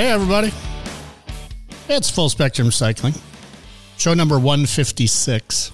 Hey, 0.00 0.08
everybody. 0.12 0.50
It's 1.86 2.08
Full 2.08 2.30
Spectrum 2.30 2.70
Cycling. 2.70 3.12
Show 3.98 4.14
number 4.14 4.38
156. 4.38 5.72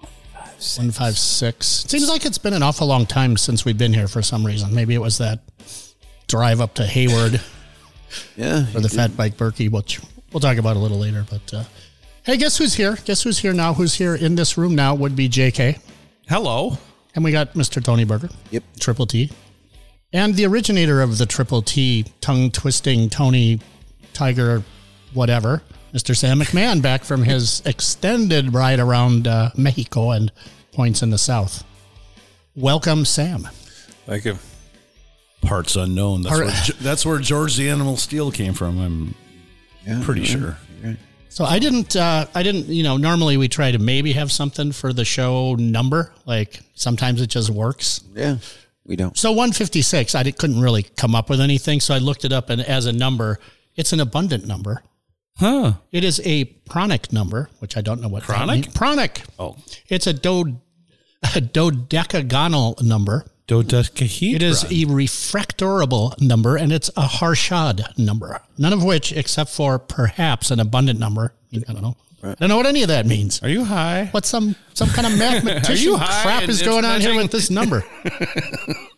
156. 0.00 1.66
Seems 1.66 2.08
like 2.08 2.24
it's 2.24 2.38
been 2.38 2.54
an 2.54 2.62
awful 2.62 2.86
long 2.86 3.04
time 3.04 3.36
since 3.36 3.66
we've 3.66 3.76
been 3.76 3.92
here 3.92 4.08
for 4.08 4.22
some 4.22 4.46
reason. 4.46 4.74
Maybe 4.74 4.94
it 4.94 5.00
was 5.02 5.18
that 5.18 5.40
drive 6.26 6.62
up 6.62 6.72
to 6.76 6.86
Hayward 6.86 7.42
Yeah. 8.34 8.64
for 8.64 8.80
the 8.80 8.88
Fat 8.88 9.14
Bike 9.14 9.36
Birkie, 9.36 9.68
which 9.68 10.00
we'll 10.32 10.40
talk 10.40 10.56
about 10.56 10.76
a 10.76 10.80
little 10.80 10.98
later. 10.98 11.26
But 11.28 11.52
uh, 11.52 11.64
hey, 12.22 12.38
guess 12.38 12.56
who's 12.56 12.72
here? 12.72 12.96
Guess 13.04 13.24
who's 13.24 13.40
here 13.40 13.52
now? 13.52 13.74
Who's 13.74 13.94
here 13.94 14.14
in 14.14 14.36
this 14.36 14.56
room 14.56 14.74
now 14.74 14.94
would 14.94 15.14
be 15.14 15.28
JK. 15.28 15.78
Hello. 16.30 16.78
And 17.14 17.22
we 17.22 17.30
got 17.30 17.52
Mr. 17.52 17.84
Tony 17.84 18.04
Berger. 18.04 18.30
Yep. 18.52 18.64
Triple 18.80 19.04
T. 19.04 19.30
And 20.12 20.34
the 20.34 20.44
originator 20.46 21.00
of 21.02 21.18
the 21.18 21.26
Triple 21.26 21.62
T, 21.62 22.04
tongue 22.20 22.50
twisting 22.50 23.08
Tony 23.08 23.60
Tiger, 24.12 24.62
whatever, 25.14 25.62
Mr. 25.94 26.16
Sam 26.16 26.40
McMahon, 26.40 26.82
back 26.82 27.04
from 27.04 27.22
his 27.22 27.62
extended 27.64 28.52
ride 28.52 28.80
around 28.80 29.28
uh, 29.28 29.50
Mexico 29.56 30.10
and 30.10 30.32
points 30.72 31.02
in 31.02 31.10
the 31.10 31.18
South. 31.18 31.64
Welcome, 32.56 33.04
Sam. 33.04 33.48
Thank 34.06 34.24
you. 34.24 34.38
Parts 35.42 35.76
unknown. 35.76 36.22
That's, 36.22 36.34
Part- 36.34 36.46
where, 36.46 36.62
that's 36.80 37.06
where 37.06 37.18
George 37.18 37.56
the 37.56 37.68
Animal 37.70 37.96
Steel 37.96 38.32
came 38.32 38.52
from. 38.52 38.80
I'm 38.80 39.14
Yeah, 39.86 40.00
pretty 40.04 40.22
yeah, 40.22 40.26
sure. 40.26 40.58
right. 40.82 40.96
So 41.28 41.44
I 41.44 41.60
didn't, 41.60 41.94
uh, 41.94 42.26
I 42.34 42.42
didn't, 42.42 42.66
you 42.66 42.82
know, 42.82 42.96
normally 42.96 43.36
we 43.36 43.46
try 43.46 43.70
to 43.70 43.78
maybe 43.78 44.12
have 44.14 44.32
something 44.32 44.72
for 44.72 44.92
the 44.92 45.04
show 45.04 45.54
number. 45.54 46.12
Like 46.26 46.60
sometimes 46.74 47.20
it 47.22 47.28
just 47.28 47.48
works. 47.50 48.00
Yeah. 48.14 48.38
We 48.90 48.96
don't. 48.96 49.16
So 49.16 49.30
156, 49.30 50.16
I 50.16 50.28
couldn't 50.32 50.60
really 50.60 50.82
come 50.82 51.14
up 51.14 51.30
with 51.30 51.40
anything. 51.40 51.78
So 51.78 51.94
I 51.94 51.98
looked 51.98 52.24
it 52.24 52.32
up 52.32 52.50
and 52.50 52.60
as 52.60 52.86
a 52.86 52.92
number, 52.92 53.38
it's 53.76 53.92
an 53.92 54.00
abundant 54.00 54.48
number. 54.48 54.82
Huh. 55.38 55.74
It 55.92 56.02
is 56.02 56.20
a 56.24 56.44
pranic 56.68 57.12
number, 57.12 57.48
which 57.60 57.76
I 57.76 57.82
don't 57.82 58.00
know 58.00 58.08
what 58.08 58.24
Chronic? 58.24 58.64
means. 58.64 58.74
Pranic. 58.74 59.22
Oh. 59.38 59.56
It's 59.88 60.08
a, 60.08 60.12
do, 60.12 60.58
a 61.22 61.40
dodecagonal 61.40 62.82
number. 62.82 63.26
Dodecahedron. 63.46 64.34
It 64.34 64.42
is 64.42 64.64
a 64.64 64.86
refractorable 64.86 66.20
number, 66.20 66.56
and 66.56 66.72
it's 66.72 66.88
a 66.90 67.02
Harshad 67.02 67.96
number. 67.96 68.40
None 68.58 68.72
of 68.72 68.82
which, 68.82 69.12
except 69.12 69.50
for 69.50 69.78
perhaps 69.78 70.50
an 70.50 70.58
abundant 70.58 70.98
number. 70.98 71.34
I 71.68 71.72
don't 71.72 71.82
know. 71.82 71.96
I 72.22 72.34
don't 72.34 72.48
know 72.48 72.56
what 72.56 72.66
any 72.66 72.82
of 72.82 72.88
that 72.88 73.06
means. 73.06 73.42
Are 73.42 73.48
you 73.48 73.64
high? 73.64 74.08
What 74.12 74.26
some 74.26 74.54
some 74.74 74.88
kind 74.90 75.06
of 75.06 75.18
mathematician 75.18 75.72
Are 75.72 75.78
you 75.78 75.96
high 75.96 76.22
crap 76.22 76.48
is 76.48 76.62
going 76.62 76.84
on 76.84 77.00
here 77.00 77.14
with 77.16 77.30
this 77.30 77.50
number? 77.50 77.84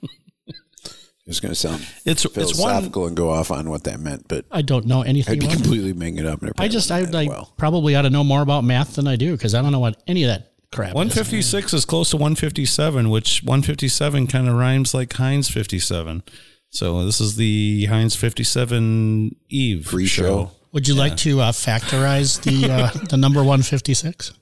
It's 1.25 1.39
going 1.39 1.53
to 1.53 1.57
sound 1.57 1.87
It's 2.05 2.25
it's 2.25 2.35
one. 2.35 2.35
philosophical 2.35 3.07
and 3.07 3.17
go 3.17 3.31
off 3.31 3.53
on 3.53 3.71
what 3.71 3.85
that 3.85 4.01
meant, 4.01 4.27
but 4.27 4.45
I 4.51 4.61
don't 4.61 4.87
know 4.87 5.03
anything. 5.03 5.35
I'd 5.35 5.39
be 5.39 5.47
about 5.47 5.55
it. 5.55 5.63
completely 5.63 5.93
making 5.93 6.19
it 6.19 6.27
up. 6.27 6.43
And 6.43 6.53
I 6.59 6.67
just 6.67 6.91
I, 6.91 7.01
wouldn't 7.01 7.15
I 7.17 7.27
well. 7.27 7.53
probably 7.57 7.95
ought 7.95 8.03
to 8.03 8.11
know 8.11 8.25
more 8.25 8.43
about 8.43 8.65
math 8.65 8.97
than 8.97 9.07
I 9.07 9.15
do 9.17 9.33
because 9.33 9.55
I 9.55 9.63
don't 9.63 9.71
know 9.71 9.79
what 9.79 10.03
any 10.09 10.25
of 10.25 10.29
that 10.29 10.53
crap. 10.73 10.95
156 10.95 11.73
is 11.75 11.85
close 11.85 12.11
to 12.11 12.17
157, 12.17 13.09
which 13.09 13.43
157 13.45 14.27
kind 14.27 14.49
of 14.49 14.55
rhymes 14.57 14.95
like 14.95 15.13
Heinz 15.13 15.49
57. 15.49 16.25
So 16.71 17.05
this 17.07 17.21
is 17.21 17.37
the 17.37 17.85
Heinz 17.87 18.17
57 18.17 19.37
Eve 19.49 19.87
Free 19.87 20.07
show. 20.07 20.51
Show. 20.73 20.77
Would 20.77 20.89
you 20.89 20.95
like 20.95 21.17
to 21.19 21.41
uh, 21.41 21.53
factorize 21.53 22.41
the 22.43 22.71
uh, 22.71 22.91
the 23.11 23.17
number 23.17 23.41
156? 23.41 24.33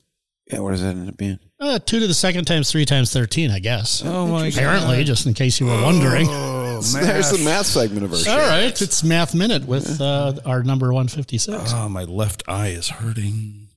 Yeah, 0.52 0.58
what 0.60 0.72
does 0.72 0.82
that 0.82 0.90
end 0.90 1.08
up 1.08 1.16
being? 1.16 1.38
Uh, 1.60 1.78
two 1.78 2.00
to 2.00 2.06
the 2.06 2.14
second 2.14 2.44
times 2.46 2.70
three 2.72 2.84
times 2.84 3.12
13, 3.12 3.50
I 3.50 3.58
guess. 3.60 4.02
Oh 4.04 4.26
my 4.26 4.48
Apparently, 4.48 5.04
just 5.04 5.26
in 5.26 5.34
case 5.34 5.60
you 5.60 5.66
were 5.66 5.82
wondering. 5.82 6.26
Oh, 6.28 6.80
There's 6.80 7.30
the 7.30 7.44
math 7.44 7.66
segment 7.66 8.04
of 8.04 8.12
our 8.12 8.18
show. 8.18 8.32
All 8.32 8.38
right, 8.38 8.80
it's 8.80 9.04
Math 9.04 9.34
Minute 9.34 9.66
with 9.66 10.00
uh, 10.00 10.32
our 10.46 10.62
number 10.62 10.86
156. 10.92 11.72
Oh, 11.74 11.88
my 11.88 12.04
left 12.04 12.42
eye 12.48 12.68
is 12.68 12.88
hurting. 12.88 13.68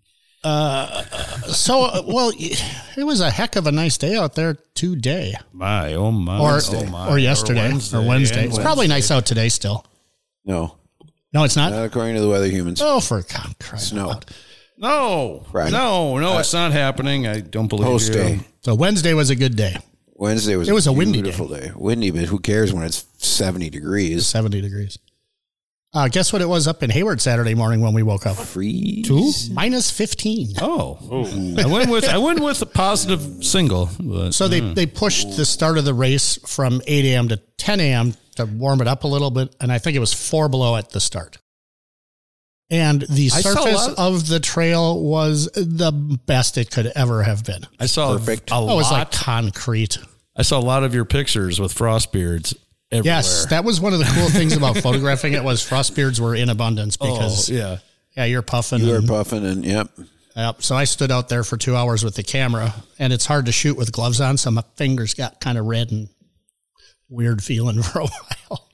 Uh, 0.44 1.04
So, 1.48 1.84
uh, 1.84 2.02
well, 2.08 2.32
it 2.38 3.04
was 3.04 3.20
a 3.20 3.30
heck 3.30 3.56
of 3.56 3.68
a 3.68 3.72
nice 3.72 3.98
day 3.98 4.16
out 4.16 4.36
there 4.36 4.58
today, 4.74 5.34
My, 5.52 5.94
oh 5.94 6.12
my. 6.12 6.40
or 6.40 6.60
oh 6.66 6.86
my. 6.86 7.10
or 7.10 7.20
yesterday, 7.20 7.68
or 7.68 8.02
Wednesday. 8.08 8.44
and 8.44 8.50
It's 8.50 8.60
probably 8.60 8.88
nice 8.88 9.12
out 9.12 9.26
today 9.26 9.50
still. 9.50 9.86
No, 10.46 10.78
No, 11.34 11.44
it's 11.44 11.56
not. 11.56 11.72
not 11.72 11.86
according 11.86 12.16
to 12.16 12.22
the 12.22 12.30
weather 12.30 12.48
humans. 12.48 12.80
Oh, 12.82 13.00
for 13.00 13.22
God, 13.24 13.56
Christ! 13.60 13.90
Snow. 13.90 14.20
No, 14.78 15.46
Right. 15.52 15.72
no, 15.72 16.18
no, 16.20 16.34
uh, 16.34 16.40
it's 16.40 16.54
not 16.54 16.72
happening. 16.72 17.28
I 17.28 17.40
don't 17.42 17.68
believe 17.68 17.86
Post 17.86 18.10
you. 18.10 18.14
day. 18.14 18.40
So 18.62 18.76
Wednesday 18.76 19.14
was 19.14 19.30
a 19.30 19.36
good 19.36 19.56
day, 19.56 19.78
Wednesday 20.16 20.56
was 20.56 20.68
It 20.70 20.74
was 20.74 20.88
a 20.88 20.94
windy 20.94 21.22
beautiful 21.22 21.48
day. 21.48 21.72
Windy, 21.76 22.12
but 22.12 22.26
who 22.26 22.40
cares 22.40 22.74
when 22.74 22.84
it's 22.84 23.06
70 23.18 23.70
degrees? 23.70 24.26
70 24.28 24.62
degrees. 24.62 24.98
Uh, 25.96 26.08
guess 26.08 26.34
what 26.34 26.42
it 26.42 26.48
was 26.50 26.68
up 26.68 26.82
in 26.82 26.90
Hayward 26.90 27.22
Saturday 27.22 27.54
morning 27.54 27.80
when 27.82 27.94
we 27.94 28.02
woke 28.02 28.26
up? 28.26 28.36
Freeze. 28.36 29.06
Two 29.08 29.32
minus 29.54 29.92
15. 29.92 30.54
Oh, 30.60 30.98
I 31.60 31.68
went 31.68 31.90
with 31.92 32.10
I 32.10 32.18
went 32.18 32.40
with 32.40 32.62
a 32.64 32.66
positive 32.66 33.44
single. 33.46 33.90
But, 34.00 34.32
So 34.32 34.48
they, 34.48 34.60
they 34.60 34.88
pushed 34.88 35.38
the 35.38 35.46
start 35.46 35.78
of 35.78 35.86
the 35.86 35.94
race 35.94 36.40
from 36.48 36.82
8 36.88 37.06
a.m. 37.06 37.28
to 37.28 37.38
10 37.58 37.80
a.m. 37.80 38.16
to 38.38 38.46
warm 38.46 38.82
it 38.82 38.88
up 38.88 39.04
a 39.04 39.08
little 39.08 39.30
bit. 39.30 39.56
And 39.62 39.72
I 39.72 39.78
think 39.78 39.96
it 39.96 40.00
was 40.00 40.14
four 40.14 40.50
below 40.50 40.76
at 40.76 40.90
the 40.90 41.00
start. 41.00 41.38
And 42.72 43.02
the 43.04 43.26
I 43.32 43.42
saw 43.42 43.50
a 43.50 43.54
surface 43.54 43.88
lot- 43.90 44.00
of 44.00 44.28
the 44.28 44.40
trail 44.40 45.00
was 45.00 45.46
the 45.54 45.92
best 45.92 46.58
it 46.58 46.72
could 46.72 46.88
ever 46.96 47.22
have 47.22 47.44
been. 47.46 47.68
I 47.80 47.86
saw 47.86 48.18
Perfect. 48.18 48.50
a 48.50 48.56
Oh, 48.56 48.72
it 48.72 48.76
was 48.76 48.92
like 48.92 49.12
concrete. 49.12 50.00
I 50.36 50.42
saw 50.42 50.58
a 50.58 50.62
lot 50.62 50.84
of 50.84 50.96
your 50.96 51.06
pictures 51.06 51.60
with 51.60 51.72
frost 51.72 52.12
beards 52.12 52.56
everywhere. 52.94 53.18
Yes, 53.18 53.46
that 53.48 53.64
was 53.64 53.80
one 53.82 53.94
of 53.94 54.00
the 54.00 54.06
cool 54.06 54.30
things 54.30 54.56
about 54.56 54.78
photographing 54.78 55.34
it 55.34 55.44
was 55.44 55.64
frost 55.64 55.96
beards 55.96 56.20
were 56.22 56.36
in 56.36 56.50
abundance 56.50 56.98
because 56.98 57.52
oh, 57.52 57.54
yeah. 57.54 57.78
yeah, 58.16 58.26
you're 58.26 58.42
puffing. 58.42 58.80
You 58.80 58.94
are 58.94 58.98
and- 58.98 59.08
puffing 59.08 59.46
and 59.46 59.66
yep. 59.66 59.90
Yep. 60.36 60.64
So 60.64 60.76
I 60.76 60.86
stood 60.86 61.12
out 61.12 61.30
there 61.30 61.44
for 61.44 61.58
two 61.58 61.76
hours 61.76 62.04
with 62.04 62.16
the 62.16 62.24
camera, 62.24 62.74
and 62.98 63.14
it's 63.14 63.26
hard 63.26 63.46
to 63.46 63.52
shoot 63.52 63.78
with 63.78 63.92
gloves 63.92 64.20
on, 64.20 64.38
so 64.38 64.50
my 64.50 64.64
fingers 64.78 65.14
got 65.14 65.40
kind 65.40 65.60
of 65.60 65.66
red 65.66 65.92
and 65.92 66.10
weird 67.10 67.44
feeling 67.44 67.82
for 67.84 68.00
a 68.00 68.08
while. 68.08 68.68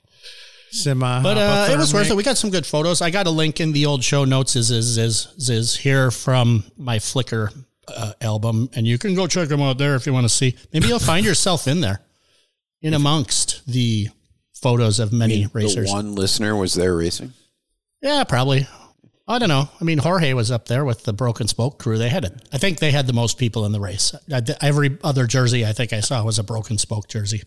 Semi, 0.72 1.22
But 1.22 1.36
uh, 1.36 1.68
it 1.72 1.76
was 1.76 1.92
worth 1.92 2.10
it. 2.10 2.16
We 2.16 2.22
got 2.22 2.38
some 2.38 2.50
good 2.50 2.64
photos. 2.64 3.02
I 3.02 3.10
got 3.10 3.26
a 3.26 3.30
link 3.30 3.60
in 3.60 3.72
the 3.72 3.86
old 3.86 4.04
show 4.04 4.24
notes. 4.24 4.54
Is 4.54 4.70
is 4.70 4.96
is 4.98 5.48
is 5.50 5.76
here 5.76 6.12
from 6.12 6.62
my 6.76 6.98
Flickr 6.98 7.52
uh, 7.88 8.12
album, 8.20 8.70
and 8.74 8.86
you 8.86 8.96
can 8.96 9.14
go 9.14 9.26
check 9.26 9.48
them 9.48 9.60
out 9.60 9.78
there 9.78 9.96
if 9.96 10.06
you 10.06 10.12
want 10.12 10.24
to 10.24 10.28
see. 10.28 10.56
Maybe 10.72 10.86
you'll 10.86 11.00
find 11.00 11.26
yourself 11.26 11.66
in 11.66 11.80
there, 11.80 12.00
in 12.82 12.94
amongst 12.94 13.66
the 13.66 14.08
photos 14.54 14.98
of 15.00 15.12
many 15.12 15.46
racers. 15.52 15.88
The 15.88 15.92
one 15.92 16.14
listener 16.14 16.56
was 16.56 16.74
there 16.74 16.96
racing. 16.96 17.32
Yeah, 18.02 18.24
probably. 18.24 18.66
I 19.28 19.38
don't 19.38 19.48
know. 19.48 19.68
I 19.80 19.84
mean, 19.84 19.98
Jorge 19.98 20.32
was 20.32 20.50
up 20.50 20.66
there 20.66 20.84
with 20.84 21.04
the 21.04 21.12
Broken 21.12 21.46
Spoke 21.46 21.78
crew. 21.78 21.98
They 21.98 22.08
had 22.08 22.24
it. 22.24 22.32
I 22.52 22.58
think 22.58 22.78
they 22.78 22.90
had 22.90 23.06
the 23.06 23.12
most 23.12 23.38
people 23.38 23.64
in 23.64 23.72
the 23.72 23.78
race. 23.80 24.12
Every 24.60 24.98
other 25.04 25.26
jersey 25.26 25.64
I 25.64 25.72
think 25.72 25.92
I 25.92 26.00
saw 26.00 26.24
was 26.24 26.38
a 26.38 26.42
Broken 26.42 26.78
Spoke 26.78 27.06
jersey. 27.06 27.42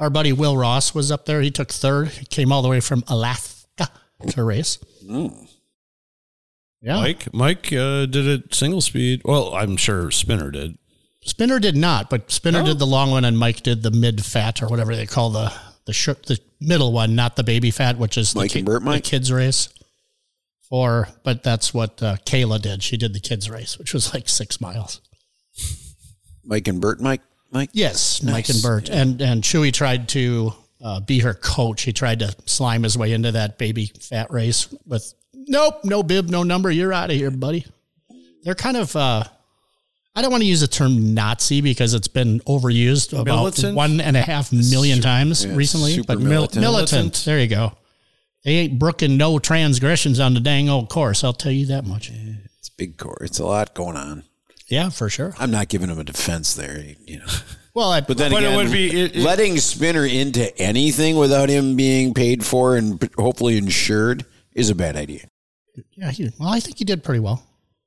Our 0.00 0.10
buddy 0.10 0.32
Will 0.32 0.56
Ross 0.56 0.94
was 0.94 1.12
up 1.12 1.26
there. 1.26 1.42
He 1.42 1.50
took 1.50 1.70
third. 1.70 2.08
He 2.08 2.24
came 2.24 2.50
all 2.50 2.62
the 2.62 2.68
way 2.68 2.80
from 2.80 3.04
Alaska 3.06 3.88
to 4.28 4.42
race. 4.42 4.78
Yeah. 6.82 6.94
Mike, 6.96 7.32
Mike 7.34 7.66
uh, 7.72 8.06
did 8.06 8.26
it 8.26 8.54
single 8.54 8.80
speed. 8.80 9.20
Well, 9.24 9.54
I'm 9.54 9.76
sure 9.76 10.10
Spinner 10.10 10.50
did. 10.50 10.78
Spinner 11.22 11.58
did 11.58 11.76
not, 11.76 12.08
but 12.08 12.30
Spinner 12.30 12.62
did 12.62 12.78
the 12.78 12.86
long 12.86 13.10
one 13.10 13.24
and 13.24 13.38
Mike 13.38 13.62
did 13.62 13.82
the 13.82 13.90
mid 13.90 14.24
fat 14.24 14.62
or 14.62 14.68
whatever 14.68 14.96
they 14.96 15.06
call 15.06 15.30
the 15.30 15.52
the 15.84 15.92
sh- 15.92 16.08
the 16.26 16.38
middle 16.60 16.92
one, 16.92 17.14
not 17.14 17.36
the 17.36 17.44
baby 17.44 17.70
fat, 17.70 17.98
which 17.98 18.16
is 18.16 18.34
Mike 18.34 18.52
the, 18.52 18.60
and 18.60 18.66
Bert 18.66 18.84
the 18.84 19.00
kids 19.00 19.32
race. 19.32 19.68
Or, 20.70 21.08
but 21.24 21.42
that's 21.42 21.74
what 21.74 22.00
uh, 22.02 22.16
Kayla 22.24 22.62
did. 22.62 22.82
She 22.82 22.96
did 22.96 23.12
the 23.12 23.20
kids 23.20 23.50
race, 23.50 23.76
which 23.76 23.92
was 23.92 24.14
like 24.14 24.28
six 24.28 24.60
miles. 24.60 25.00
Mike 26.44 26.68
and 26.68 26.80
Bert, 26.80 27.00
Mike, 27.00 27.22
Mike. 27.50 27.70
Yes, 27.72 28.22
Mike 28.22 28.48
and 28.48 28.62
Bert, 28.62 28.88
and 28.88 29.20
and 29.20 29.42
Chewy 29.42 29.72
tried 29.72 30.08
to 30.10 30.52
uh, 30.82 31.00
be 31.00 31.20
her 31.20 31.34
coach. 31.34 31.82
He 31.82 31.92
tried 31.92 32.20
to 32.20 32.34
slime 32.46 32.84
his 32.84 32.96
way 32.96 33.12
into 33.12 33.32
that 33.32 33.58
baby 33.58 33.86
fat 34.00 34.30
race 34.30 34.72
with 34.86 35.12
nope, 35.34 35.80
no 35.84 36.02
bib, 36.02 36.30
no 36.30 36.44
number. 36.44 36.70
You're 36.70 36.92
out 36.92 37.10
of 37.10 37.16
here, 37.16 37.30
buddy. 37.30 37.66
They're 38.42 38.54
kind 38.54 38.76
of. 38.76 38.94
Uh, 38.96 39.24
I 40.20 40.22
don't 40.22 40.32
want 40.32 40.42
to 40.42 40.46
use 40.46 40.60
the 40.60 40.68
term 40.68 41.14
Nazi 41.14 41.62
because 41.62 41.94
it's 41.94 42.06
been 42.06 42.40
overused 42.40 43.14
about 43.18 43.24
Militant? 43.36 43.74
one 43.74 44.02
and 44.02 44.18
a 44.18 44.20
half 44.20 44.52
million 44.52 45.00
times 45.00 45.46
yeah, 45.46 45.56
recently. 45.56 46.02
But 46.02 46.18
mil- 46.18 46.28
militant. 46.28 46.60
militant, 46.60 47.22
there 47.24 47.40
you 47.40 47.46
go. 47.46 47.72
They 48.44 48.50
ain't 48.56 48.78
brooking 48.78 49.16
no 49.16 49.38
transgressions 49.38 50.20
on 50.20 50.34
the 50.34 50.40
dang 50.40 50.68
old 50.68 50.90
course. 50.90 51.24
I'll 51.24 51.32
tell 51.32 51.52
you 51.52 51.64
that 51.68 51.86
much. 51.86 52.10
It's 52.58 52.68
big 52.68 52.98
course. 52.98 53.30
It's 53.30 53.38
a 53.38 53.46
lot 53.46 53.74
going 53.74 53.96
on. 53.96 54.24
Yeah, 54.68 54.90
for 54.90 55.08
sure. 55.08 55.32
I'm 55.38 55.50
not 55.50 55.68
giving 55.68 55.88
him 55.88 55.98
a 55.98 56.04
defense 56.04 56.52
there, 56.54 56.84
you 57.06 57.20
know. 57.20 57.26
Well, 57.72 57.92
I, 57.92 58.00
But 58.02 58.18
then 58.18 58.32
But 58.32 58.42
it 58.42 58.46
again, 58.46 58.56
would 58.58 58.72
be- 58.72 58.88
it- 59.00 59.16
it- 59.16 59.22
letting 59.22 59.56
Spinner 59.56 60.04
into 60.04 60.54
anything 60.58 61.16
without 61.16 61.48
him 61.48 61.76
being 61.76 62.12
paid 62.12 62.44
for 62.44 62.76
and 62.76 63.08
hopefully 63.16 63.56
insured 63.56 64.26
is 64.52 64.68
a 64.70 64.74
bad 64.74 64.96
idea. 64.96 65.28
Yeah, 65.96 66.10
he, 66.10 66.30
well, 66.38 66.48
I 66.50 66.58
think 66.60 66.78
he 66.78 66.84
did 66.84 67.04
pretty 67.04 67.20
well. 67.20 67.42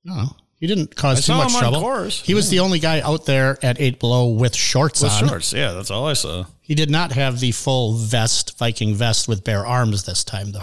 No, 0.05 0.37
he 0.63 0.67
didn't 0.67 0.95
cause 0.95 1.17
I 1.17 1.19
too 1.19 1.21
saw 1.23 1.37
much 1.39 1.49
him 1.49 1.55
on 1.57 1.61
trouble. 1.63 1.81
course. 1.81 2.21
He 2.21 2.33
was 2.33 2.49
the 2.49 2.59
only 2.61 2.79
guy 2.79 3.01
out 3.01 3.25
there 3.25 3.57
at 3.61 3.81
eight 3.81 3.99
below 3.99 4.29
with 4.29 4.55
shorts 4.55 5.01
With 5.03 5.11
on. 5.11 5.27
shorts. 5.27 5.51
Yeah, 5.51 5.73
that's 5.73 5.91
all 5.91 6.07
I 6.07 6.13
saw. 6.13 6.45
He 6.61 6.73
did 6.73 6.89
not 6.89 7.11
have 7.11 7.41
the 7.41 7.51
full 7.51 7.95
vest, 7.97 8.57
Viking 8.57 8.95
vest 8.95 9.27
with 9.27 9.43
bare 9.43 9.65
arms 9.65 10.05
this 10.05 10.23
time, 10.23 10.53
though. 10.53 10.61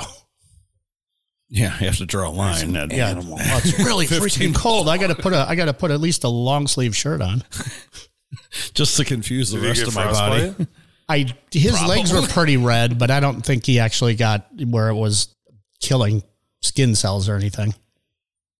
Yeah, 1.50 1.78
you 1.80 1.86
have 1.86 1.98
to 1.98 2.06
draw 2.06 2.28
a 2.28 2.32
line. 2.32 2.72
That- 2.72 2.92
Yeah, 2.92 3.12
well, 3.14 3.36
it's 3.58 3.78
really 3.78 4.06
freaking 4.06 4.54
cold. 4.54 4.88
I 4.88 4.96
got 4.96 5.08
to 5.08 5.14
put 5.22 5.34
a 5.34 5.44
I 5.46 5.54
got 5.54 5.66
to 5.66 5.74
put 5.74 5.90
at 5.90 6.00
least 6.00 6.24
a 6.24 6.28
long 6.28 6.66
sleeve 6.66 6.96
shirt 6.96 7.20
on. 7.20 7.44
Just 8.72 8.96
to 8.96 9.04
confuse 9.04 9.50
the 9.50 9.56
Did 9.58 9.62
he 9.64 9.68
rest 9.68 9.80
get 9.80 9.88
of 9.88 9.94
my 9.96 10.04
body. 10.10 10.40
frostbite? 10.54 10.68
I 11.10 11.34
his 11.52 11.82
legs 11.82 12.10
were 12.12 12.22
pretty 12.22 12.56
red, 12.56 12.98
but 12.98 13.10
I 13.10 13.20
don't 13.20 13.42
think 13.44 13.66
he 13.66 13.80
actually 13.80 14.14
got 14.14 14.46
where 14.64 14.88
it 14.88 14.94
was 14.94 15.34
killing 15.80 16.22
skin 16.62 16.94
cells 16.94 17.28
or 17.28 17.34
anything. 17.34 17.74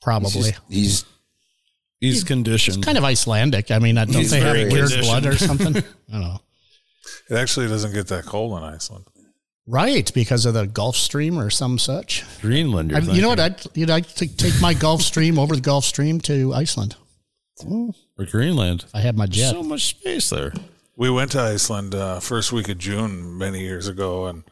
Probably. 0.03 0.31
He's, 0.33 0.51
just- 0.51 0.61
he's 0.69 1.05
He's 2.00 2.25
conditioned. 2.25 2.79
It's 2.79 2.87
kind 2.87 2.97
of 2.97 3.05
Icelandic. 3.05 3.70
I 3.70 3.79
mean, 3.79 3.99
I 3.99 4.06
don't 4.06 4.14
He's 4.14 4.31
they 4.31 4.41
have 4.41 4.55
very 4.56 4.70
weird 4.70 4.91
blood 5.00 5.26
or 5.26 5.37
something? 5.37 5.76
I 6.08 6.12
don't 6.12 6.20
know. 6.20 6.41
It 7.29 7.37
actually 7.37 7.69
doesn't 7.69 7.93
get 7.93 8.08
that 8.08 8.25
cold 8.25 8.56
in 8.58 8.64
Iceland. 8.64 9.05
Right, 9.67 10.11
because 10.14 10.47
of 10.47 10.55
the 10.55 10.67
Gulf 10.67 10.97
Stream 10.97 11.38
or 11.38 11.50
some 11.50 11.79
such. 11.79 12.25
Greenland. 12.41 12.93
I, 12.97 13.00
you 13.00 13.23
know 13.23 13.29
what? 13.29 13.38
I'd, 13.38 13.61
you'd 13.76 13.88
like 13.88 14.08
to 14.14 14.26
take 14.26 14.61
my 14.61 14.75
Gulf 14.75 15.02
Stream 15.02 15.38
over 15.38 15.55
the 15.55 15.61
Gulf 15.61 15.85
Stream 15.85 16.20
to 16.23 16.52
Iceland. 16.55 16.97
or 17.64 18.25
Greenland. 18.25 18.87
I 18.94 19.00
had 19.00 19.17
my 19.17 19.26
jet. 19.26 19.50
So 19.50 19.62
much 19.62 19.85
space 19.85 20.31
there. 20.31 20.52
We 20.97 21.11
went 21.11 21.32
to 21.32 21.41
Iceland 21.41 21.94
uh, 21.94 22.19
first 22.20 22.50
week 22.52 22.69
of 22.69 22.79
June 22.79 23.38
many 23.38 23.61
years 23.61 23.87
ago, 23.87 24.26
and 24.26 24.43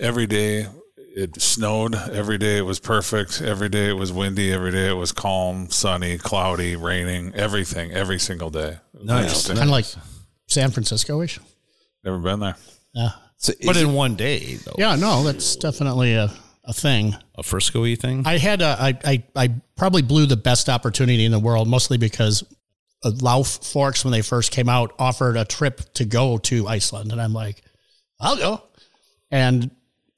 every 0.00 0.26
day 0.26 0.66
it 1.14 1.40
snowed. 1.40 1.94
Every 1.94 2.38
day 2.38 2.58
it 2.58 2.62
was 2.62 2.80
perfect. 2.80 3.40
Every 3.40 3.68
day 3.68 3.88
it 3.88 3.94
was 3.94 4.12
windy. 4.12 4.52
Every 4.52 4.70
day 4.70 4.88
it 4.88 4.94
was 4.94 5.12
calm, 5.12 5.70
sunny, 5.70 6.18
cloudy, 6.18 6.76
raining. 6.76 7.34
Everything, 7.34 7.92
every 7.92 8.18
single 8.18 8.50
day. 8.50 8.78
Nice. 9.02 9.48
kind 9.48 9.60
of 9.60 9.68
like 9.68 9.86
San 10.48 10.70
Francisco 10.70 11.22
ish. 11.22 11.38
Never 12.04 12.18
been 12.18 12.40
there. 12.40 12.56
Yeah. 12.94 13.10
so 13.36 13.52
But 13.64 13.76
is 13.76 13.82
in 13.82 13.94
one 13.94 14.16
day, 14.16 14.56
though. 14.56 14.74
Yeah, 14.78 14.96
no, 14.96 15.22
that's 15.22 15.56
definitely 15.56 16.14
a, 16.14 16.32
a 16.64 16.72
thing. 16.72 17.14
A 17.36 17.42
Frisco 17.42 17.82
y 17.82 17.94
thing. 17.94 18.26
I 18.26 18.38
had 18.38 18.62
a, 18.62 18.76
I, 18.78 18.98
I, 19.04 19.24
I 19.36 19.48
probably 19.76 20.02
blew 20.02 20.26
the 20.26 20.36
best 20.36 20.68
opportunity 20.68 21.24
in 21.24 21.32
the 21.32 21.38
world, 21.38 21.68
mostly 21.68 21.98
because 21.98 22.42
uh, 23.04 23.10
Lauf 23.10 23.70
Forks, 23.72 24.04
when 24.04 24.12
they 24.12 24.22
first 24.22 24.50
came 24.50 24.68
out, 24.68 24.94
offered 24.98 25.36
a 25.36 25.44
trip 25.44 25.80
to 25.94 26.04
go 26.04 26.38
to 26.38 26.68
Iceland. 26.68 27.12
And 27.12 27.20
I'm 27.20 27.32
like, 27.32 27.62
I'll 28.20 28.36
go. 28.36 28.62
And 29.30 29.70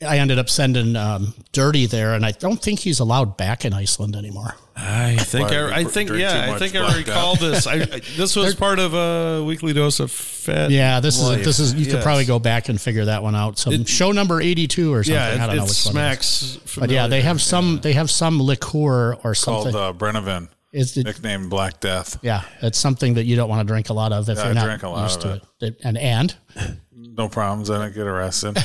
I 0.04 0.18
ended 0.18 0.38
up 0.38 0.48
sending 0.48 0.96
um, 0.96 1.34
Dirty 1.52 1.86
there, 1.86 2.14
and 2.14 2.24
I 2.24 2.32
don't 2.32 2.60
think 2.60 2.80
he's 2.80 3.00
allowed 3.00 3.36
back 3.36 3.64
in 3.64 3.72
Iceland 3.72 4.16
anymore. 4.16 4.54
I 4.76 5.16
think 5.16 5.50
I, 5.50 5.80
I 5.80 5.84
think 5.84 6.10
yeah 6.10 6.52
I 6.52 6.58
think 6.58 6.74
I 6.74 6.96
recall 6.96 7.36
this. 7.36 7.66
I, 7.66 7.74
I, 7.92 8.00
this 8.16 8.34
was 8.34 8.56
part 8.56 8.80
of 8.80 8.92
a 8.92 9.44
weekly 9.44 9.72
dose 9.72 10.00
of 10.00 10.10
fat. 10.10 10.70
Yeah, 10.72 10.98
this 10.98 11.20
is 11.20 11.44
this 11.44 11.60
is 11.60 11.74
you 11.74 11.86
could 11.86 12.02
probably 12.02 12.24
go 12.24 12.40
back 12.40 12.68
and 12.68 12.80
figure 12.80 13.04
that 13.04 13.22
one 13.22 13.36
out. 13.36 13.56
So 13.56 13.70
show 13.84 14.10
number 14.10 14.40
eighty 14.40 14.66
two 14.66 14.92
or 14.92 15.04
something. 15.04 15.14
Yeah, 15.14 15.44
I 15.44 15.46
don't 15.46 15.54
it, 15.54 15.58
know 15.58 15.64
it 15.64 15.68
which 15.68 15.86
one. 15.86 15.96
it 15.96 16.12
is. 16.18 16.26
smacks. 16.26 16.76
But 16.76 16.90
yeah, 16.90 17.06
they 17.06 17.20
have 17.22 17.40
some 17.40 17.80
they 17.82 17.92
have 17.92 18.10
some 18.10 18.42
liqueur 18.42 19.14
or 19.22 19.34
something. 19.34 19.72
Called 19.72 19.96
uh, 19.96 19.98
Brennivin, 19.98 20.48
Is 20.74 20.96
it, 20.96 21.04
nicknamed 21.06 21.50
Black 21.50 21.80
Death. 21.80 22.18
yeah, 22.22 22.42
it's 22.60 22.78
something 22.78 23.14
that 23.14 23.24
you 23.24 23.36
don't 23.36 23.48
want 23.48 23.66
to 23.66 23.72
drink 23.72 23.88
a 23.90 23.92
lot 23.94 24.12
of 24.12 24.28
if 24.28 24.36
Yeah, 24.38 24.44
you're 24.44 24.50
I 24.50 24.54
not 24.54 24.64
drink 24.66 24.82
a 24.82 24.88
lot 24.88 25.02
used 25.04 25.24
of 25.24 25.40
to 25.60 25.66
it. 25.66 25.76
And 25.84 25.96
and 25.96 26.36
No 26.92 27.28
problems. 27.28 27.70
I 27.70 27.78
didn't 27.84 27.94
get 27.94 28.06
arrested. 28.08 28.58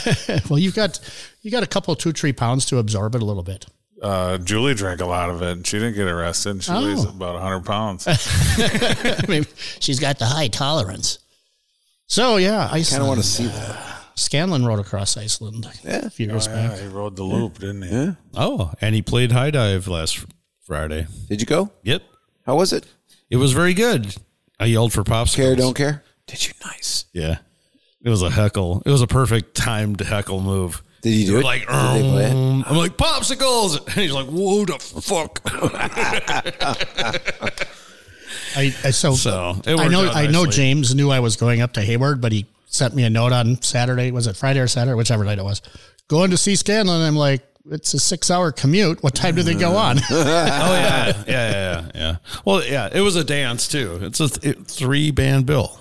well, 0.50 0.58
you've 0.58 0.74
got 0.76 1.00
you 1.44 1.52
got 1.52 1.62
a 1.64 1.68
couple 1.68 1.96
two 1.96 2.12
three 2.12 2.34
pounds 2.34 2.66
to 2.68 2.80
absorb 2.80 3.14
it 3.16 3.22
a 3.22 3.26
little 3.26 3.44
bit. 3.44 3.66
Uh, 4.02 4.38
Julie 4.38 4.74
drank 4.74 5.02
a 5.02 5.06
lot 5.06 5.30
of 5.30 5.42
it, 5.42 5.52
and 5.52 5.68
she 5.68 5.78
didn't 5.78 5.96
get 5.96 6.08
arrested. 6.08 6.64
She 6.64 6.72
weighs 6.72 7.06
Oh. 7.06 7.10
about 7.10 7.34
100 7.36 7.66
pounds. 7.66 8.08
I 8.08 9.26
mean, 9.28 9.46
she's 9.80 10.00
got 10.00 10.20
the 10.20 10.26
high 10.26 10.48
tolerance. 10.48 11.20
So 12.08 12.38
yeah, 12.38 12.64
I 12.66 12.68
kind 12.68 12.76
Iceland. 12.80 13.02
of 13.04 13.08
want 13.10 13.20
to 13.22 13.28
see 13.28 13.46
that. 13.48 13.96
Scanlon 14.16 14.66
rode 14.66 14.80
across 14.80 15.16
Iceland 15.16 15.68
a 15.86 16.10
few 16.10 16.28
years 16.28 16.48
yeah, 16.48 16.70
back. 16.70 16.80
he 16.80 16.88
rode 16.88 17.16
the 17.18 17.24
loop, 17.24 17.60
didn't 17.60 17.84
he? 17.84 17.90
Yeah. 17.90 18.12
Oh, 18.36 18.74
and 18.82 18.96
he 18.96 19.02
played 19.02 19.32
high 19.32 19.52
dive 19.52 19.88
last 19.88 20.18
fr- 20.20 20.28
Friday. 20.70 21.08
Did 21.28 21.42
you 21.42 21.48
go? 21.48 21.72
Yep, 21.82 22.04
How 22.46 22.56
was 22.56 22.72
it? 22.74 22.86
it 23.32 23.38
was 23.38 23.54
very 23.54 23.74
good. 23.74 24.16
I 24.60 24.66
yelled 24.66 24.94
for 24.94 25.04
popsicles. 25.04 25.36
Care, 25.36 25.56
don't 25.56 25.74
care? 25.76 26.04
Did 26.28 26.46
you? 26.48 26.54
Nice. 26.64 27.06
Yeah, 27.12 27.40
it 28.04 28.10
was 28.10 28.22
a 28.22 28.30
heckle. 28.30 28.84
It 28.86 28.92
was 28.92 29.02
a 29.02 29.08
perfect 29.08 29.56
timed 29.56 30.00
heckle 30.02 30.42
move. 30.42 30.84
Did 31.02 31.10
you 31.16 31.26
do 31.26 31.32
They're 31.32 31.42
it? 31.42 31.46
like, 31.46 31.60
Did 31.62 31.70
they 31.70 32.10
play 32.12 32.26
it? 32.26 32.36
um, 32.36 32.64
I'm 32.68 32.76
like 32.78 32.98
popsicles, 32.98 33.80
and 33.88 33.96
he's 33.96 34.12
like, 34.12 34.28
"Whoa, 34.28 34.66
the 34.66 34.78
fuck!" 34.78 35.42
I, 38.56 38.66
I 38.84 38.92
so, 38.92 39.14
So, 39.14 39.60
it 39.66 39.80
I 39.80 39.88
know 39.88 40.08
I 40.12 40.28
know. 40.28 40.46
James 40.46 40.94
knew 40.94 41.10
I 41.10 41.20
was 41.20 41.36
going 41.36 41.62
up 41.62 41.74
to 41.74 41.82
Hayward, 41.82 42.22
but 42.22 42.32
he 42.32 42.46
sent 42.68 42.94
me 42.96 43.06
a 43.06 43.10
note 43.10 43.32
on 43.32 43.60
Saturday. 43.64 44.12
Was 44.12 44.28
it 44.28 44.36
Friday 44.36 44.60
or 44.60 44.68
Saturday? 44.68 44.94
Whichever 44.96 45.24
night 45.24 45.40
it 45.40 45.44
was. 45.44 45.64
Going 46.10 46.30
to 46.32 46.38
see 46.38 46.56
Scanlon. 46.56 47.02
I'm 47.02 47.16
like, 47.16 47.42
it's 47.72 47.94
a 47.94 48.00
six 48.00 48.32
hour 48.32 48.52
commute. 48.52 49.02
What 49.04 49.16
time 49.16 49.36
do 49.36 49.44
they 49.44 49.56
go 49.56 49.76
on? 49.76 50.00
oh 50.12 50.12
yeah, 50.12 51.08
yeah, 51.08 51.14
yeah, 51.28 51.52
yeah, 51.52 51.92
yeah. 51.96 52.16
Well, 52.46 52.64
yeah, 52.64 52.90
it 52.92 53.02
was 53.02 53.16
a 53.16 53.24
dance 53.24 53.68
too. 53.68 54.00
It's 54.02 54.20
a 54.20 54.30
th- 54.30 54.58
three 54.68 55.12
band 55.12 55.46
bill, 55.46 55.80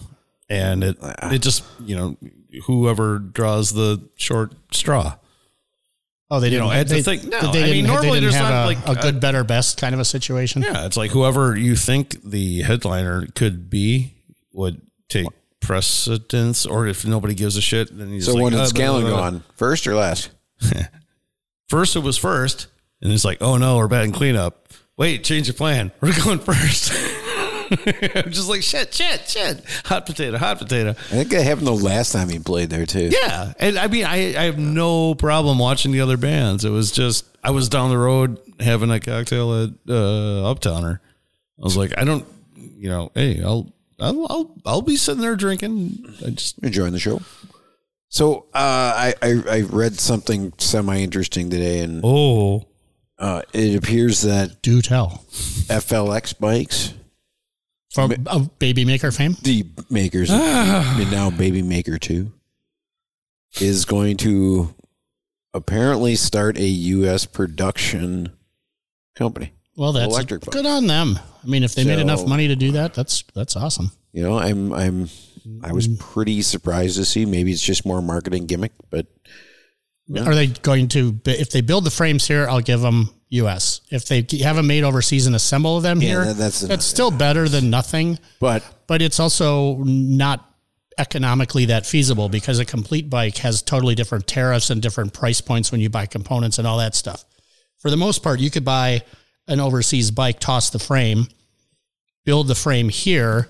and 0.48 0.84
it 0.84 0.96
it 1.24 1.38
just 1.40 1.64
you 1.80 1.96
know 1.96 2.16
whoever 2.66 3.18
draws 3.18 3.72
the 3.72 4.02
short 4.16 4.52
straw. 4.72 5.16
Oh, 6.30 6.40
they 6.40 6.50
didn't. 6.50 6.68
know, 6.68 6.74
it's 6.74 6.92
a 6.92 6.94
they, 6.96 7.02
thing- 7.02 7.30
no, 7.30 7.52
they 7.52 7.64
I 7.64 7.70
mean, 7.70 7.86
normally 7.86 8.08
they 8.08 8.20
didn't 8.20 8.22
there's 8.22 8.34
have 8.34 8.50
not, 8.50 8.64
a, 8.64 8.66
like, 8.66 8.98
a 8.98 9.00
good, 9.00 9.18
better, 9.18 9.44
best 9.44 9.80
kind 9.80 9.94
of 9.94 10.00
a 10.00 10.04
situation. 10.04 10.60
Yeah, 10.60 10.84
it's 10.84 10.96
like 10.96 11.10
whoever 11.10 11.56
you 11.56 11.74
think 11.74 12.22
the 12.22 12.60
headliner 12.62 13.26
could 13.34 13.70
be 13.70 14.12
would 14.52 14.82
take 15.08 15.26
precedence, 15.60 16.66
or 16.66 16.86
if 16.86 17.06
nobody 17.06 17.34
gives 17.34 17.56
a 17.56 17.62
shit, 17.62 17.96
then 17.96 18.10
he's 18.10 18.26
So 18.26 18.34
like, 18.34 18.42
when 18.42 18.52
did 18.52 18.60
uh, 18.60 18.66
Scanlon 18.66 19.02
blah, 19.02 19.10
go 19.10 19.16
on? 19.16 19.44
First 19.54 19.86
or 19.86 19.94
last? 19.94 20.30
First, 21.68 21.96
it 21.96 22.00
was 22.00 22.16
first, 22.16 22.66
and 23.02 23.12
it's 23.12 23.24
like, 23.24 23.38
oh 23.42 23.56
no, 23.58 23.76
we're 23.76 23.88
batting 23.88 24.12
cleanup. 24.12 24.68
Wait, 24.96 25.22
change 25.22 25.46
your 25.46 25.54
plan. 25.54 25.92
We're 26.00 26.12
going 26.24 26.40
first. 26.40 26.92
I'm 27.70 28.32
just 28.32 28.48
like 28.48 28.62
shit, 28.62 28.92
shit, 28.92 29.28
shit. 29.28 29.62
Hot 29.84 30.06
potato, 30.06 30.38
hot 30.38 30.58
potato. 30.58 30.90
I 30.90 30.94
think 30.94 31.28
that 31.28 31.44
happened 31.44 31.66
the 31.66 31.72
last 31.72 32.12
time 32.12 32.28
he 32.30 32.38
played 32.38 32.70
there 32.70 32.86
too. 32.86 33.10
Yeah, 33.12 33.52
and 33.60 33.78
I 33.78 33.86
mean, 33.86 34.06
I, 34.06 34.34
I 34.36 34.44
have 34.44 34.58
no 34.58 35.14
problem 35.14 35.58
watching 35.58 35.92
the 35.92 36.00
other 36.00 36.16
bands. 36.16 36.64
It 36.64 36.70
was 36.70 36.90
just 36.90 37.26
I 37.44 37.50
was 37.50 37.68
down 37.68 37.90
the 37.90 37.98
road 37.98 38.40
having 38.58 38.90
a 38.90 38.98
cocktail 38.98 39.64
at 39.64 39.70
uh, 39.88 40.52
Uptowner. 40.52 40.98
I 41.58 41.62
was 41.62 41.76
like, 41.76 41.96
I 41.96 42.04
don't, 42.04 42.26
you 42.56 42.88
know, 42.88 43.12
hey, 43.14 43.42
I'll 43.42 43.72
I'll 44.00 44.26
I'll, 44.32 44.54
I'll 44.64 44.82
be 44.82 44.96
sitting 44.96 45.20
there 45.20 45.36
drinking. 45.36 46.12
I 46.26 46.30
just 46.30 46.58
enjoying 46.60 46.92
the 46.92 46.98
show. 46.98 47.20
So 48.10 48.46
uh, 48.54 49.12
I, 49.12 49.14
I 49.22 49.42
I 49.50 49.60
read 49.62 49.98
something 50.00 50.52
semi 50.58 50.98
interesting 51.00 51.50
today, 51.50 51.80
and 51.80 52.00
oh 52.04 52.66
uh, 53.18 53.42
it 53.52 53.76
appears 53.76 54.22
that 54.22 54.62
Do 54.62 54.80
tell. 54.80 55.24
FLX 55.68 56.38
bikes, 56.38 56.94
From 57.92 58.14
of 58.26 58.58
Baby 58.58 58.84
Maker 58.86 59.10
fame. 59.12 59.36
the 59.42 59.66
makers, 59.90 60.30
and 60.30 61.10
now 61.10 61.28
Baby 61.30 61.60
Maker 61.62 61.98
Two, 61.98 62.32
is 63.60 63.84
going 63.84 64.16
to 64.18 64.74
apparently 65.52 66.14
start 66.16 66.56
a 66.56 66.66
U.S. 66.66 67.26
production 67.26 68.30
company. 69.16 69.52
Well, 69.76 69.92
that's 69.92 70.12
Electric 70.12 70.42
good 70.46 70.66
on 70.66 70.86
them. 70.86 71.18
I 71.44 71.46
mean, 71.46 71.62
if 71.62 71.74
they 71.74 71.84
made 71.84 71.96
So- 71.96 72.00
enough 72.00 72.26
money 72.26 72.48
to 72.48 72.56
do 72.56 72.72
that, 72.72 72.94
that's 72.94 73.22
that's 73.34 73.54
awesome. 73.54 73.92
You 74.12 74.22
know, 74.22 74.38
I'm 74.38 74.72
I'm 74.72 75.08
I 75.62 75.72
was 75.72 75.88
pretty 75.88 76.42
surprised 76.42 76.96
to 76.96 77.04
see. 77.04 77.24
Maybe 77.26 77.52
it's 77.52 77.62
just 77.62 77.84
more 77.86 78.00
marketing 78.02 78.46
gimmick, 78.46 78.72
but 78.90 79.06
Are 80.16 80.34
they 80.34 80.46
going 80.48 80.88
to? 80.88 81.20
If 81.26 81.50
they 81.50 81.60
build 81.60 81.84
the 81.84 81.90
frames 81.90 82.26
here, 82.26 82.48
I'll 82.48 82.60
give 82.60 82.80
them 82.80 83.10
U.S. 83.30 83.80
If 83.90 84.06
they 84.06 84.26
have 84.42 84.56
them 84.56 84.66
made 84.66 84.84
overseas 84.84 85.26
and 85.26 85.36
assemble 85.36 85.80
them 85.80 86.00
Yeah, 86.00 86.08
here, 86.08 86.24
that- 86.24 86.36
that's- 86.38 86.60
that's 86.60 86.86
still 86.86 87.10
better 87.10 87.48
than 87.48 87.68
nothing. 87.70 88.18
but 88.40 88.62
But 88.86 89.02
it's 89.02 89.20
also 89.20 89.76
not 89.84 90.44
economically 90.96 91.66
that 91.66 91.86
feasible 91.86 92.28
because 92.28 92.58
a 92.58 92.64
complete 92.64 93.08
bike 93.10 93.36
has 93.38 93.60
totally 93.62 93.94
different 93.94 94.26
tariffs 94.26 94.70
and 94.70 94.80
different 94.82 95.12
price 95.12 95.40
points 95.40 95.70
when 95.70 95.80
you 95.80 95.88
buy 95.90 96.06
components 96.06 96.58
and 96.58 96.66
all 96.66 96.78
that 96.78 96.94
stuff. 96.94 97.24
For 97.78 97.90
the 97.90 97.96
most 97.96 98.22
part, 98.22 98.40
you 98.40 98.50
could 98.50 98.64
buy 98.64 99.02
an 99.46 99.60
overseas 99.60 100.10
bike, 100.10 100.40
toss 100.40 100.70
the 100.70 100.78
frame, 100.80 101.28
build 102.24 102.48
the 102.48 102.54
frame 102.54 102.88
here, 102.88 103.48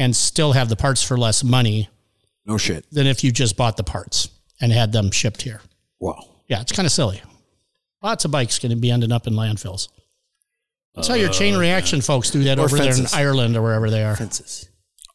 and 0.00 0.16
still 0.16 0.52
have 0.52 0.70
the 0.70 0.76
parts 0.76 1.02
for 1.02 1.18
less 1.18 1.44
money 1.44 1.90
no 2.46 2.56
shit. 2.56 2.86
than 2.90 3.06
if 3.06 3.22
you 3.22 3.30
just 3.30 3.54
bought 3.56 3.76
the 3.76 3.84
parts 3.84 4.30
and 4.58 4.72
had 4.72 4.92
them 4.92 5.10
shipped 5.10 5.42
here. 5.42 5.60
Wow. 6.00 6.24
Yeah, 6.48 6.62
it's 6.62 6.72
kind 6.72 6.86
of 6.86 6.92
silly. 6.92 7.20
Lots 8.02 8.24
of 8.24 8.30
bikes 8.30 8.58
going 8.58 8.70
to 8.70 8.76
be 8.76 8.90
ending 8.90 9.12
up 9.12 9.26
in 9.26 9.34
landfills. 9.34 9.88
That's 10.94 11.06
how 11.06 11.14
your 11.14 11.28
chain 11.28 11.54
oh, 11.54 11.60
reaction 11.60 12.00
folks 12.00 12.30
do 12.30 12.44
that 12.44 12.58
Or 12.58 12.62
over 12.62 12.78
there 12.78 12.96
in 12.96 13.06
Ireland 13.12 13.56
or 13.56 13.62
wherever 13.62 13.90
they 13.90 14.02
are. 14.02 14.16
Fences. 14.16 14.68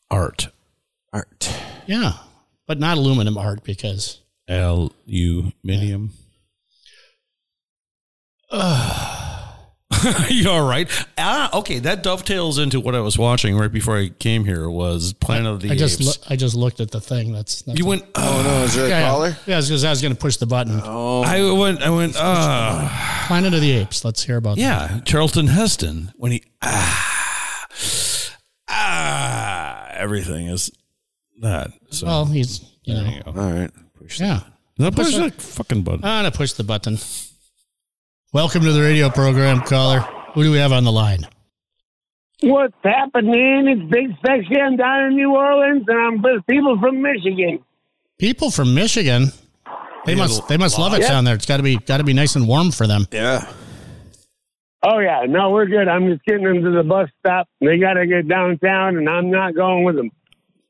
art 0.09 0.47
Art. 1.11 1.51
Yeah, 1.87 2.13
but 2.67 2.79
not 2.79 2.97
aluminum 2.97 3.37
art 3.37 3.63
because 3.63 4.21
aluminium. 4.47 6.11
you 10.29 10.49
all 10.49 10.67
right? 10.67 10.89
Ah, 11.17 11.57
okay. 11.59 11.79
That 11.79 12.03
dovetails 12.03 12.57
into 12.59 12.79
what 12.79 12.95
I 12.95 12.99
was 12.99 13.17
watching 13.17 13.57
right 13.57 13.71
before 13.71 13.97
I 13.97 14.09
came 14.09 14.45
here. 14.45 14.69
Was 14.69 15.13
Planet 15.13 15.47
of 15.47 15.61
the 15.61 15.71
I 15.71 15.75
just 15.75 15.99
Apes. 16.01 16.17
loo- 16.19 16.23
I 16.29 16.35
just 16.35 16.55
looked 16.55 16.79
at 16.79 16.91
the 16.91 17.01
thing. 17.01 17.31
That's, 17.33 17.61
that's 17.63 17.77
you 17.79 17.85
went. 17.85 18.03
Oh 18.15 18.43
no, 18.45 18.63
is 18.63 18.75
there 18.75 18.85
a 18.85 18.89
yeah, 18.89 18.99
yeah. 18.99 19.09
caller? 19.09 19.37
Yeah, 19.45 19.61
because 19.61 19.83
I 19.83 19.89
was 19.89 20.01
going 20.01 20.13
to 20.13 20.19
push 20.19 20.37
the 20.37 20.45
button. 20.45 20.79
Oh, 20.83 21.23
I 21.23 21.51
went. 21.51 21.81
I 21.81 21.89
went. 21.89 22.15
Ah, 22.17 23.25
Planet 23.27 23.53
of 23.53 23.61
the 23.61 23.71
Apes. 23.71 24.03
Let's 24.05 24.23
hear 24.23 24.37
about 24.37 24.55
that. 24.57 24.61
yeah. 24.61 24.99
Charlton 25.05 25.47
Heston 25.47 26.11
when 26.17 26.31
he 26.31 26.43
ah 26.61 27.67
ah 28.69 29.87
everything 29.93 30.47
is 30.47 30.71
that. 31.41 31.71
So 31.89 32.07
Well, 32.07 32.25
he's 32.25 32.61
you 32.83 32.93
know 32.93 33.03
you 33.09 33.23
go. 33.23 33.31
All 33.31 33.51
right. 33.51 33.71
Push 33.99 34.19
that. 34.19 34.25
yeah. 34.25 34.39
Now 34.77 34.89
push 34.91 35.15
that 35.15 35.33
fucking 35.41 35.83
button. 35.83 36.03
I'm 36.03 36.23
gonna 36.25 36.31
push 36.31 36.53
the 36.53 36.63
button. 36.63 36.97
Welcome 38.35 38.63
to 38.63 38.73
the 38.73 38.81
radio 38.81 39.09
program, 39.09 39.61
caller. 39.61 39.99
Who 40.33 40.43
do 40.43 40.51
we 40.51 40.57
have 40.57 40.73
on 40.73 40.83
the 40.83 40.91
line? 40.91 41.25
What's 42.43 42.75
happening? 42.83 43.65
It's 43.65 43.89
Big 43.89 44.09
Sexy. 44.25 44.59
I'm 44.59 44.75
down 44.75 45.05
in 45.05 45.15
New 45.15 45.33
Orleans, 45.33 45.85
and 45.87 45.97
I'm 45.97 46.21
with 46.21 46.45
people 46.45 46.77
from 46.81 47.01
Michigan. 47.01 47.63
People 48.19 48.51
from 48.51 48.75
Michigan. 48.75 49.27
They 50.05 50.15
Yeah, 50.15 50.17
must 50.17 50.49
they 50.49 50.57
must 50.57 50.77
love 50.77 50.93
it 50.93 51.03
Yeah. 51.03 51.11
down 51.11 51.23
there. 51.23 51.33
It's 51.35 51.45
got 51.45 51.57
to 51.57 51.63
be 51.63 51.77
got 51.77 51.99
to 51.99 52.03
be 52.03 52.11
nice 52.11 52.35
and 52.35 52.45
warm 52.45 52.71
for 52.71 52.87
them. 52.87 53.07
Yeah. 53.09 53.49
Oh 54.83 54.99
yeah, 54.99 55.21
no, 55.29 55.51
we're 55.51 55.67
good. 55.67 55.87
I'm 55.87 56.05
just 56.11 56.25
getting 56.25 56.43
them 56.43 56.61
to 56.61 56.71
the 56.71 56.83
bus 56.83 57.07
stop. 57.19 57.47
They 57.61 57.77
got 57.77 57.93
to 57.93 58.05
get 58.05 58.27
downtown, 58.27 58.97
and 58.97 59.07
I'm 59.07 59.31
not 59.31 59.55
going 59.55 59.85
with 59.85 59.95
them. 59.95 60.11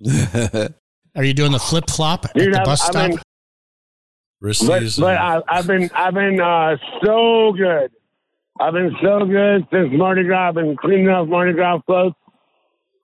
Are 1.15 1.24
you 1.24 1.34
doing 1.34 1.51
the 1.51 1.57
flip 1.60 1.89
flop 1.89 2.25
at 2.25 2.36
Dude, 2.36 2.53
the 2.53 2.57
I'm- 2.60 2.65
bus 2.65 2.84
I'm 2.86 2.91
stop? 2.91 3.10
in- 3.10 3.19
But 4.42 4.84
but 5.00 5.18
I, 5.18 5.42
I've 5.48 5.68
been 5.68 5.89
I've 5.94 6.13
been 6.13 6.39
uh, 6.39 6.77
so 7.04 7.54
good. 7.54 7.92
I've 8.60 8.74
been 8.74 8.96
so 9.01 9.25
good 9.25 9.68
since 9.72 9.89
Mardi 9.92 10.24
Gras. 10.24 10.50
I've 10.50 10.56
been 10.56 10.77
cleaning 10.77 11.10
up 11.10 11.27
Mardi 11.27 11.54
Gras 11.54 11.80
floats, 11.86 12.15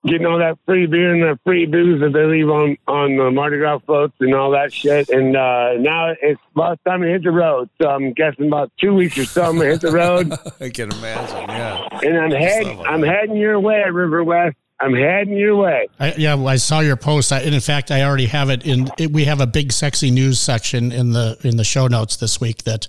getting 0.06 0.26
all 0.26 0.40
that 0.40 0.58
free 0.66 0.86
beer 0.86 1.14
and 1.14 1.22
the 1.24 1.40
free 1.46 1.66
booze 1.66 2.00
that 2.02 2.14
they 2.14 2.24
leave 2.26 2.50
on 2.50 2.78
on 2.88 3.18
the 3.18 3.32
Mardi 3.32 3.58
Gras 3.58 3.80
floats 3.80 4.14
and 4.20 4.34
all 4.34 4.52
that 4.52 4.72
shit. 4.72 5.10
And 5.10 5.36
uh, 5.36 5.74
now 5.78 6.14
it's 6.22 6.40
about 6.56 6.80
time 6.86 7.02
to 7.02 7.08
hit 7.08 7.24
the 7.24 7.32
road. 7.32 7.70
So 7.82 7.90
I'm 7.90 8.14
guessing 8.14 8.48
about 8.48 8.72
two 8.80 8.94
weeks 8.94 9.18
or 9.18 9.26
so 9.26 9.44
I'm 9.44 9.58
gonna 9.58 9.72
hit 9.72 9.82
the 9.82 9.92
road, 9.92 10.32
I 10.62 10.70
can 10.70 10.92
imagine. 10.92 11.50
Yeah. 11.50 12.00
and 12.02 12.18
I'm 12.18 12.32
heading 12.32 12.80
I'm 12.82 13.04
heading 13.04 13.36
your 13.36 13.60
way, 13.60 13.84
River 13.92 14.24
West. 14.24 14.56
I'm 14.82 14.96
heading 14.96 15.38
your 15.38 15.56
way. 15.56 15.88
I, 16.00 16.14
yeah, 16.18 16.34
well, 16.34 16.48
I 16.48 16.56
saw 16.56 16.80
your 16.80 16.96
post. 16.96 17.32
I, 17.32 17.42
and 17.42 17.54
in 17.54 17.62
fact, 17.62 17.92
I 17.92 18.04
already 18.04 18.26
have 18.26 18.50
it 18.50 18.66
in. 18.66 18.90
It, 18.98 19.12
we 19.12 19.26
have 19.26 19.40
a 19.40 19.46
big, 19.46 19.72
sexy 19.72 20.10
news 20.10 20.40
section 20.40 20.92
in 20.92 21.12
the 21.12 21.38
in 21.44 21.58
the 21.58 21.64
show 21.64 21.88
notes 21.88 22.16
this 22.16 22.42
week 22.42 22.64
that 22.64 22.88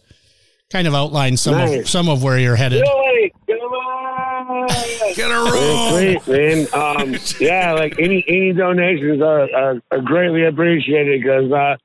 kind 0.70 0.88
of 0.88 0.94
outlines 0.94 1.42
some 1.42 1.61
of 1.61 1.88
some 1.88 2.08
of 2.08 2.22
where 2.22 2.38
you're 2.38 2.56
headed. 2.56 2.82
Joey, 2.84 3.32
come 3.46 3.58
on. 3.58 4.68
Get 5.14 5.30
a 5.30 5.52
room. 5.52 6.20
Sweet, 6.22 6.28
man. 6.28 6.66
Um, 6.72 7.16
yeah, 7.40 7.72
like 7.75 7.99
any 7.99 8.25
any 8.26 8.54
donations 8.54 9.20
are 9.20 9.54
are, 9.54 9.82
are 9.90 10.00
greatly 10.00 10.46
appreciated 10.46 11.22
because 11.22 11.52
uh, 11.52 11.76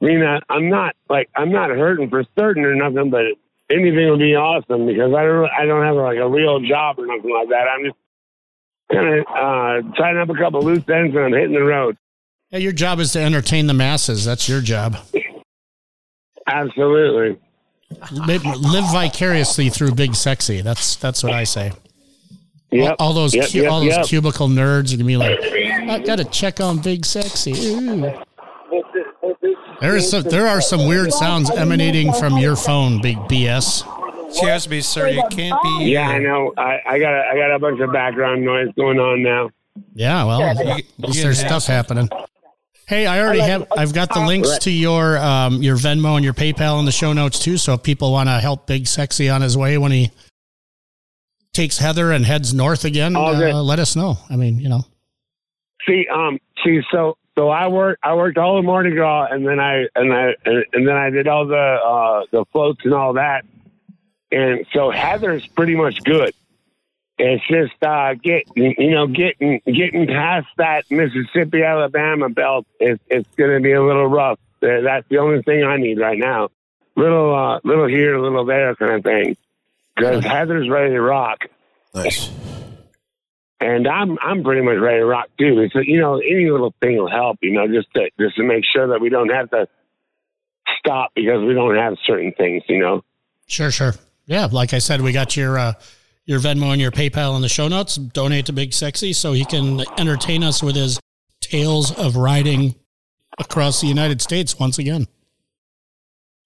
I 0.00 0.04
mean 0.04 0.22
uh, 0.22 0.40
I'm 0.48 0.70
not 0.70 0.96
like 1.10 1.28
I'm 1.36 1.52
not 1.52 1.68
hurting 1.68 2.08
for 2.08 2.24
certain 2.38 2.64
or 2.64 2.74
nothing, 2.74 3.10
but 3.10 3.24
anything 3.70 4.08
would 4.08 4.18
be 4.18 4.34
awesome 4.34 4.86
because 4.86 5.12
I 5.12 5.24
don't 5.24 5.50
I 5.50 5.66
don't 5.66 5.84
have 5.84 5.96
like 5.96 6.18
a 6.18 6.28
real 6.28 6.60
job 6.60 6.98
or 6.98 7.06
nothing 7.06 7.30
like 7.30 7.50
that. 7.50 7.68
I'm 7.68 7.84
just 7.84 7.96
kind 8.92 9.18
of 9.18 9.26
uh, 9.26 9.94
tying 9.96 10.18
up 10.18 10.28
a 10.28 10.34
couple 10.34 10.62
loose 10.62 10.82
ends 10.88 11.14
and 11.14 11.24
I'm 11.24 11.32
hitting 11.32 11.52
the 11.52 11.62
road. 11.62 11.96
Yeah, 12.50 12.58
your 12.58 12.72
job 12.72 13.00
is 13.00 13.12
to 13.12 13.20
entertain 13.20 13.66
the 13.66 13.74
masses. 13.74 14.24
That's 14.24 14.48
your 14.48 14.60
job. 14.60 14.96
Absolutely. 16.46 17.40
Live, 18.12 18.44
live 18.44 18.84
vicariously 18.92 19.70
through 19.70 19.92
Big 19.92 20.14
Sexy. 20.14 20.60
That's 20.60 20.96
that's 20.96 21.22
what 21.22 21.32
I 21.32 21.44
say. 21.44 21.72
Yep. 22.70 22.96
All, 22.98 23.08
all 23.08 23.14
those 23.14 23.34
Yep, 23.34 23.50
cu- 23.50 23.58
yep, 23.58 23.70
all 23.70 23.80
those 23.80 23.88
yep. 23.90 24.06
cubicle 24.06 24.48
nerds 24.48 24.92
are 24.92 24.96
gonna 24.96 25.06
be 25.06 25.16
like, 25.16 25.38
I 25.40 26.00
gotta 26.00 26.24
check 26.24 26.60
on 26.60 26.78
Big 26.78 27.04
Sexy. 27.06 27.52
Ooh. 27.52 28.12
There 29.80 29.96
is 29.96 30.10
some, 30.10 30.22
there 30.22 30.46
are 30.46 30.60
some 30.60 30.86
weird 30.86 31.12
sounds 31.12 31.50
emanating 31.50 32.12
from 32.12 32.38
your 32.38 32.56
phone, 32.56 33.00
Big 33.00 33.16
BS. 33.28 33.82
Excuse 34.36 34.68
me, 34.68 34.80
sir. 34.80 35.08
You 35.08 35.22
can't 35.30 35.60
be. 35.62 35.86
Yeah, 35.92 36.08
I 36.08 36.18
know. 36.18 36.52
I, 36.56 36.78
I 36.86 36.98
got 36.98 37.14
a, 37.14 37.22
I 37.32 37.36
got 37.36 37.54
a 37.54 37.58
bunch 37.58 37.80
of 37.80 37.92
background 37.92 38.44
noise 38.44 38.68
going 38.76 38.98
on 38.98 39.22
now. 39.22 39.50
Yeah, 39.94 40.24
well, 40.24 40.40
You- 40.76 40.84
you 41.08 41.22
there's 41.22 41.38
stuff 41.40 41.66
happening. 41.66 42.08
Hey, 42.86 43.06
I 43.06 43.20
already 43.20 43.40
have. 43.40 43.66
I've 43.76 43.94
got 43.94 44.12
the 44.12 44.20
links 44.20 44.58
to 44.58 44.70
your 44.70 45.16
um, 45.18 45.62
your 45.62 45.76
Venmo 45.76 46.16
and 46.16 46.24
your 46.24 46.34
PayPal 46.34 46.78
in 46.80 46.84
the 46.84 46.92
show 46.92 47.12
notes 47.14 47.38
too. 47.38 47.56
So 47.56 47.72
if 47.74 47.82
people 47.82 48.12
want 48.12 48.28
to 48.28 48.38
help 48.40 48.66
Big 48.66 48.86
Sexy 48.86 49.30
on 49.30 49.40
his 49.40 49.56
way 49.56 49.78
when 49.78 49.90
he 49.90 50.10
takes 51.54 51.78
Heather 51.78 52.12
and 52.12 52.26
heads 52.26 52.52
north 52.52 52.84
again, 52.84 53.16
uh, 53.16 53.62
let 53.62 53.78
us 53.78 53.96
know. 53.96 54.18
I 54.28 54.36
mean, 54.36 54.58
you 54.58 54.68
know, 54.68 54.82
See, 55.86 56.06
um, 56.12 56.38
see, 56.64 56.80
so 56.92 57.16
so 57.38 57.48
I 57.48 57.68
worked 57.68 58.00
I 58.04 58.14
worked 58.14 58.36
all 58.38 58.56
the 58.56 58.62
Mardi 58.62 58.90
Gras, 58.90 59.28
and 59.30 59.46
then 59.46 59.60
I 59.60 59.84
and 59.94 60.12
I 60.12 60.34
and, 60.44 60.64
and 60.74 60.86
then 60.86 60.94
I 60.96 61.08
did 61.10 61.26
all 61.26 61.46
the 61.46 61.56
uh, 61.56 62.22
the 62.32 62.44
floats 62.52 62.80
and 62.84 62.92
all 62.92 63.14
that, 63.14 63.44
and 64.34 64.66
so 64.72 64.90
Heather's 64.90 65.46
pretty 65.46 65.74
much 65.76 66.02
good. 66.02 66.34
It's 67.16 67.46
just 67.46 67.80
uh, 67.82 68.14
get 68.14 68.44
you 68.56 68.90
know 68.90 69.06
getting 69.06 69.60
getting 69.64 70.06
past 70.08 70.48
that 70.56 70.90
Mississippi 70.90 71.62
Alabama 71.62 72.28
belt. 72.28 72.66
It's 72.80 73.02
it's 73.08 73.28
going 73.36 73.56
to 73.56 73.60
be 73.62 73.72
a 73.72 73.82
little 73.82 74.06
rough. 74.06 74.38
That's 74.60 75.06
the 75.08 75.18
only 75.18 75.42
thing 75.42 75.62
I 75.62 75.76
need 75.76 75.98
right 75.98 76.18
now. 76.18 76.48
Little 76.96 77.34
uh, 77.34 77.60
little 77.62 77.86
here, 77.86 78.18
little 78.18 78.44
there 78.44 78.74
kind 78.74 78.94
of 78.94 79.04
thing. 79.04 79.36
Because 79.96 80.24
Heather's 80.24 80.68
ready 80.68 80.92
to 80.92 81.00
rock 81.00 81.44
Nice. 81.94 82.28
and 83.60 83.86
I'm 83.86 84.18
I'm 84.20 84.42
pretty 84.42 84.62
much 84.62 84.78
ready 84.78 84.98
to 84.98 85.06
rock 85.06 85.28
too. 85.38 85.60
It's 85.60 85.74
you 85.86 86.00
know 86.00 86.16
any 86.16 86.50
little 86.50 86.74
thing 86.80 86.96
will 86.96 87.08
help. 87.10 87.38
You 87.42 87.52
know 87.52 87.68
just 87.68 87.92
to 87.94 88.10
just 88.18 88.34
to 88.36 88.42
make 88.42 88.64
sure 88.64 88.88
that 88.88 89.00
we 89.00 89.08
don't 89.08 89.28
have 89.28 89.50
to 89.50 89.68
stop 90.80 91.12
because 91.14 91.44
we 91.44 91.54
don't 91.54 91.76
have 91.76 91.94
certain 92.04 92.32
things. 92.32 92.64
You 92.68 92.80
know. 92.80 93.04
sure, 93.46 93.70
sure, 93.70 93.94
yeah. 94.26 94.48
Like 94.50 94.72
I 94.72 94.78
said, 94.78 95.00
we 95.00 95.12
got 95.12 95.36
your 95.36 95.58
uh, 95.58 95.72
your 96.24 96.40
Venmo 96.40 96.72
and 96.72 96.80
your 96.80 96.90
PayPal 96.90 97.36
in 97.36 97.42
the 97.42 97.48
show 97.48 97.68
notes. 97.68 97.96
Donate 97.96 98.46
to 98.46 98.52
Big 98.52 98.72
Sexy 98.72 99.12
so 99.12 99.32
he 99.32 99.44
can 99.44 99.84
entertain 99.98 100.42
us 100.42 100.62
with 100.62 100.76
his 100.76 100.98
tales 101.40 101.96
of 101.98 102.16
riding 102.16 102.74
across 103.38 103.80
the 103.80 103.86
United 103.86 104.22
States 104.22 104.58
once 104.58 104.78
again. 104.78 105.06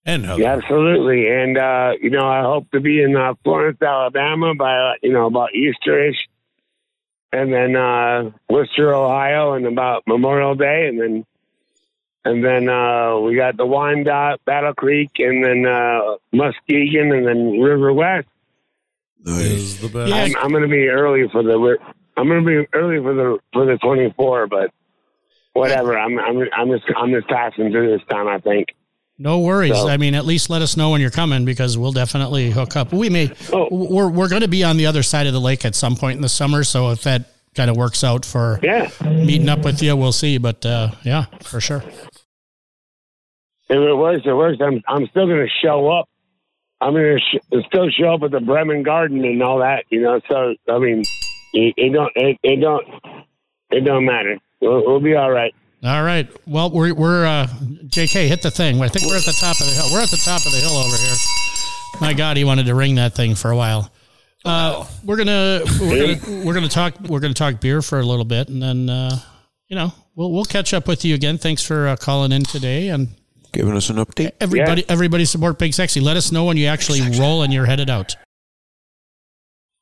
And 0.05 0.25
Heather. 0.25 0.41
Yeah, 0.41 0.55
absolutely. 0.55 1.29
And 1.29 1.59
uh, 1.59 1.93
you 2.01 2.11
know 2.11 2.27
I 2.27 2.43
hope 2.43 2.71
to 2.73 2.81
be 2.81 3.03
in 3.03 3.17
uh, 3.17 3.35
Florence, 3.45 3.81
Alabama 3.83 4.55
by 4.55 4.75
uh, 4.77 4.93
you 5.03 5.13
know 5.13 5.27
about 5.27 5.51
Easterish, 5.55 6.17
and 7.33 7.53
then 7.53 7.77
uh, 7.77 8.31
Wooster, 8.49 8.95
Ohio, 8.95 9.53
and 9.53 9.67
about 9.67 10.05
Memorial 10.07 10.55
Day, 10.55 10.87
and 10.89 11.01
then. 11.01 11.25
And 12.29 12.45
then 12.45 12.69
uh, 12.69 13.19
we 13.21 13.37
got 13.37 13.57
the 13.57 13.65
Wyandotte, 13.65 14.45
Battle 14.45 14.75
Creek, 14.75 15.11
and 15.19 15.43
then 15.43 15.65
uh, 15.67 16.17
Muskegon, 16.33 17.13
and 17.13 17.27
then 17.27 17.61
River 17.61 17.93
West. 17.93 18.29
Nice. 19.25 19.77
the 19.81 19.89
best. 19.89 20.11
Yeah. 20.11 20.17
I'm, 20.25 20.37
I'm 20.37 20.51
going 20.51 20.63
to 20.63 20.69
be 20.69 20.89
early 20.89 21.29
for 21.29 21.43
the. 21.43 21.79
I'm 22.17 22.29
going 22.29 22.45
to 22.45 22.47
be 22.65 22.69
early 22.77 22.99
for 23.03 23.15
the 23.15 23.39
for 23.53 23.65
the 23.67 23.79
24, 23.79 24.47
but 24.49 24.71
whatever. 25.53 25.99
I'm 25.99 26.19
I'm 26.19 26.43
I'm 26.53 26.69
just 26.71 26.85
I'm 26.97 27.11
just 27.13 27.29
passing 27.29 27.71
through 27.71 27.97
this 27.97 28.07
time. 28.09 28.29
I 28.29 28.39
think. 28.39 28.69
No 29.19 29.41
worries. 29.41 29.75
So- 29.75 29.89
I 29.89 29.97
mean, 29.97 30.15
at 30.15 30.25
least 30.27 30.51
let 30.51 30.63
us 30.63 30.77
know 30.77 30.91
when 30.91 31.01
you're 31.01 31.11
coming 31.11 31.45
because 31.45 31.77
we'll 31.79 31.93
definitely 31.93 32.51
hook 32.51 32.77
up. 32.77 32.93
We 32.93 33.09
may 33.11 33.33
Oh. 33.53 33.69
we're 33.71 34.09
we're 34.09 34.29
going 34.29 34.43
to 34.43 34.49
be 34.49 34.63
on 34.65 34.77
the 34.77 34.87
other 34.87 35.03
side 35.03 35.27
of 35.27 35.33
the 35.33 35.41
lake 35.41 35.65
at 35.65 35.75
some 35.75 35.97
point 35.97 36.17
in 36.17 36.23
the 36.23 36.29
summer, 36.29 36.63
so 36.63 36.91
if 36.91 37.03
that 37.05 37.33
kind 37.55 37.71
of 37.71 37.77
works 37.77 38.05
out 38.05 38.25
for 38.25 38.61
Yeah. 38.63 38.89
meeting 39.05 39.49
up 39.49 39.65
with 39.65 39.83
you, 39.83 39.97
we'll 39.97 40.13
see. 40.13 40.39
But 40.39 40.65
uh, 40.65 40.93
yeah, 41.05 41.25
for 41.43 41.61
sure. 41.61 41.83
If 43.69 43.77
it 43.77 43.95
works, 43.95 44.23
it 44.25 44.33
works. 44.33 44.59
I'm 44.61 44.83
I'm 44.87 45.07
still 45.09 45.27
going 45.27 45.47
to 45.47 45.67
show 45.67 45.89
up. 45.91 46.09
I'm 46.81 46.93
going 46.93 47.19
to 47.19 47.21
sh- 47.21 47.65
still 47.67 47.91
show 47.91 48.15
up 48.15 48.23
at 48.23 48.31
the 48.31 48.41
Bremen 48.41 48.83
Garden 48.83 49.25
and 49.25 49.43
all 49.43 49.59
that. 49.59 49.85
You 49.91 50.03
know. 50.03 50.21
So 50.29 50.55
I 50.69 50.79
mean, 50.79 51.03
it, 51.53 51.75
it 51.77 51.93
don't 51.93 52.13
it, 52.15 52.39
it 52.43 52.61
don't 52.61 52.87
it 53.71 53.85
don't 53.85 54.05
matter. 54.05 54.39
We'll, 54.61 54.85
we'll 54.87 55.01
be 55.01 55.15
all 55.15 55.31
right. 55.31 55.55
All 55.85 56.03
right. 56.03 56.29
Well, 56.47 56.71
we're 56.71 56.95
we're 56.95 57.25
uh, 57.25 57.47
J.K. 57.87 58.27
hit 58.29 58.43
the 58.43 58.51
thing. 58.51 58.81
I 58.83 58.89
think 58.89 59.07
we're 59.07 59.17
at 59.17 59.25
the 59.25 59.37
top 59.39 59.61
of 59.61 59.67
the 59.67 59.73
hill. 59.73 59.87
We're 59.93 60.03
at 60.03 60.11
the 60.11 60.23
top 60.25 60.45
of 60.45 60.53
the 60.53 60.59
hill 60.59 60.77
over 60.77 60.97
here. 60.97 61.17
My 62.01 62.15
God, 62.15 62.37
he 62.37 62.45
wanted 62.45 62.67
to 62.67 62.75
ring 62.75 62.97
that 62.97 63.15
thing 63.15 63.35
for 63.35 63.51
a 63.51 63.57
while. 63.57 63.91
Uh, 64.45 64.87
we're 65.05 65.17
gonna 65.17 65.63
we're 65.81 66.17
gonna 66.17 66.45
we're 66.45 66.55
gonna 66.55 66.69
talk 66.69 66.95
we're 67.09 67.21
gonna 67.21 67.35
talk 67.35 67.61
beer 67.61 67.83
for 67.83 68.01
a 68.01 68.05
little 68.05 68.25
bit, 68.25 68.49
and 68.49 68.63
then 68.63 68.89
uh, 68.89 69.19
you 69.69 69.77
know 69.77 69.93
we'll 70.15 70.33
we'll 70.33 70.45
catch 70.45 70.73
up 70.73 70.89
with 70.89 71.05
you 71.05 71.15
again. 71.15 71.39
Thanks 71.39 71.63
for 71.63 71.89
uh, 71.89 71.97
calling 71.97 72.33
in 72.33 72.45
today, 72.45 72.89
and 72.89 73.09
Giving 73.53 73.77
us 73.77 73.89
an 73.91 73.97
update. 73.97 74.33
everybody 74.41 74.85
everybody 74.89 75.25
support 75.25 75.59
Big 75.59 75.73
Sexy. 75.75 76.01
Let 76.01 76.17
us 76.17 76.31
know 76.33 76.45
when 76.45 76.57
you 76.57 76.67
actually 76.67 77.01
roll 77.19 77.43
and 77.43 77.53
you're 77.53 77.67
headed 77.67 77.89
out. 77.91 78.15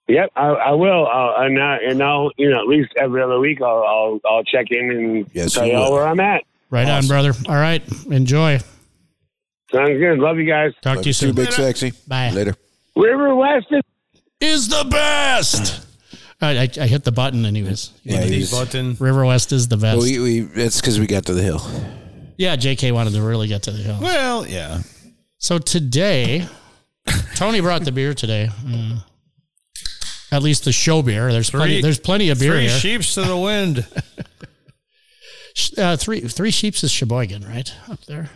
Yep, 0.09 0.31
I, 0.37 0.47
I 0.47 0.73
will. 0.73 1.07
Uh, 1.07 1.43
and 1.45 1.59
uh, 1.59 1.79
and 1.83 2.03
I'll 2.03 2.31
you 2.37 2.49
know 2.49 2.61
at 2.61 2.69
least 2.69 2.93
every 2.97 3.23
other 3.23 3.41
week 3.41 3.61
I'll 3.61 3.83
I'll, 3.83 4.21
I'll 4.25 4.45
check 4.45 4.67
in 4.71 4.91
and 4.91 5.31
Yes, 5.33 5.55
tell 5.55 5.67
you 5.67 5.73
you 5.73 5.79
all 5.79 5.93
where 5.93 6.07
I'm 6.07 6.21
at. 6.21 6.45
Right 6.71 6.89
on, 6.89 7.07
brother. 7.07 7.33
All 7.49 7.55
right, 7.57 7.83
enjoy. 8.07 8.61
Sounds 9.73 9.99
good. 9.99 10.19
Love 10.21 10.39
you 10.39 10.47
guys. 10.47 10.73
Talk 10.81 10.95
to 10.95 10.99
you 11.01 11.05
Too 11.07 11.13
soon. 11.13 11.35
big 11.35 11.51
sexy. 11.53 11.93
Bye. 12.07 12.31
Later. 12.31 12.55
River 12.95 13.35
West 13.35 13.67
is 13.71 13.83
is 14.41 14.69
the 14.69 14.87
best. 14.89 15.85
I, 16.41 16.51
I, 16.59 16.69
I 16.83 16.87
hit 16.87 17.03
the 17.03 17.13
button 17.13 17.45
and 17.45 17.57
he 17.57 17.63
was. 17.65 17.93
Yeah, 18.05 18.21
he 18.21 18.39
was- 18.41 18.51
Button. 18.53 18.97
River 19.01 19.25
West 19.25 19.53
is 19.53 19.69
the 19.69 19.77
best. 19.79 19.99
we, 20.03 20.19
we, 20.21 20.41
it's 20.55 20.81
because 20.81 21.01
we 21.01 21.07
got 21.07 21.25
to 21.27 21.35
the 21.35 21.43
hill. 21.43 21.61
Yeah, 22.37 22.57
JK 22.57 22.93
wanted 22.93 23.13
to 23.15 23.23
really 23.23 23.49
get 23.49 23.63
to 23.65 23.71
the 23.71 23.79
hill. 23.79 23.99
Well, 24.01 24.47
yeah. 24.47 24.83
So 25.39 25.59
today, 25.59 26.47
Tony 27.35 27.61
brought 27.61 27.85
the 27.85 27.93
beer 27.93 28.15
today. 28.15 28.49
Mm. 28.65 28.99
At 30.33 30.43
least 30.43 30.65
the 30.65 30.73
show 30.73 31.03
beer. 31.03 31.31
There's 31.31 31.51
plenty. 31.51 31.81
There's 31.81 32.01
plenty 32.01 32.31
of 32.31 32.39
beer 32.41 32.53
Three 32.53 32.69
here. 32.69 32.79
sheeps 32.79 33.15
to 33.15 33.23
the 33.23 33.37
wind. 33.37 33.87
Uh, 35.79 35.97
three 35.97 36.21
three 36.21 36.51
sheeps 36.51 36.85
is 36.85 36.91
Sheboygan, 36.91 37.43
right 37.49 37.73
up 37.89 38.05
there. 38.05 38.29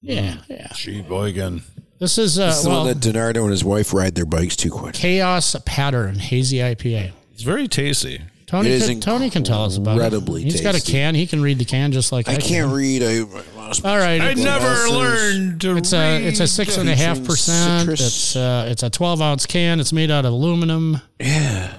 Yeah, 0.00 0.36
yeah. 0.48 0.72
Sheboygan. 0.72 1.62
This 1.98 2.18
is 2.18 2.38
uh, 2.38 2.50
It's 2.52 2.62
the 2.62 2.68
well, 2.68 2.84
one 2.84 2.86
that 2.86 2.98
Donardo 2.98 3.42
and 3.42 3.50
his 3.50 3.64
wife 3.64 3.92
ride 3.92 4.14
their 4.14 4.24
bikes 4.24 4.54
too 4.54 4.70
quick. 4.70 4.94
Chaos 4.94 5.56
Pattern 5.66 6.20
Hazy 6.20 6.58
IPA. 6.58 7.10
It's 7.32 7.42
very 7.42 7.66
tasty. 7.66 8.22
Tony, 8.48 8.70
It 8.70 8.72
is 8.82 8.88
can, 8.88 9.00
Tony 9.00 9.28
can 9.30 9.44
tell 9.44 9.64
us 9.64 9.76
about 9.76 9.92
it. 9.98 10.02
incredibly 10.04 10.42
He's 10.42 10.62
got 10.62 10.74
a 10.74 10.80
can. 10.80 11.14
He 11.14 11.26
can 11.26 11.42
read 11.42 11.58
the 11.58 11.64
can 11.66 11.92
just 11.92 12.10
like 12.12 12.28
I, 12.28 12.32
I 12.32 12.36
can't 12.36 12.72
read. 12.72 13.02
I 13.02 13.20
lost 13.56 13.84
my 13.84 13.90
All 13.90 13.98
right, 13.98 14.20
I 14.20 14.32
never 14.34 14.66
else 14.66 14.84
is- 14.86 14.90
learned 14.92 15.60
to 15.60 15.76
it's 15.76 15.92
a 15.92 16.26
it's 16.26 16.40
a 16.40 16.46
six 16.48 16.76
and 16.78 16.88
a 16.88 16.96
half 16.96 17.22
percent. 17.24 17.80
citrus. 17.82 18.00
It's 18.00 18.36
uh, 18.36 18.66
it's 18.70 18.82
a 18.82 18.88
twelve 18.90 19.20
ounce 19.20 19.44
can. 19.46 19.80
It's 19.80 19.92
made 19.92 20.10
out 20.10 20.24
of 20.24 20.32
aluminum. 20.32 20.98
Yeah. 21.20 21.74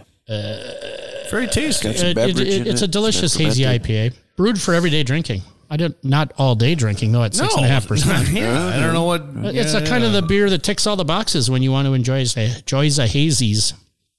Very 1.31 1.47
tasty. 1.47 1.87
Got 1.89 1.97
some 1.97 2.07
It- 2.07 2.11
it- 2.11 2.15
beverage 2.15 2.47
it- 2.47 2.61
in 2.61 2.67
it's 2.67 2.81
a 2.83 2.87
delicious 2.87 3.37
Not 3.37 3.45
hazy. 3.47 3.63
IPA, 3.63 4.13
brewed 4.35 4.61
for 4.61 4.73
everyday 4.73 5.03
drinking. 5.03 5.41
I 5.71 5.77
didn't 5.77 6.03
not 6.03 6.33
all 6.37 6.55
day 6.55 6.73
drinking 6.75 7.11
though 7.11 7.23
at 7.23 7.35
six 7.35 7.53
and 7.55 7.65
a 7.65 7.67
half 7.67 7.87
percent. 7.87 8.29
Yeah, 8.29 8.67
I 8.67 8.79
don't 8.79 8.93
know 8.93 9.03
what. 9.03 9.23
It's 9.55 9.73
a 9.73 9.83
kind 9.85 10.03
of 10.03 10.13
the 10.13 10.21
beer 10.23 10.49
that 10.49 10.63
ticks 10.63 10.85
all 10.87 10.95
the 10.95 11.05
boxes 11.05 11.49
when 11.49 11.61
you 11.63 11.71
want 11.71 11.87
to 11.87 11.93
enjoy 11.93 12.19
enjoys 12.19 12.99
a 12.99 13.05
hazies 13.05 13.73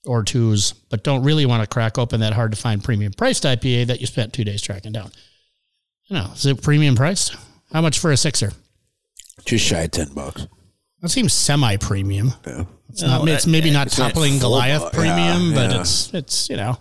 or 0.07 0.23
twos, 0.23 0.73
but 0.73 1.05
don't 1.05 1.23
really 1.23 1.47
want 1.47 1.63
to 1.63 1.67
crack 1.67 1.99
open 1.99 2.21
that 2.21 2.33
hard 2.33 2.53
to 2.53 2.59
find 2.59 2.83
premium 2.83 3.13
priced 3.13 3.45
IPA 3.45 3.87
that 3.87 4.01
you 4.01 4.07
spent 4.07 4.33
two 4.33 4.45
days 4.45 4.63
tracking 4.63 4.93
down. 4.93 5.11
You 6.07 6.17
know, 6.17 6.31
is 6.35 6.47
it 6.47 6.63
premium 6.63 6.97
priced? 6.97 7.37
How 7.73 7.81
much 7.81 7.99
for 7.99 8.11
a 8.11 8.17
sixer? 8.17 8.53
Just 9.45 9.65
shy 9.65 9.83
of 9.83 9.91
ten 9.91 10.13
bucks. 10.13 10.47
That 11.01 11.09
seems 11.09 11.33
semi 11.33 11.77
premium. 11.77 12.33
Yeah. 12.47 12.65
It's 12.91 13.03
not. 13.03 13.29
It's 13.29 13.47
maybe 13.47 13.71
not 13.71 13.87
not 13.87 14.09
toppling 14.09 14.33
full 14.33 14.51
Goliath 14.51 14.93
bu- 14.93 14.99
premium, 14.99 15.51
yeah, 15.51 15.55
but 15.55 15.71
yeah. 15.71 15.81
it's 15.81 16.13
it's 16.13 16.51
you 16.51 16.57
know. 16.57 16.77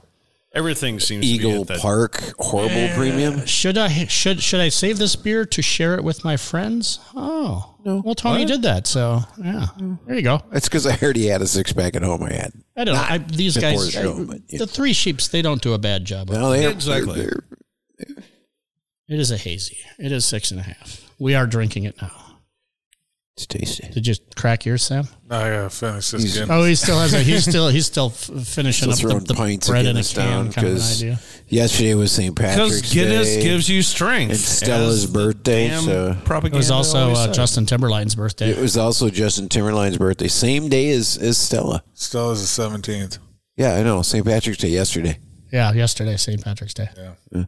Everything 0.53 0.99
seems 0.99 1.23
to 1.25 1.27
be 1.29 1.35
Eagle 1.35 1.61
at 1.61 1.67
that. 1.67 1.79
Park, 1.79 2.33
horrible 2.39 2.89
premium. 2.95 3.45
Should 3.45 3.77
I 3.77 4.05
should 4.05 4.41
should 4.41 4.59
I 4.59 4.69
save 4.69 4.97
this 4.97 5.15
beer 5.15 5.45
to 5.45 5.61
share 5.61 5.93
it 5.93 6.03
with 6.03 6.25
my 6.25 6.37
friends? 6.37 6.99
Oh, 7.15 7.75
well, 7.85 8.15
Tony 8.15 8.45
did 8.45 8.63
that, 8.63 8.87
so 8.87 9.21
yeah. 9.37 9.67
There 10.07 10.15
you 10.15 10.23
go. 10.23 10.41
It's 10.51 10.67
because 10.67 10.87
I 10.87 10.93
heard 10.93 11.15
he 11.17 11.27
had 11.27 11.43
a 11.43 11.47
six 11.47 11.71
pack 11.71 11.95
at 11.95 12.01
home. 12.01 12.23
I 12.23 12.33
had. 12.33 12.51
I 12.75 12.83
don't 12.83 12.95
know. 12.95 13.01
I, 13.01 13.19
these 13.19 13.57
guys, 13.57 13.85
the 13.85 13.91
show, 13.91 14.21
I- 14.21 14.23
but, 14.25 14.41
yeah. 14.49 14.57
the 14.59 14.67
three 14.67 14.93
sheeps, 14.93 15.27
they 15.27 15.43
don't 15.43 15.61
do 15.61 15.73
a 15.73 15.77
bad 15.77 16.05
job. 16.05 16.29
Well, 16.31 16.49
they 16.49 16.67
Exactly. 16.67 17.21
They're, 17.21 17.43
It 19.07 19.19
is 19.19 19.29
a 19.31 19.37
hazy. 19.37 19.77
It 19.99 20.11
is 20.11 20.25
six 20.25 20.49
and 20.51 20.59
a 20.59 20.63
half. 20.63 21.09
We 21.19 21.35
are 21.35 21.45
drinking 21.45 21.83
it 21.83 22.01
now. 22.01 22.11
It's 23.39 23.47
tasty. 23.47 23.87
Did 23.93 24.05
you 24.05 24.15
crack 24.35 24.65
yours, 24.65 24.83
Sam? 24.83 25.07
I 25.29 25.49
gotta 25.49 25.69
finish 25.69 26.11
this 26.11 26.23
He's- 26.23 26.35
again. 26.35 26.47
Oh, 26.51 26.63
he 26.65 26.75
still 26.75 26.99
has 26.99 27.13
a. 27.13 27.19
He's 27.23 27.45
still 27.45 27.69
he's 27.69 27.85
still 27.85 28.07
f- 28.07 28.29
finishing 28.45 28.91
Still 28.91 29.15
up 29.15 29.21
the, 29.21 29.27
the 29.29 29.33
pints 29.33 29.69
bread 29.69 29.85
of 29.85 29.91
in 29.91 29.97
a 29.97 30.03
can 30.03 30.15
down 30.27 30.51
kind 30.51 30.67
of 30.67 30.75
an 30.75 30.81
idea. 30.81 31.19
yesterday 31.47 31.93
was 31.93 32.11
St. 32.11 32.35
Patrick's 32.35 32.57
Because 32.57 32.71
Patrick's 32.81 32.93
Guinness 32.93 33.27
Day 33.35 33.41
gives 33.43 33.69
you 33.69 33.81
strength. 33.81 34.31
and 34.31 34.39
Stella's 34.39 35.05
birthday. 35.05 35.69
damn 35.69 35.83
So 35.83 36.17
propaganda 36.25 36.57
It 36.57 36.59
was 36.59 36.71
also 36.71 37.11
uh. 37.13 37.31
Justin 37.31 37.65
Timberline's 37.65 38.15
birthday. 38.15 38.49
it 38.49 38.57
was 38.57 38.75
also 38.75 39.09
Justin 39.09 39.47
Timberline's 39.47 39.97
birthday, 39.97 40.27
same 40.27 40.67
day 40.67 40.89
as 40.89 41.15
as 41.17 41.37
Stella. 41.37 41.81
Stella's 41.93 42.41
the 42.41 42.47
seventeenth. 42.47 43.19
Yeah, 43.55 43.75
I 43.75 43.83
know. 43.83 44.01
St. 44.01 44.25
Patrick's 44.25 44.57
Day 44.57 44.69
yesterday. 44.69 45.17
Yeah, 45.51 45.71
yesterday, 45.73 46.17
St. 46.17 46.43
Patrick's 46.43 46.73
Day. 46.73 46.89
Yeah. 46.97 47.45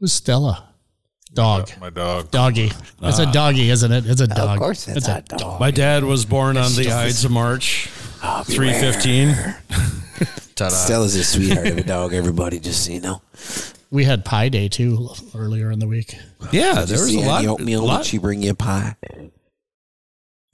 Who's 0.00 0.12
Stella? 0.12 0.69
Dog. 1.32 1.70
My 1.80 1.90
dog. 1.90 2.30
Doggy. 2.30 2.72
It's 3.02 3.18
a 3.18 3.26
ah. 3.26 3.32
doggy, 3.32 3.70
isn't 3.70 3.92
it? 3.92 4.04
It's 4.06 4.20
a 4.20 4.26
dog. 4.26 4.58
course 4.58 4.88
it's 4.88 4.98
it's 4.98 5.08
a 5.08 5.18
a 5.18 5.38
dog. 5.38 5.60
My 5.60 5.70
dad 5.70 6.02
was 6.02 6.24
born 6.24 6.56
on 6.56 6.72
the 6.74 6.90
Ides 6.90 7.24
of 7.24 7.30
March, 7.30 7.88
three 8.44 8.72
fifteen. 8.72 9.34
Stella's 10.68 11.14
a 11.14 11.24
sweetheart 11.24 11.68
of 11.68 11.78
a 11.78 11.84
dog. 11.84 12.12
Everybody, 12.12 12.58
just 12.58 12.84
so 12.84 12.92
you 12.92 13.00
know. 13.00 13.22
We 13.90 14.04
had 14.04 14.24
Pie 14.24 14.50
Day 14.50 14.68
too 14.68 15.08
earlier 15.34 15.70
in 15.70 15.78
the 15.78 15.86
week. 15.86 16.16
Yeah, 16.52 16.80
Did 16.80 16.88
there 16.88 17.00
was 17.00 17.14
a 17.14 17.20
lot. 17.20 17.38
Annie 17.38 17.48
oatmeal? 17.48 17.82
lot 17.82 18.02
Did 18.02 18.06
she 18.06 18.18
bring 18.18 18.42
you 18.42 18.50
a 18.50 18.54
pie? 18.54 18.96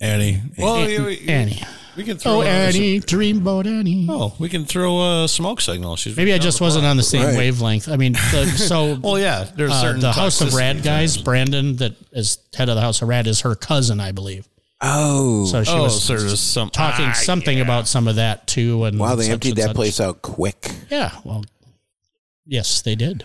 Annie. 0.00 0.42
Well, 0.58 0.88
yeah, 0.88 1.32
Annie. 1.32 1.62
We 1.96 2.04
can 2.04 2.18
throw. 2.18 2.32
Oh, 2.38 2.40
a- 2.42 2.46
Annie, 2.46 3.00
dreamboat 3.00 3.66
Annie. 3.66 4.06
Oh, 4.08 4.34
we 4.38 4.48
can 4.48 4.64
throw 4.64 5.24
a 5.24 5.28
smoke 5.28 5.60
signal. 5.60 5.96
She's 5.96 6.16
Maybe 6.16 6.32
I 6.32 6.38
just 6.38 6.60
wasn't 6.60 6.84
on 6.84 6.96
the 6.96 7.02
same 7.02 7.24
Right. 7.24 7.36
wavelength. 7.36 7.88
I 7.88 7.96
mean, 7.96 8.12
the, 8.12 8.46
so 8.56 8.94
Well, 9.02 9.18
yeah, 9.18 9.44
there's 9.56 9.70
uh, 9.72 9.80
certain 9.80 10.00
the 10.00 10.12
House 10.12 10.40
of 10.40 10.54
Rad 10.54 10.82
guys, 10.82 11.14
times. 11.14 11.24
Brandon, 11.24 11.76
that 11.76 11.94
is 12.12 12.38
head 12.54 12.68
of 12.68 12.74
the 12.74 12.80
House 12.82 13.02
of 13.02 13.08
Rad, 13.08 13.26
is 13.26 13.40
her 13.40 13.54
cousin, 13.54 14.00
I 14.00 14.12
believe. 14.12 14.46
Oh, 14.80 15.46
So 15.46 15.64
she 15.64 15.72
Oh, 15.72 15.84
was 15.84 16.02
so 16.04 16.16
there's 16.16 16.38
some 16.38 16.68
talking 16.68 17.06
ah, 17.06 17.12
something 17.14 17.56
yeah. 17.56 17.64
about 17.64 17.88
some 17.88 18.06
of 18.08 18.16
that 18.16 18.46
too. 18.46 18.84
And 18.84 18.98
wow! 18.98 19.14
They 19.14 19.30
emptied 19.30 19.56
that 19.56 19.68
such. 19.68 19.74
place 19.76 20.00
out 20.00 20.20
quick. 20.20 20.70
Yeah, 20.90 21.12
well, 21.24 21.44
yes, 22.44 22.82
they 22.82 22.94
did. 22.94 23.24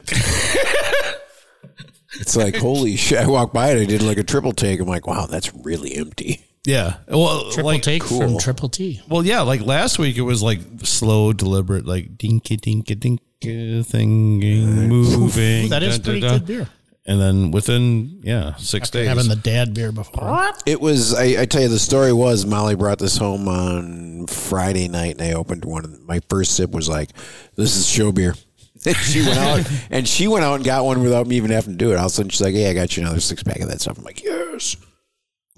It's 2.19 2.35
like 2.35 2.55
holy 2.57 2.97
shit! 2.97 3.19
I 3.19 3.27
walked 3.27 3.53
by 3.53 3.71
it. 3.71 3.81
I 3.81 3.85
did 3.85 4.01
like 4.01 4.17
a 4.17 4.23
triple 4.23 4.51
take. 4.51 4.79
I'm 4.79 4.87
like, 4.87 5.07
wow, 5.07 5.25
that's 5.27 5.53
really 5.55 5.95
empty. 5.95 6.45
Yeah. 6.65 6.97
Well, 7.07 7.51
Triple 7.51 7.71
like 7.71 7.81
take 7.81 8.03
from. 8.03 8.37
Triple 8.37 8.69
T. 8.69 9.01
Well, 9.07 9.25
yeah, 9.25 9.41
like 9.41 9.61
last 9.61 9.97
week 9.97 10.17
it 10.17 10.21
was 10.21 10.43
like 10.43 10.59
slow, 10.83 11.33
deliberate, 11.33 11.85
like 11.85 12.17
dinky 12.17 12.57
dinky 12.57 12.95
dinky 12.95 13.83
thing 13.83 14.39
moving. 14.87 15.69
That 15.69 15.81
is 15.83 15.97
da, 15.97 16.03
da, 16.03 16.05
pretty 16.05 16.19
da. 16.21 16.29
good 16.33 16.45
beer. 16.45 16.69
And 17.03 17.19
then 17.19 17.49
within 17.49 18.21
yeah 18.21 18.55
six 18.57 18.91
days, 18.91 19.07
Having 19.07 19.29
the 19.29 19.35
dad 19.35 19.73
beer 19.73 19.91
before. 19.91 20.51
It 20.67 20.79
was. 20.79 21.15
I, 21.15 21.41
I 21.41 21.45
tell 21.45 21.63
you, 21.63 21.67
the 21.67 21.79
story 21.79 22.13
was 22.13 22.45
Molly 22.45 22.75
brought 22.75 22.99
this 22.99 23.17
home 23.17 23.47
on 23.47 24.27
Friday 24.27 24.87
night, 24.87 25.17
and 25.17 25.21
I 25.23 25.33
opened 25.33 25.65
one. 25.65 25.83
of 25.83 25.99
My 26.01 26.19
first 26.29 26.55
sip 26.55 26.69
was 26.69 26.87
like, 26.87 27.09
"This 27.55 27.75
is 27.75 27.87
show 27.87 28.11
beer." 28.11 28.35
And 28.83 28.95
she 28.97 29.21
went 29.21 29.37
out 29.37 29.71
and 29.91 30.07
she 30.07 30.27
went 30.27 30.43
out 30.43 30.55
and 30.55 30.65
got 30.65 30.85
one 30.85 31.03
without 31.03 31.27
me 31.27 31.35
even 31.35 31.51
having 31.51 31.73
to 31.73 31.77
do 31.77 31.91
it. 31.91 31.97
All 31.97 32.05
of 32.07 32.11
a 32.11 32.15
sudden, 32.15 32.29
she's 32.31 32.41
like, 32.41 32.55
"Hey, 32.55 32.67
I 32.67 32.73
got 32.73 32.97
you 32.97 33.03
another 33.03 33.19
six 33.19 33.43
pack 33.43 33.59
of 33.59 33.69
that 33.69 33.79
stuff." 33.79 33.99
I'm 33.99 34.03
like, 34.03 34.23
"Yes." 34.23 34.75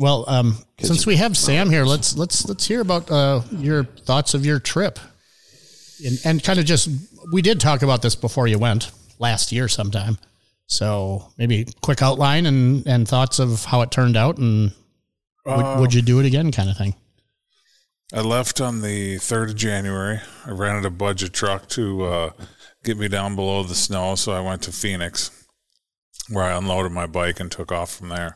Well, 0.03 0.25
um, 0.27 0.57
since 0.81 1.05
we 1.05 1.15
have 1.15 1.37
Sam 1.37 1.69
here, 1.69 1.85
let's 1.85 2.17
let's 2.17 2.45
let's 2.49 2.67
hear 2.67 2.81
about 2.81 3.09
uh, 3.09 3.39
your 3.51 3.85
thoughts 3.85 4.33
of 4.33 4.45
your 4.45 4.59
trip, 4.59 4.99
and, 6.05 6.19
and 6.25 6.43
kind 6.43 6.59
of 6.59 6.65
just 6.65 6.89
we 7.31 7.41
did 7.41 7.61
talk 7.61 7.83
about 7.83 8.01
this 8.01 8.13
before 8.13 8.45
you 8.45 8.59
went 8.59 8.91
last 9.17 9.53
year 9.53 9.69
sometime. 9.69 10.17
So 10.65 11.31
maybe 11.37 11.67
quick 11.81 12.01
outline 12.01 12.45
and 12.45 12.85
and 12.85 13.07
thoughts 13.07 13.39
of 13.39 13.63
how 13.63 13.79
it 13.79 13.91
turned 13.91 14.17
out, 14.17 14.37
and 14.39 14.73
would, 15.45 15.79
would 15.79 15.93
you 15.93 16.01
do 16.01 16.19
it 16.19 16.25
again, 16.25 16.51
kind 16.51 16.69
of 16.69 16.75
thing. 16.75 16.95
I 18.13 18.19
left 18.19 18.59
on 18.59 18.81
the 18.81 19.15
3rd 19.19 19.51
of 19.51 19.55
January. 19.55 20.19
I 20.45 20.51
rented 20.51 20.83
a 20.83 20.89
budget 20.89 21.31
truck 21.31 21.69
to 21.69 22.03
uh, 22.03 22.29
get 22.83 22.97
me 22.97 23.07
down 23.07 23.37
below 23.37 23.63
the 23.63 23.73
snow. 23.73 24.15
So 24.15 24.33
I 24.33 24.41
went 24.41 24.63
to 24.63 24.73
Phoenix 24.73 25.31
where 26.29 26.43
I 26.43 26.57
unloaded 26.57 26.91
my 26.91 27.07
bike 27.07 27.39
and 27.39 27.49
took 27.49 27.71
off 27.71 27.95
from 27.95 28.09
there. 28.09 28.35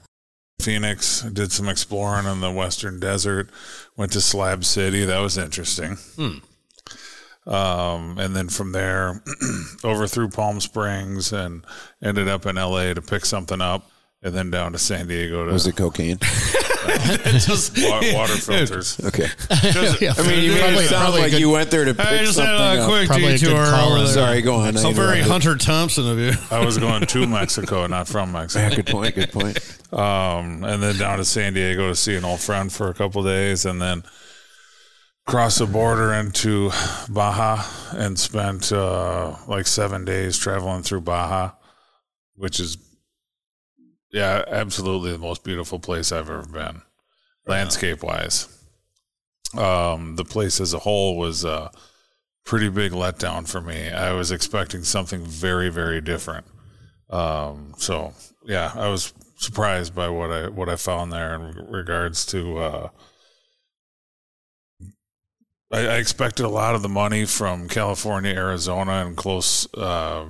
Phoenix, 0.59 1.21
did 1.21 1.51
some 1.51 1.69
exploring 1.69 2.25
in 2.25 2.41
the 2.41 2.51
western 2.51 2.99
desert, 2.99 3.49
went 3.95 4.11
to 4.13 4.21
Slab 4.21 4.65
City. 4.65 5.05
That 5.05 5.19
was 5.19 5.37
interesting. 5.37 5.97
Um, 7.45 8.17
and 8.17 8.35
then 8.35 8.49
from 8.49 8.73
there, 8.73 9.23
over 9.83 10.07
through 10.07 10.29
Palm 10.29 10.59
Springs 10.59 11.31
and 11.31 11.63
ended 12.01 12.27
up 12.27 12.45
in 12.45 12.57
LA 12.57 12.93
to 12.93 13.01
pick 13.01 13.25
something 13.25 13.61
up. 13.61 13.89
And 14.23 14.33
then 14.33 14.49
down 14.49 14.71
to 14.71 14.79
San 14.79 15.07
Diego 15.07 15.45
to 15.45 15.51
Was 15.53 15.67
it 15.67 15.75
cocaine? 15.75 16.17
wa- 16.87 18.01
water 18.13 18.33
filters. 18.35 18.99
Okay. 19.05 19.27
Yeah, 20.01 20.13
I 20.17 20.27
mean, 20.27 20.43
you 20.43 20.53
made 20.53 20.73
it 20.75 20.89
sound 20.89 21.13
like 21.15 21.31
good- 21.31 21.39
you 21.39 21.49
went 21.49 21.69
there 21.71 21.85
to 21.85 21.93
pick 21.93 22.05
I 22.05 22.17
just 22.19 22.35
something 22.35 22.51
had 22.57 22.77
a 22.77 22.81
up. 22.81 22.89
quick 22.89 23.07
Probably 23.07 23.25
a 23.25 23.31
good 23.37 23.39
detour 23.45 23.65
call 23.65 23.89
over 23.93 24.03
there. 24.05 24.13
Sorry, 24.13 24.41
go 24.41 24.55
on. 24.55 24.75
I 24.77 24.79
So 24.79 24.91
very 24.91 25.19
interrupted. 25.19 25.31
Hunter 25.31 25.55
Thompson 25.57 26.07
of 26.09 26.17
you. 26.19 26.31
I 26.49 26.65
was 26.65 26.77
going 26.77 27.05
to 27.05 27.27
Mexico, 27.27 27.85
not 27.87 28.07
from 28.07 28.33
Yeah, 28.33 28.39
Mexico. 28.41 28.75
good 28.75 28.87
point. 28.87 29.15
Good 29.15 29.31
point. 29.31 29.59
Um, 29.93 30.63
and 30.63 30.81
then 30.81 30.97
down 30.97 31.17
to 31.19 31.25
San 31.25 31.53
Diego 31.53 31.89
to 31.89 31.95
see 31.95 32.15
an 32.15 32.25
old 32.25 32.39
friend 32.39 32.71
for 32.71 32.89
a 32.89 32.93
couple 32.93 33.23
days, 33.23 33.65
and 33.65 33.81
then 33.81 34.03
cross 35.25 35.57
the 35.59 35.65
border 35.67 36.13
into 36.13 36.71
Baja 37.09 37.63
and 37.91 38.17
spent 38.17 38.71
uh, 38.71 39.35
like 39.47 39.67
seven 39.67 40.05
days 40.05 40.37
traveling 40.37 40.83
through 40.83 41.01
Baja, 41.01 41.51
which 42.35 42.59
is 42.59 42.77
yeah, 44.11 44.43
absolutely 44.47 45.11
the 45.11 45.17
most 45.17 45.43
beautiful 45.43 45.79
place 45.79 46.11
I've 46.11 46.29
ever 46.29 46.45
been, 46.45 46.81
landscape 47.45 48.03
wise. 48.03 48.47
Um, 49.57 50.15
the 50.15 50.25
place 50.25 50.59
as 50.59 50.73
a 50.73 50.79
whole 50.79 51.17
was 51.17 51.45
a 51.45 51.71
pretty 52.45 52.69
big 52.69 52.91
letdown 52.91 53.47
for 53.47 53.61
me. 53.61 53.89
I 53.89 54.13
was 54.13 54.31
expecting 54.31 54.83
something 54.83 55.25
very, 55.25 55.69
very 55.69 56.01
different. 56.01 56.45
Um, 57.09 57.73
so 57.77 58.13
yeah, 58.45 58.71
I 58.75 58.89
was 58.89 59.13
surprised 59.37 59.95
by 59.95 60.09
what 60.09 60.31
I 60.31 60.49
what 60.49 60.67
I 60.67 60.75
found 60.75 61.13
there 61.13 61.35
in 61.35 61.67
regards 61.69 62.25
to 62.27 62.57
uh, 62.57 62.89
I, 65.71 65.79
I 65.79 65.95
expected 65.97 66.45
a 66.45 66.49
lot 66.49 66.75
of 66.75 66.81
the 66.81 66.89
money 66.89 67.25
from 67.25 67.67
California, 67.67 68.33
Arizona, 68.33 69.05
and 69.05 69.17
close, 69.17 69.71
uh, 69.73 70.27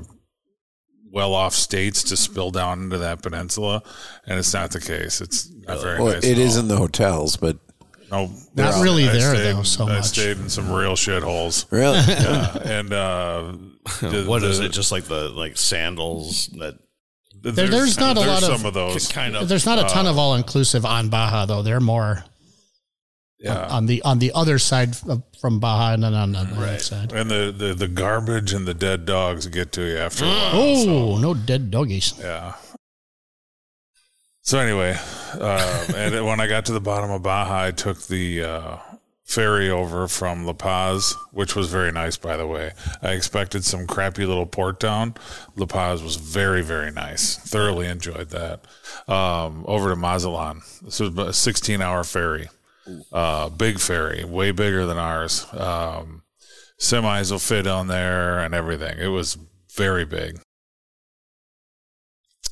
well 1.12 1.34
off 1.34 1.54
states 1.54 2.04
to 2.04 2.18
spill 2.18 2.52
down 2.52 2.84
into 2.84 2.98
that 3.00 3.22
peninsula, 3.22 3.82
and 4.26 4.38
it's 4.40 4.54
not 4.54 4.72
the 4.72 4.80
case. 4.82 5.22
It's 5.22 5.50
not 5.68 5.82
very 5.82 6.02
Well, 6.02 6.14
nice. 6.14 6.24
it 6.24 6.32
at 6.34 6.38
is 6.38 6.56
all. 6.56 6.62
in 6.64 6.68
the 6.68 6.78
hotels, 6.78 7.38
but 7.38 7.58
No, 8.12 8.32
Not 8.56 8.76
I- 8.76 8.82
really 8.82 9.10
I 9.10 9.12
there, 9.12 9.36
stayed- 9.36 9.54
though, 9.56 9.64
so 9.64 9.86
I 9.86 9.96
much. 9.96 10.06
stayed 10.06 10.38
in 10.38 10.50
some 10.50 10.72
real 10.72 10.94
shitholes. 10.94 11.66
really, 11.72 11.98
Yeah, 12.08 12.58
and 12.64 12.94
uh, 12.94 13.52
the- 14.02 14.24
What 14.26 14.44
is 14.44 14.60
the- 14.60 14.66
it? 14.66 14.72
Just 14.72 14.92
like 14.94 15.04
the 15.06 15.28
like 15.30 15.58
sandals 15.58 16.48
that 16.60 16.76
There- 17.42 17.68
there's 17.68 17.98
not 18.00 18.16
a 18.18 18.22
there's 18.22 18.28
lot 18.30 18.44
of- 18.50 18.58
some 18.60 18.66
of 18.66 18.74
those. 18.74 19.08
kind 19.10 19.36
of. 19.36 19.50
There's 19.50 19.66
not 19.66 19.80
a 19.80 19.84
ton 19.94 20.08
uh, 20.08 20.12
of 20.12 20.18
all 20.18 20.36
inclusive 20.36 20.86
on 20.86 21.10
Baja 21.10 21.46
though. 21.46 21.62
They're 21.64 21.80
more 21.82 22.24
Yeah, 23.40 23.68
on 23.68 23.86
the 23.86 24.02
on 24.02 24.18
the 24.18 24.32
other 24.34 24.58
side 24.58 24.96
of, 25.08 25.22
from 25.40 25.60
Baja 25.60 25.94
and 25.94 26.04
then 26.04 26.14
on 26.16 26.32
the 26.32 26.46
right 26.58 26.82
side. 26.82 27.14
and 27.14 27.30
the, 27.30 27.54
the 27.56 27.74
the 27.76 27.88
garbage 27.88 28.52
and 28.52 28.66
the 28.68 28.74
dead 28.74 29.06
dogs 29.06 29.46
get 29.48 29.72
to 29.74 29.84
you 29.84 29.98
after 29.98 30.26
a 30.26 30.28
while. 30.28 30.52
Oh, 30.56 31.18
no 31.20 31.34
dead 31.36 31.70
doggies. 31.70 32.14
Yeah. 32.20 32.56
So 34.42 34.60
anyway, 34.60 34.98
uh, 35.34 35.86
and 35.96 36.26
when 36.26 36.40
I 36.40 36.48
got 36.48 36.66
to 36.68 36.72
the 36.72 36.80
bottom 36.82 37.12
of 37.12 37.22
Baja, 37.22 37.66
I 37.66 37.72
took 37.72 38.02
the 38.08 38.44
uh, 38.44 38.78
ferry 39.26 39.70
over 39.70 40.08
from 40.08 40.46
La 40.46 40.54
Paz, 40.54 41.14
which 41.32 41.54
was 41.54 41.70
very 41.70 41.92
nice, 41.92 42.16
by 42.16 42.38
the 42.38 42.48
way. 42.48 42.72
I 43.02 43.12
expected 43.12 43.66
some 43.66 43.86
crappy 43.86 44.26
little 44.26 44.46
port 44.46 44.80
town. 44.80 45.16
La 45.58 45.66
Paz 45.66 46.02
was 46.02 46.16
very, 46.16 46.62
very 46.64 46.92
nice. 46.92 47.36
Thoroughly 47.38 47.88
enjoyed 47.88 48.30
that. 48.30 48.62
Um, 49.08 49.66
over 49.68 49.90
to 49.90 49.98
Mazatlan. 49.98 50.62
This 50.82 51.02
was 51.02 51.18
a 51.18 51.34
16 51.34 51.82
hour 51.82 52.06
ferry. 52.06 52.48
Uh, 53.12 53.50
big 53.50 53.80
ferry, 53.80 54.24
way 54.24 54.52
bigger 54.52 54.86
than 54.86 54.98
ours. 54.98 55.46
Um, 55.54 56.24
semis 56.80 57.32
will 57.32 57.40
fit 57.40 57.68
on 57.68 57.88
there 57.88 58.40
and 58.40 58.54
everything. 58.54 58.98
It 59.00 59.08
was 59.08 59.38
very 59.76 60.06
big 60.06 60.40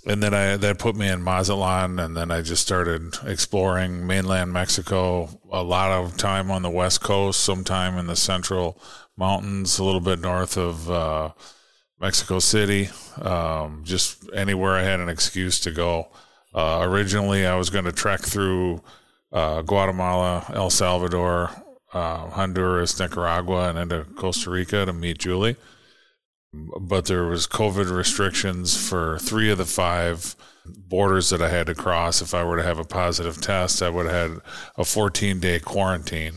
and 0.06 0.21
then 0.21 0.34
I 0.34 0.58
that 0.58 0.80
put 0.80 0.95
me 0.95 1.08
in 1.08 1.24
Mazatlan, 1.24 2.00
and 2.00 2.15
then 2.15 2.30
I 2.30 2.41
just 2.41 2.62
started 2.62 3.15
exploring 3.26 4.06
mainland 4.06 4.54
Mexico. 4.54 5.30
A 5.52 5.63
lot 5.63 5.91
of 5.91 6.15
time 6.15 6.52
on 6.52 6.62
the 6.62 6.69
west 6.69 7.02
coast, 7.02 7.41
some 7.41 7.63
time 7.63 7.98
in 7.98 8.08
the 8.08 8.15
central 8.15 8.80
mountains, 9.17 9.80
a 9.80 9.84
little 9.84 10.02
bit 10.02 10.19
north 10.19 10.58
of 10.58 10.89
uh, 10.89 11.32
Mexico 12.00 12.39
City. 12.39 12.89
Um, 13.19 13.82
just 13.84 14.30
anywhere 14.34 14.74
I 14.74 14.84
had 14.84 15.00
an 15.00 15.10
excuse 15.10 15.60
to 15.62 15.71
go. 15.71 16.10
Uh, 16.54 16.80
originally, 16.84 17.45
I 17.45 17.56
was 17.56 17.69
going 17.69 17.86
to 17.86 17.91
trek 17.91 18.21
through 18.21 18.84
uh, 19.36 19.62
Guatemala, 19.62 20.52
El 20.54 20.71
Salvador, 20.71 21.52
uh, 21.93 22.30
Honduras, 22.32 23.00
Nicaragua, 23.00 23.69
and 23.69 23.78
into 23.78 24.04
Costa 24.15 24.50
Rica 24.50 24.86
to 24.86 24.93
meet 24.93 25.19
Julie 25.19 25.56
but 26.80 27.06
there 27.06 27.26
was 27.26 27.48
COVID 27.48 27.95
restrictions 27.95 28.76
for 28.76 29.19
three 29.19 29.50
of 29.52 29.58
the 29.58 29.65
five 29.65 30.36
borders 30.65 31.30
that 31.30 31.41
I 31.41 31.50
had 31.50 31.67
to 31.67 31.76
cross. 31.76 32.21
If 32.21 32.34
I 32.34 32.43
were 32.43 32.58
to 32.58 32.63
have 32.63 32.80
a 32.80 32.86
positive 32.86 33.41
test, 33.41 33.82
I 33.82 33.89
would 33.89 34.06
have 34.08 34.32
had 34.32 34.41
a 34.78 34.86
14 34.86 35.39
day 35.39 35.60
quarantine. 35.60 36.36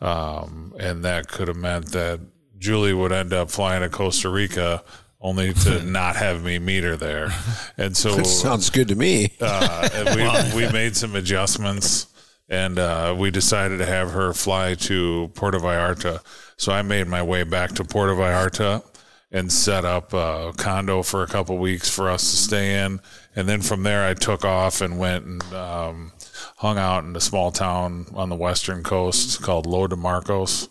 Um, 0.00 0.74
and 0.78 1.04
that 1.04 1.28
could 1.28 1.48
have 1.48 1.56
meant 1.56 1.92
that 1.92 2.20
Julie 2.58 2.92
would 2.92 3.12
end 3.12 3.32
up 3.32 3.50
flying 3.50 3.82
to 3.82 3.88
Costa 3.88 4.28
Rica 4.28 4.82
only 5.20 5.52
to 5.52 5.82
not 5.84 6.16
have 6.16 6.44
me 6.44 6.58
meet 6.58 6.84
her 6.84 6.96
there. 6.96 7.30
And 7.76 7.96
so 7.96 8.22
sounds 8.22 8.70
good 8.70 8.88
to 8.88 8.94
me. 8.94 9.32
uh, 9.40 10.52
we 10.54 10.66
we 10.66 10.72
made 10.72 10.96
some 10.96 11.16
adjustments, 11.16 12.06
and 12.48 12.78
uh, 12.78 13.14
we 13.18 13.30
decided 13.30 13.78
to 13.78 13.86
have 13.86 14.12
her 14.12 14.32
fly 14.32 14.74
to 14.74 15.30
Puerto 15.34 15.58
Vallarta. 15.58 16.20
So 16.56 16.72
I 16.72 16.82
made 16.82 17.08
my 17.08 17.22
way 17.22 17.42
back 17.42 17.72
to 17.72 17.84
Puerto 17.84 18.14
Vallarta 18.14 18.84
and 19.30 19.50
set 19.50 19.84
up 19.84 20.12
a 20.12 20.52
condo 20.56 21.02
for 21.02 21.22
a 21.22 21.26
couple 21.26 21.58
weeks 21.58 21.90
for 21.90 22.08
us 22.08 22.22
to 22.22 22.36
stay 22.36 22.84
in, 22.84 23.00
and 23.34 23.48
then 23.48 23.60
from 23.60 23.82
there 23.82 24.06
I 24.06 24.14
took 24.14 24.44
off 24.44 24.80
and 24.80 24.98
went 24.98 25.24
and 25.24 25.42
um, 25.52 26.12
hung 26.58 26.78
out 26.78 27.04
in 27.04 27.14
a 27.16 27.20
small 27.20 27.50
town 27.50 28.06
on 28.14 28.28
the 28.28 28.36
western 28.36 28.82
coast 28.82 29.42
called 29.42 29.66
Lo 29.66 29.86
de 29.86 29.96
Marcos 29.96 30.68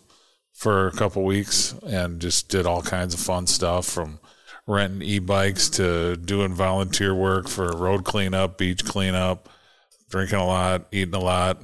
for 0.52 0.86
a 0.86 0.92
couple 0.92 1.22
weeks 1.22 1.74
and 1.86 2.18
just 2.18 2.48
did 2.48 2.64
all 2.64 2.80
kinds 2.80 3.12
of 3.12 3.20
fun 3.20 3.46
stuff 3.46 3.84
from 3.84 4.18
renting 4.66 5.02
e-bikes 5.02 5.68
to 5.68 6.16
doing 6.16 6.54
volunteer 6.54 7.14
work 7.14 7.46
for 7.46 7.76
road 7.76 8.04
cleanup, 8.04 8.56
beach 8.56 8.84
cleanup, 8.84 9.48
drinking 10.10 10.38
a 10.38 10.46
lot, 10.46 10.86
eating 10.92 11.14
a 11.14 11.18
lot, 11.20 11.62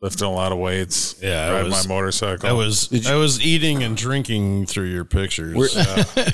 lifting 0.00 0.26
a 0.26 0.32
lot 0.32 0.52
of 0.52 0.58
weights. 0.58 1.16
Yeah, 1.22 1.48
it 1.48 1.52
riding 1.54 1.70
was- 1.72 1.86
my 1.88 1.94
motorcycle. 1.94 2.48
I 2.48 2.52
was 2.52 3.06
I 3.08 3.14
was 3.16 3.40
eating 3.44 3.82
and 3.82 3.96
drinking 3.96 4.66
through 4.66 4.86
your 4.86 5.04
pictures. 5.04 5.74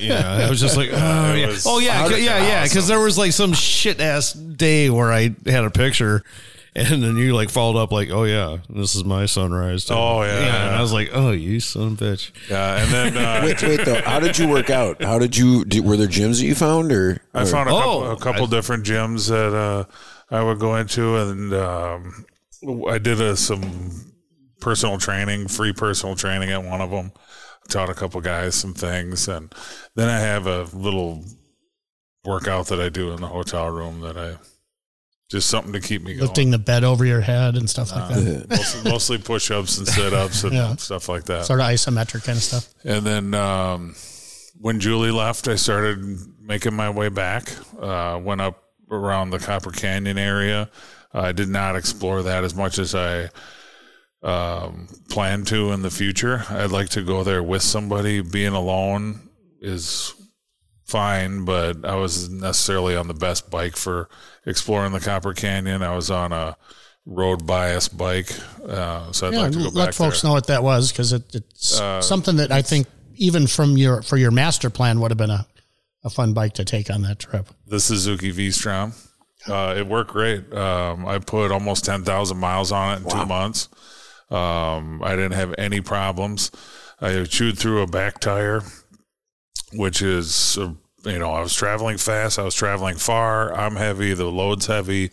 yeah, 0.00 0.44
I 0.46 0.50
was 0.50 0.60
just 0.60 0.76
like, 0.76 0.90
oh 0.92 1.32
It 1.34 1.38
yeah, 1.40 1.56
oh 1.66 1.78
yeah, 1.78 2.02
awesome. 2.04 2.18
yeah, 2.22 2.38
yeah. 2.46 2.62
Because 2.64 2.88
there 2.88 3.00
was 3.00 3.18
like 3.18 3.32
some 3.32 3.52
shit 3.52 4.00
ass 4.00 4.32
day 4.32 4.90
where 4.90 5.12
I 5.12 5.34
had 5.46 5.64
a 5.64 5.70
picture, 5.70 6.22
and 6.74 7.02
then 7.02 7.16
you 7.16 7.34
like 7.34 7.50
followed 7.50 7.78
up 7.78 7.92
like, 7.92 8.10
oh 8.10 8.24
yeah, 8.24 8.58
this 8.70 8.94
is 8.94 9.04
my 9.04 9.26
sunrise. 9.26 9.84
too. 9.84 9.94
Oh, 9.94 10.22
yeah, 10.22 10.36
and 10.36 10.46
yeah. 10.72 10.78
I 10.78 10.80
was 10.80 10.92
like, 10.92 11.10
oh 11.12 11.30
you 11.32 11.60
son 11.60 11.82
of 11.92 12.00
a 12.02 12.04
bitch. 12.04 12.30
yeah, 12.50 12.82
and 12.82 12.90
then 12.92 13.16
uh, 13.16 13.40
Wait, 13.44 13.62
wait 13.62 13.84
though. 13.84 14.00
How 14.02 14.20
did 14.20 14.38
you 14.38 14.48
work 14.48 14.70
out? 14.70 15.02
How 15.02 15.18
did 15.18 15.36
you? 15.36 15.64
Did, 15.64 15.84
were 15.84 15.96
there 15.96 16.08
gyms 16.08 16.40
that 16.40 16.46
you 16.46 16.54
found, 16.54 16.92
or, 16.92 17.20
I 17.34 17.42
or- 17.42 17.46
found 17.46 17.68
a 17.68 17.72
couple, 17.72 17.90
Oh, 17.92 18.10
a 18.12 18.16
couple 18.16 18.44
I- 18.46 18.50
different 18.50 18.84
gyms 18.84 19.28
that 19.28 19.54
uh, 19.54 19.84
I 20.32 20.42
would 20.42 20.58
go 20.58 20.76
into, 20.76 21.16
and 21.16 21.52
um, 21.54 22.24
I 22.88 22.98
did 22.98 23.20
a, 23.20 23.36
some 23.36 24.14
personal 24.60 24.98
training, 24.98 25.48
free 25.48 25.72
personal 25.72 26.16
training 26.16 26.50
at 26.50 26.64
one 26.64 26.80
of 26.80 26.90
them. 26.90 27.12
Taught 27.68 27.90
a 27.90 27.94
couple 27.94 28.20
guys 28.20 28.54
some 28.56 28.74
things, 28.74 29.28
and 29.28 29.54
then 29.94 30.08
I 30.08 30.18
have 30.18 30.46
a 30.46 30.62
little 30.72 31.24
workout 32.24 32.66
that 32.68 32.80
I 32.80 32.88
do 32.88 33.12
in 33.12 33.20
the 33.20 33.28
hotel 33.28 33.68
room 33.68 34.00
that 34.00 34.16
I 34.16 34.36
just 35.30 35.48
something 35.48 35.72
to 35.72 35.80
keep 35.80 36.02
me 36.02 36.14
going. 36.14 36.26
Lifting 36.26 36.50
the 36.50 36.58
bed 36.58 36.84
over 36.84 37.04
your 37.06 37.20
head 37.20 37.56
and 37.56 37.68
stuff 37.70 37.90
like 37.92 38.08
that. 38.08 38.46
mostly, 38.50 38.90
mostly 38.90 39.18
push-ups 39.18 39.78
and 39.78 39.88
sit-ups 39.96 40.44
and 40.44 40.52
Yeah. 40.52 40.76
stuff 40.76 41.08
like 41.08 41.24
that. 41.24 41.46
Sort 41.46 41.60
of 41.60 41.66
isometric 41.66 42.24
kind 42.24 42.36
of 42.36 42.42
stuff. 42.42 42.68
And 42.84 43.06
then 43.06 43.32
um, 43.34 43.94
when 44.60 44.78
Julie 44.80 45.10
left, 45.10 45.48
I 45.48 45.54
started 45.54 46.04
making 46.40 46.74
my 46.74 46.90
way 46.90 47.08
back. 47.08 47.50
Uh, 47.80 48.20
went 48.22 48.40
up 48.42 48.61
around 48.92 49.30
the 49.30 49.38
Copper 49.38 49.70
Canyon 49.70 50.18
area. 50.18 50.70
I 51.12 51.32
did 51.32 51.48
not 51.48 51.76
explore 51.76 52.22
that 52.22 52.44
as 52.44 52.54
much 52.54 52.78
as 52.78 52.94
I 52.94 53.28
um, 54.22 54.88
plan 55.10 55.44
to 55.46 55.72
in 55.72 55.82
the 55.82 55.90
future. 55.90 56.44
I'd 56.48 56.70
like 56.70 56.88
to 56.90 57.02
go 57.02 57.24
there 57.24 57.42
with 57.42 57.62
somebody. 57.62 58.20
Being 58.20 58.52
alone 58.54 59.28
is 59.60 60.14
fine, 60.86 61.44
but 61.44 61.84
I 61.84 61.96
wasn't 61.96 62.40
necessarily 62.40 62.96
on 62.96 63.08
the 63.08 63.14
best 63.14 63.50
bike 63.50 63.76
for 63.76 64.08
exploring 64.46 64.92
the 64.92 65.00
Copper 65.00 65.34
Canyon. 65.34 65.82
I 65.82 65.94
was 65.94 66.10
on 66.10 66.32
a 66.32 66.56
road 67.04 67.46
bias 67.46 67.88
bike, 67.88 68.32
uh, 68.66 69.10
so 69.10 69.26
I'd 69.26 69.32
Yeah, 69.34 69.40
like 69.40 69.52
to 69.52 69.58
go 69.58 69.68
let 69.70 69.94
folks 69.94 70.22
there. 70.22 70.28
know 70.28 70.34
what 70.34 70.46
that 70.46 70.62
was 70.62 70.92
because 70.92 71.12
it, 71.12 71.34
it's 71.34 71.80
Uh, 71.80 72.00
something 72.00 72.36
that 72.36 72.52
I 72.52 72.62
think 72.62 72.86
even 73.16 73.46
from 73.48 73.76
your 73.76 74.02
for 74.02 74.16
your 74.16 74.30
master 74.30 74.70
plan 74.70 75.00
would 75.00 75.10
have 75.10 75.18
been 75.18 75.30
a, 75.30 75.46
a 76.04 76.10
fun 76.10 76.32
bike 76.32 76.52
to 76.54 76.64
take 76.64 76.90
on 76.90 77.02
that 77.02 77.18
trip. 77.18 77.48
the 77.66 77.80
Suzuki 77.80 78.30
V-Strom. 78.30 78.94
Uh, 79.48 79.74
it 79.76 79.86
worked 79.86 80.10
great. 80.12 80.52
Um, 80.54 81.06
I 81.06 81.18
put 81.18 81.50
almost 81.50 81.84
10,000 81.84 82.36
miles 82.36 82.70
on 82.70 82.94
it 82.94 83.04
in 83.04 83.10
two 83.10 83.26
months. 83.26 83.68
Um, 84.30 85.02
I 85.02 85.10
didn't 85.16 85.32
have 85.32 85.54
any 85.58 85.80
problems. 85.80 86.50
I 87.00 87.24
chewed 87.24 87.58
through 87.58 87.82
a 87.82 87.86
back 87.86 88.20
tire, 88.20 88.62
which 89.72 90.00
is, 90.00 90.56
uh, 90.58 90.72
you 91.04 91.18
know, 91.18 91.32
I 91.32 91.40
was 91.40 91.54
traveling 91.54 91.98
fast. 91.98 92.38
I 92.38 92.44
was 92.44 92.54
traveling 92.54 92.96
far. 92.96 93.52
I'm 93.52 93.74
heavy. 93.76 94.14
The 94.14 94.26
load's 94.26 94.66
heavy. 94.66 95.10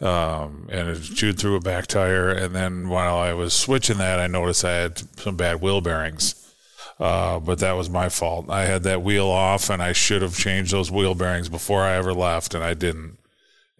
Um, 0.00 0.68
and 0.70 0.88
it 0.88 1.00
chewed 1.02 1.38
through 1.38 1.56
a 1.56 1.60
back 1.60 1.86
tire. 1.86 2.30
And 2.30 2.54
then 2.54 2.88
while 2.88 3.16
I 3.16 3.32
was 3.32 3.54
switching 3.54 3.98
that, 3.98 4.18
I 4.18 4.26
noticed 4.26 4.64
I 4.64 4.72
had 4.72 4.98
some 5.20 5.36
bad 5.36 5.60
wheel 5.60 5.80
bearings. 5.80 6.47
Uh, 7.00 7.38
but 7.38 7.60
that 7.60 7.72
was 7.72 7.88
my 7.88 8.08
fault. 8.08 8.46
I 8.48 8.64
had 8.64 8.82
that 8.82 9.02
wheel 9.02 9.28
off, 9.28 9.70
and 9.70 9.82
I 9.82 9.92
should 9.92 10.22
have 10.22 10.36
changed 10.36 10.72
those 10.72 10.90
wheel 10.90 11.14
bearings 11.14 11.48
before 11.48 11.82
I 11.82 11.94
ever 11.94 12.12
left, 12.12 12.54
and 12.54 12.64
I 12.64 12.74
didn't. 12.74 13.18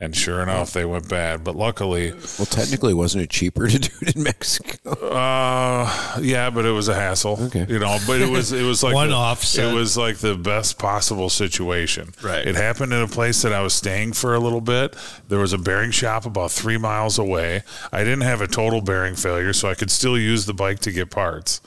And 0.00 0.14
sure 0.14 0.40
enough, 0.40 0.72
they 0.72 0.84
went 0.84 1.08
bad. 1.08 1.42
But 1.42 1.56
luckily, 1.56 2.12
well, 2.12 2.46
technically, 2.46 2.94
wasn't 2.94 3.24
it 3.24 3.30
cheaper 3.30 3.66
to 3.66 3.78
do 3.80 3.90
it 4.02 4.14
in 4.14 4.22
Mexico? 4.22 4.92
uh, 5.08 6.18
yeah, 6.20 6.50
but 6.50 6.64
it 6.64 6.70
was 6.70 6.86
a 6.86 6.94
hassle. 6.94 7.36
Okay. 7.46 7.66
You 7.68 7.80
know, 7.80 7.98
but 8.06 8.20
it 8.20 8.30
was 8.30 8.52
it 8.52 8.62
was 8.62 8.84
like 8.84 8.94
One 8.94 9.08
the, 9.10 9.16
offset. 9.16 9.72
It 9.72 9.74
was 9.74 9.96
like 9.96 10.18
the 10.18 10.36
best 10.36 10.78
possible 10.78 11.28
situation. 11.28 12.12
Right. 12.22 12.46
It 12.46 12.54
happened 12.54 12.92
in 12.92 13.02
a 13.02 13.08
place 13.08 13.42
that 13.42 13.52
I 13.52 13.60
was 13.60 13.74
staying 13.74 14.12
for 14.12 14.34
a 14.34 14.38
little 14.38 14.60
bit. 14.60 14.94
There 15.26 15.40
was 15.40 15.52
a 15.52 15.58
bearing 15.58 15.90
shop 15.90 16.26
about 16.26 16.52
three 16.52 16.78
miles 16.78 17.18
away. 17.18 17.62
I 17.92 18.04
didn't 18.04 18.20
have 18.20 18.40
a 18.40 18.46
total 18.46 18.80
bearing 18.80 19.16
failure, 19.16 19.52
so 19.52 19.68
I 19.68 19.74
could 19.74 19.90
still 19.90 20.16
use 20.16 20.46
the 20.46 20.54
bike 20.54 20.78
to 20.80 20.92
get 20.92 21.10
parts. 21.10 21.60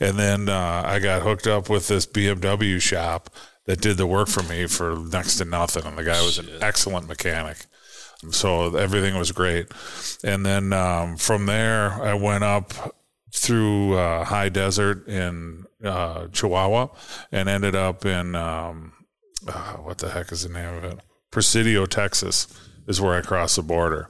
And 0.00 0.18
then 0.18 0.48
uh, 0.48 0.82
I 0.84 0.98
got 0.98 1.22
hooked 1.22 1.46
up 1.46 1.70
with 1.70 1.86
this 1.86 2.04
BMW 2.04 2.80
shop 2.80 3.30
that 3.66 3.80
did 3.80 3.96
the 3.96 4.06
work 4.06 4.28
for 4.28 4.42
me 4.42 4.66
for 4.66 4.96
next 4.96 5.36
to 5.36 5.44
nothing, 5.44 5.84
and 5.84 5.96
the 5.96 6.04
guy 6.04 6.20
was 6.22 6.38
an 6.38 6.48
excellent 6.60 7.06
mechanic. 7.06 7.66
So 8.30 8.74
everything 8.76 9.16
was 9.18 9.32
great. 9.32 9.66
And 10.24 10.44
then 10.44 10.72
um, 10.72 11.16
from 11.16 11.46
there, 11.46 11.92
I 12.02 12.14
went 12.14 12.44
up 12.44 12.72
through 13.32 13.94
uh, 13.98 14.24
high 14.24 14.48
desert 14.48 15.06
in 15.06 15.66
uh, 15.84 16.28
Chihuahua 16.28 16.88
and 17.30 17.48
ended 17.48 17.74
up 17.76 18.06
in 18.06 18.34
um, 18.34 18.92
uh, 19.46 19.74
what 19.74 19.98
the 19.98 20.08
heck 20.10 20.32
is 20.32 20.42
the 20.42 20.48
name 20.52 20.74
of 20.74 20.84
it? 20.84 20.98
Presidio, 21.30 21.84
Texas, 21.86 22.46
is 22.88 23.00
where 23.00 23.14
I 23.14 23.20
crossed 23.20 23.56
the 23.56 23.62
border. 23.62 24.08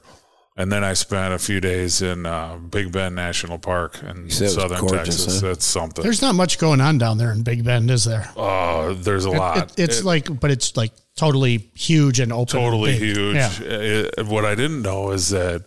And 0.55 0.71
then 0.71 0.83
I 0.83 0.93
spent 0.93 1.33
a 1.35 1.37
few 1.39 1.59
days 1.59 2.01
in 2.01 2.25
uh, 2.25 2.57
Big 2.57 2.91
Bend 2.91 3.15
National 3.15 3.59
Park 3.59 4.01
in 4.01 4.27
said 4.31 4.43
it 4.43 4.45
was 4.45 4.53
southern 4.55 4.79
gorgeous, 4.79 5.17
Texas. 5.25 5.41
huh? 5.41 5.47
That's 5.49 5.65
something. 5.65 6.03
There's 6.03 6.21
not 6.21 6.33
much 6.33 6.57
going 6.57 6.81
on 6.81 6.97
down 6.97 7.19
there 7.19 7.31
in 7.31 7.43
Big 7.43 7.63
Bend, 7.63 7.91
is 7.91 8.05
there? 8.05 8.31
uh, 8.35 8.93
there's 8.97 9.25
a 9.27 9.31
It- 9.31 9.37
lot. 9.37 9.57
it- 9.57 9.73
it's 9.83 9.99
It- 9.99 10.05
like, 10.05 10.39
but 10.39 10.49
it's 10.49 10.75
like 10.75 10.93
totally 11.17 11.69
huge 11.75 12.19
and 12.21 12.31
open. 12.31 12.47
totally 12.59 12.97
huge. 12.97 13.35
Yeah. 13.35 13.51
It- 13.61 14.25
what 14.27 14.45
I 14.45 14.55
didn't 14.55 14.81
know 14.83 15.11
is 15.11 15.29
that 15.29 15.63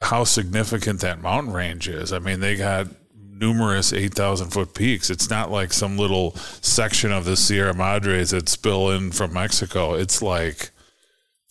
how 0.00 0.24
significant 0.24 1.00
that 1.00 1.20
mountain 1.22 1.52
range 1.52 1.88
is. 1.88 2.12
I 2.12 2.18
mean, 2.18 2.40
they 2.40 2.56
got 2.56 2.88
numerous 3.14 3.92
8,000 3.92 4.50
foot 4.50 4.74
peaks. 4.74 5.10
It's 5.10 5.30
not 5.30 5.50
like 5.50 5.72
some 5.72 5.96
little 5.96 6.34
section 6.60 7.12
of 7.12 7.24
the 7.24 7.36
Sierra 7.36 7.74
Madres 7.74 8.30
that 8.30 8.48
spill 8.48 8.90
in 8.90 9.12
from 9.12 9.32
Mexico. 9.32 9.94
It's 9.94 10.20
like 10.22 10.70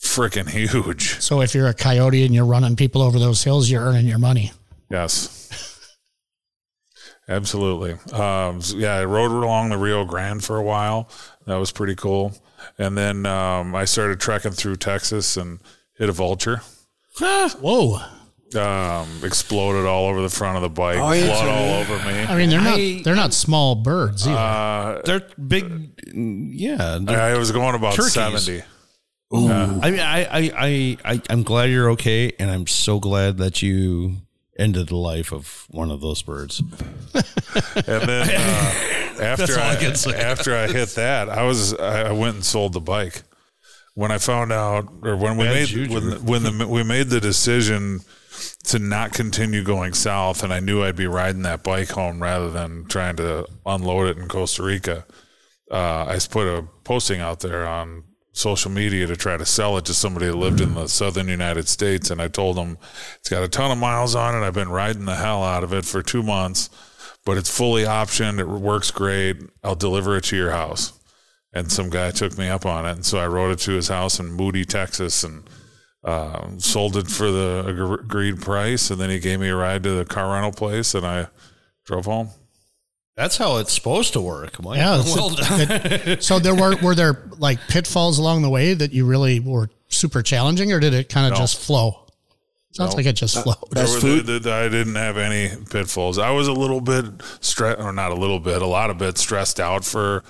freaking 0.02 0.50
huge. 0.50 1.20
So 1.22 1.42
if 1.42 1.56
you're 1.56 1.68
a 1.68 1.74
coyote 1.74 2.26
and 2.26 2.34
you're 2.36 2.46
running 2.46 2.76
people 2.76 3.02
over 3.02 3.20
those 3.20 3.44
hills, 3.44 3.70
you're 3.70 3.84
earning 3.84 4.06
your 4.08 4.20
money. 4.20 4.52
Yes. 4.90 5.34
Absolutely. 7.30 7.94
Um, 8.14 8.62
yeah, 8.76 8.96
I 8.96 9.06
rode 9.06 9.32
along 9.32 9.70
the 9.70 9.78
Rio 9.78 10.06
Grande 10.06 10.44
for 10.44 10.58
a 10.58 10.64
while. 10.64 11.10
That 11.46 11.56
was 11.58 11.72
pretty 11.72 11.96
cool. 11.96 12.34
And 12.78 12.98
then 12.98 13.26
um, 13.26 13.76
I 13.76 13.86
started 13.86 14.20
trekking 14.20 14.52
through 14.52 14.78
Texas 14.78 15.38
and 15.38 15.60
hit 15.98 16.10
a 16.10 16.12
vulture. 16.12 16.62
Whoa. 17.20 18.00
um, 18.56 19.10
exploded 19.24 19.86
all 19.86 20.06
over 20.08 20.22
the 20.22 20.30
front 20.30 20.56
of 20.56 20.62
the 20.62 20.70
bike, 20.70 20.98
Oh, 21.00 21.12
yeah, 21.12 21.26
blood 21.26 21.38
so- 21.40 21.50
all 21.50 21.74
over 21.82 21.98
me. 22.08 22.20
I 22.24 22.38
mean, 22.38 22.50
they're 22.50 22.62
not 22.62 22.80
I- 22.80 23.02
they're 23.04 23.16
not 23.16 23.34
small 23.34 23.76
birds 23.76 24.26
either. 24.28 24.38
Uh, 24.38 25.02
They're 25.04 25.28
big. 25.48 25.90
Yeah. 26.14 27.00
they're- 27.02 27.20
I 27.20 27.38
was 27.38 27.52
going 27.52 27.76
about 27.76 27.96
Turkeys. 27.96 28.14
seventy. 28.14 28.64
I 29.30 29.92
mean, 29.92 30.00
I, 30.00 30.24
I, 30.24 30.52
I, 30.58 30.98
I, 31.04 31.22
I'm 31.30 31.44
glad 31.44 31.66
you're 31.70 31.90
okay, 31.92 32.32
and 32.40 32.50
I'm 32.50 32.66
so 32.68 33.00
glad 33.00 33.38
that 33.40 33.62
you 33.62 34.16
ended 34.58 34.90
the 34.90 34.96
life 34.98 35.32
of 35.32 35.66
one 35.70 35.92
of 35.92 36.02
those 36.02 36.22
birds. 36.22 36.62
And 37.88 38.04
then 38.10 38.30
uh, 38.30 39.22
after 39.22 39.60
I 39.60 39.76
I, 39.76 40.14
after 40.16 40.56
I 40.56 40.68
hit 40.68 40.90
that, 40.90 41.30
I 41.30 41.44
was 41.44 41.74
I 41.74 42.10
I 42.10 42.12
went 42.12 42.36
and 42.36 42.46
sold 42.46 42.74
the 42.74 42.82
bike. 42.82 43.24
When 43.96 44.12
I 44.12 44.20
found 44.20 44.52
out, 44.52 44.90
or 45.02 45.16
when 45.16 45.38
we 45.38 45.46
Bad 45.46 45.54
made 45.54 45.68
juju. 45.68 45.94
when 45.94 46.26
when 46.26 46.44
the 46.44 46.68
we 46.68 46.84
made 46.84 47.08
the 47.10 47.20
decision 47.20 48.02
to 48.66 48.80
not 48.80 49.14
continue 49.14 49.64
going 49.64 49.94
south, 49.94 50.44
and 50.44 50.54
I 50.54 50.60
knew 50.60 50.84
I'd 50.84 50.96
be 50.96 51.08
riding 51.08 51.44
that 51.44 51.64
bike 51.64 51.90
home 51.90 52.22
rather 52.22 52.52
than 52.52 52.86
trying 52.86 53.16
to 53.18 53.48
unload 53.66 54.08
it 54.08 54.18
in 54.18 54.28
Costa 54.28 54.64
Rica. 54.64 55.06
Uh, 55.72 56.06
I 56.06 56.20
put 56.30 56.48
a 56.48 56.64
posting 56.84 57.22
out 57.22 57.40
there 57.40 57.66
on 57.66 58.04
social 58.38 58.72
media 58.72 59.08
to 59.08 59.16
try 59.16 59.36
to 59.36 59.46
sell 59.46 59.78
it 59.78 59.86
to 59.86 59.94
somebody 59.94 60.28
that 60.28 60.36
lived 60.36 60.62
in 60.62 60.76
the 60.76 60.88
southern 60.88 61.28
United 61.28 61.68
States, 61.68 62.10
and 62.10 62.22
I 62.22 62.28
told 62.28 62.58
them 62.58 62.78
it's 63.20 63.30
got 63.30 63.44
a 63.44 63.48
ton 63.48 63.72
of 63.72 63.78
miles 63.78 64.16
on 64.16 64.36
it. 64.36 64.46
I've 64.46 64.54
been 64.54 64.70
riding 64.70 65.06
the 65.06 65.16
hell 65.16 65.44
out 65.44 65.64
of 65.64 65.74
it 65.74 65.86
for 65.86 66.04
two 66.04 66.24
months, 66.24 66.70
but 67.26 67.38
it's 67.38 67.56
fully 67.56 67.84
optioned. 67.84 68.40
It 68.40 68.48
works 68.48 68.92
great. 68.92 69.38
I'll 69.64 69.76
deliver 69.76 70.16
it 70.18 70.26
to 70.26 70.38
your 70.38 70.52
house. 70.52 70.94
And 71.54 71.72
some 71.72 71.90
guy 71.90 72.12
took 72.12 72.38
me 72.38 72.48
up 72.48 72.66
on 72.66 72.86
it, 72.86 72.92
and 72.92 73.06
so 73.06 73.18
I 73.18 73.28
rode 73.28 73.52
it 73.52 73.60
to 73.60 73.72
his 73.72 73.88
house 73.88 74.20
in 74.20 74.32
Moody, 74.32 74.66
Texas, 74.66 75.24
and 75.24 75.50
uh, 76.04 76.58
sold 76.58 76.96
it 76.96 77.08
for 77.08 77.32
the 77.32 77.66
agreed 77.68 78.42
price. 78.42 78.92
And 78.92 79.02
then 79.02 79.10
he 79.10 79.20
gave 79.20 79.40
me 79.40 79.50
a 79.50 79.56
ride 79.56 79.84
to 79.84 79.92
the 79.92 80.06
car 80.06 80.34
rental 80.34 80.52
place, 80.52 80.94
and 80.94 81.06
I 81.06 81.28
drove 81.86 82.06
home. 82.06 82.30
That's 83.18 83.36
how 83.36 83.58
it's 83.58 83.74
supposed 83.74 84.14
to 84.14 84.22
work. 84.22 84.62
Mike. 84.64 84.78
yeah. 84.78 84.96
it's- 85.00 85.16
well 85.16 85.30
done. 85.32 85.68
it- 85.70 86.24
so 86.30 86.40
there 86.40 86.56
were 86.56 86.78
were 86.78 86.96
there 86.96 87.24
like 87.40 87.60
pitfalls 87.68 88.20
along 88.20 88.44
the 88.44 88.50
way 88.50 88.74
that 88.74 88.94
you 88.94 89.06
really 89.06 89.40
were 89.42 89.70
super 89.90 90.22
challenging, 90.22 90.72
or 90.72 90.80
did 90.80 90.94
it 90.94 91.10
kind 91.10 91.26
of 91.28 91.34
No. 91.34 91.44
just 91.44 91.60
flow? 91.60 92.04
Sounds 92.72 92.94
like 92.96 93.08
it 93.08 93.14
just 93.14 93.42
flowed. 93.42 93.56
Best 93.72 93.74
There 93.74 93.86
were 93.96 94.00
food? 94.18 94.26
the- 94.28 94.40
the- 94.40 94.54
I 94.54 94.70
didn't 94.70 94.96
have 94.96 95.18
any 95.18 95.50
pitfalls. 95.70 96.20
I 96.20 96.30
was 96.30 96.48
a 96.48 96.54
little 96.54 96.80
bit 96.80 97.06
stressed, 97.42 97.80
or 97.80 97.92
not 97.92 98.12
a 98.12 98.16
little 98.16 98.40
bit, 98.40 98.62
a 98.62 98.68
lot 98.68 98.92
of 98.92 99.00
bit 99.00 99.18
stressed 99.18 99.60
out 99.60 99.84
for 99.84 100.24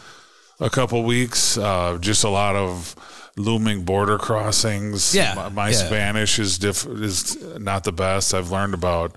a 0.62 0.70
couple 0.70 1.04
weeks. 1.04 1.58
Uh, 1.58 1.98
just 2.00 2.24
a 2.24 2.30
lot 2.30 2.56
of 2.56 2.96
looming 3.36 3.84
border 3.84 4.18
crossings. 4.18 5.14
Yeah, 5.14 5.34
my, 5.36 5.50
my 5.50 5.70
yeah. 5.70 5.76
Spanish 5.76 6.40
is 6.40 6.58
diff- 6.58 6.86
is 6.88 7.36
not 7.60 7.84
the 7.84 7.92
best. 7.92 8.34
I've 8.34 8.50
learned 8.50 8.74
about 8.74 9.14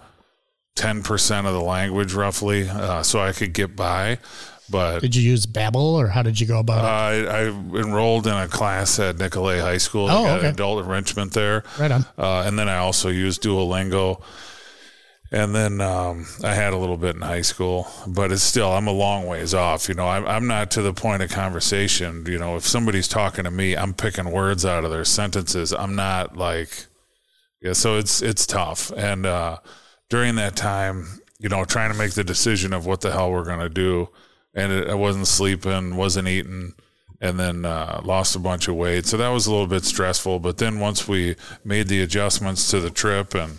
ten 0.80 1.02
percent 1.02 1.46
of 1.46 1.52
the 1.52 1.60
language 1.60 2.14
roughly, 2.14 2.68
uh, 2.68 3.02
so 3.02 3.20
I 3.20 3.32
could 3.32 3.52
get 3.52 3.76
by. 3.76 4.18
But 4.70 5.00
Did 5.00 5.16
you 5.16 5.22
use 5.22 5.46
Babbel, 5.46 5.94
or 5.94 6.06
how 6.06 6.22
did 6.22 6.40
you 6.40 6.46
go 6.46 6.60
about 6.60 6.84
it? 6.84 7.28
I, 7.28 7.40
I 7.40 7.44
enrolled 7.48 8.26
in 8.26 8.34
a 8.34 8.46
class 8.46 8.98
at 9.00 9.18
Nicolet 9.18 9.60
High 9.60 9.78
School. 9.78 10.08
Oh, 10.08 10.36
okay. 10.36 10.48
adult 10.48 10.84
enrichment 10.84 11.32
there. 11.32 11.64
Right 11.78 11.90
on. 11.90 12.06
Uh, 12.16 12.44
and 12.46 12.56
then 12.56 12.68
I 12.68 12.76
also 12.76 13.08
used 13.08 13.42
Duolingo. 13.42 14.22
And 15.32 15.54
then 15.54 15.80
um, 15.80 16.26
I 16.42 16.54
had 16.54 16.72
a 16.72 16.76
little 16.76 16.96
bit 16.96 17.14
in 17.14 17.22
high 17.22 17.42
school, 17.42 17.88
but 18.06 18.32
it's 18.32 18.42
still, 18.42 18.72
I'm 18.72 18.88
a 18.88 18.92
long 18.92 19.26
ways 19.26 19.54
off. 19.54 19.88
You 19.88 19.94
know, 19.94 20.08
I'm, 20.08 20.26
I'm 20.26 20.46
not 20.48 20.72
to 20.72 20.82
the 20.82 20.92
point 20.92 21.22
of 21.22 21.30
conversation. 21.30 22.24
You 22.26 22.38
know, 22.38 22.56
if 22.56 22.66
somebody's 22.66 23.06
talking 23.06 23.44
to 23.44 23.50
me, 23.50 23.76
I'm 23.76 23.94
picking 23.94 24.30
words 24.30 24.64
out 24.64 24.84
of 24.84 24.90
their 24.90 25.04
sentences. 25.04 25.72
I'm 25.72 25.94
not 25.94 26.36
like, 26.36 26.86
yeah, 27.60 27.74
so 27.74 27.96
it's, 27.96 28.22
it's 28.22 28.44
tough. 28.44 28.90
And 28.96 29.24
uh, 29.24 29.58
during 30.10 30.34
that 30.34 30.56
time, 30.56 31.06
you 31.38 31.48
know, 31.48 31.64
trying 31.64 31.90
to 31.90 31.96
make 31.96 32.12
the 32.12 32.24
decision 32.24 32.74
of 32.74 32.84
what 32.84 33.00
the 33.00 33.10
hell 33.12 33.30
we're 33.30 33.44
going 33.44 33.60
to 33.60 33.70
do. 33.70 34.10
And 34.52 34.70
it, 34.70 34.88
I 34.90 34.94
wasn't 34.94 35.26
sleeping, 35.28 35.96
wasn't 35.96 36.28
eating 36.28 36.74
and 37.22 37.38
then 37.38 37.64
uh, 37.64 38.00
lost 38.04 38.34
a 38.34 38.38
bunch 38.38 38.66
of 38.68 38.74
weight. 38.74 39.06
So 39.06 39.16
that 39.18 39.28
was 39.28 39.46
a 39.46 39.50
little 39.50 39.66
bit 39.66 39.84
stressful. 39.84 40.40
But 40.40 40.58
then 40.58 40.80
once 40.80 41.06
we 41.06 41.36
made 41.64 41.88
the 41.88 42.00
adjustments 42.02 42.70
to 42.70 42.80
the 42.80 42.90
trip, 42.90 43.34
and 43.34 43.58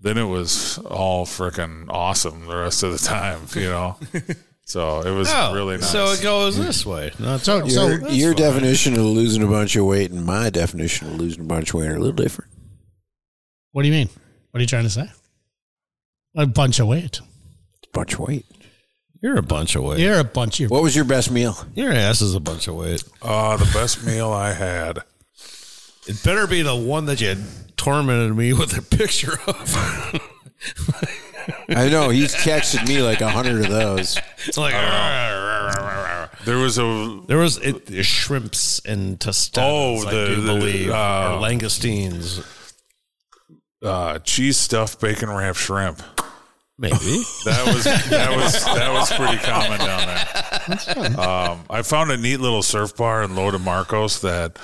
then 0.00 0.18
it 0.18 0.24
was 0.24 0.78
all 0.78 1.24
freaking 1.24 1.86
awesome 1.88 2.46
the 2.46 2.56
rest 2.56 2.82
of 2.82 2.92
the 2.92 2.98
time, 2.98 3.42
you 3.54 3.68
know. 3.70 3.96
so 4.64 5.00
it 5.02 5.12
was 5.16 5.28
Oh, 5.32 5.54
really 5.54 5.76
nice. 5.76 5.90
So 5.90 6.06
it 6.12 6.20
goes 6.20 6.58
this 6.58 6.84
way. 6.84 7.12
Not 7.20 7.40
So, 7.42 7.66
so 7.68 7.88
Your, 7.88 8.08
your 8.08 8.34
definition 8.34 8.94
of 8.94 9.00
losing 9.04 9.42
a 9.42 9.46
bunch 9.46 9.76
of 9.76 9.84
weight 9.86 10.10
and 10.10 10.26
my 10.26 10.50
definition 10.50 11.06
of 11.08 11.14
losing 11.14 11.42
a 11.42 11.46
bunch 11.46 11.70
of 11.70 11.80
weight 11.80 11.90
are 11.90 11.96
a 11.96 12.00
little 12.00 12.12
different. 12.12 12.50
what 13.70 13.82
do 13.82 13.88
you 13.88 13.94
mean? 13.94 14.08
What 14.50 14.58
are 14.58 14.62
you 14.62 14.66
trying 14.66 14.84
to 14.84 14.90
say? 14.90 15.08
A 16.36 16.46
bunch 16.46 16.78
of 16.80 16.86
weight. 16.86 17.20
bunch 17.92 18.14
of 18.14 18.20
weight. 18.20 18.44
You're 19.22 19.38
a 19.38 19.42
bunch 19.42 19.74
of 19.74 19.82
weight. 19.84 19.98
You're 20.00 20.18
a 20.20 20.24
bunch 20.24 20.60
of. 20.60 20.70
What 20.70 20.82
was 20.82 20.94
your 20.94 21.06
best 21.06 21.30
meal? 21.30 21.56
Your 21.74 21.90
ass 21.92 22.20
is 22.20 22.34
a 22.34 22.40
bunch 22.40 22.68
of 22.68 22.74
weight. 22.76 23.02
uh, 23.22 23.56
the 23.56 23.64
best 23.72 24.04
meal 24.04 24.30
I 24.30 24.52
had. 24.52 24.98
It 26.06 26.22
better 26.22 26.46
be 26.46 26.62
the 26.62 26.76
one 26.76 27.06
that 27.06 27.20
you 27.20 27.34
tormented 27.76 28.36
me 28.36 28.52
with 28.52 28.76
a 28.76 28.82
picture 28.82 29.38
of. 29.46 30.20
I 31.68 31.88
know 31.88 32.10
he's 32.10 32.34
texted 32.34 32.86
me 32.86 33.00
like 33.02 33.20
a 33.20 33.30
hundred 33.30 33.64
of 33.64 33.70
those. 33.70 34.18
It's 34.46 34.58
like 34.58 34.74
There 36.44 36.58
was 36.58 36.78
a 36.78 37.20
there 37.26 37.38
was 37.38 37.56
it, 37.58 38.04
shrimps 38.04 38.80
and 38.84 39.18
tostadas. 39.18 39.62
Oh, 40.04 40.06
I 40.06 40.10
the- 40.12 40.26
do 40.26 40.40
the, 40.42 40.54
believe, 40.54 40.90
uh, 40.90 41.38
or 41.40 41.40
langoustines. 41.42 42.44
uh, 43.82 44.18
cheese 44.20 44.56
stuffed 44.56 45.00
bacon 45.00 45.30
wrapped 45.30 45.58
shrimp. 45.58 46.02
Maybe 46.78 46.96
That 47.44 47.64
was 47.66 47.84
that 47.84 48.36
was 48.36 48.64
that 48.64 48.92
was 48.92 49.12
pretty 49.12 49.38
common 49.38 49.78
down 49.78 50.06
there. 50.06 51.20
Um, 51.20 51.64
I 51.70 51.82
found 51.82 52.10
a 52.10 52.16
neat 52.16 52.38
little 52.38 52.62
surf 52.62 52.96
bar 52.96 53.22
in 53.22 53.34
Lo 53.34 53.50
de 53.50 53.58
Marcos 53.58 54.20
that 54.20 54.58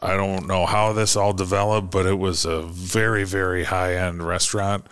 I 0.00 0.16
don't 0.16 0.46
know 0.46 0.66
how 0.66 0.92
this 0.92 1.16
all 1.16 1.32
developed, 1.32 1.90
but 1.90 2.06
it 2.06 2.18
was 2.18 2.44
a 2.44 2.62
very 2.62 3.24
very 3.24 3.64
high 3.64 3.96
end 3.96 4.26
restaurant. 4.26 4.86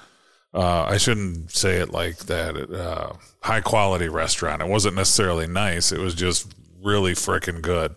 Uh, 0.52 0.84
I 0.84 0.98
shouldn't 0.98 1.50
say 1.50 1.76
it 1.78 1.90
like 1.90 2.18
that. 2.26 2.56
Uh, 2.70 3.14
high 3.42 3.60
quality 3.60 4.08
restaurant. 4.08 4.62
It 4.62 4.68
wasn't 4.68 4.94
necessarily 4.96 5.46
nice. 5.46 5.90
It 5.90 5.98
was 5.98 6.14
just 6.14 6.54
really 6.80 7.14
freaking 7.14 7.60
good. 7.60 7.96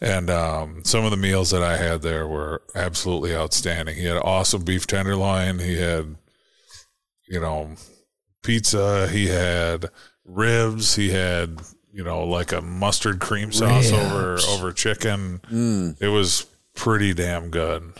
And 0.00 0.30
um, 0.30 0.82
some 0.84 1.04
of 1.04 1.10
the 1.12 1.16
meals 1.16 1.50
that 1.50 1.62
I 1.62 1.76
had 1.76 2.02
there 2.02 2.26
were 2.26 2.62
absolutely 2.74 3.36
outstanding. 3.36 3.96
He 3.96 4.06
had 4.06 4.16
awesome 4.16 4.64
beef 4.64 4.86
tenderloin. 4.86 5.60
He 5.60 5.76
had 5.76 6.16
you 7.28 7.40
know, 7.40 7.70
pizza. 8.42 9.08
He 9.08 9.26
had 9.26 9.90
ribs. 10.24 10.94
He 10.94 11.10
had, 11.10 11.60
you 11.92 12.04
know, 12.04 12.24
like 12.24 12.52
a 12.52 12.60
mustard 12.60 13.20
cream 13.20 13.52
sauce 13.52 13.92
over 13.92 14.38
over 14.48 14.72
chicken. 14.72 15.40
Mm. 15.50 16.00
It 16.00 16.08
was 16.08 16.46
pretty 16.74 17.14
damn 17.14 17.50
good. 17.50 17.92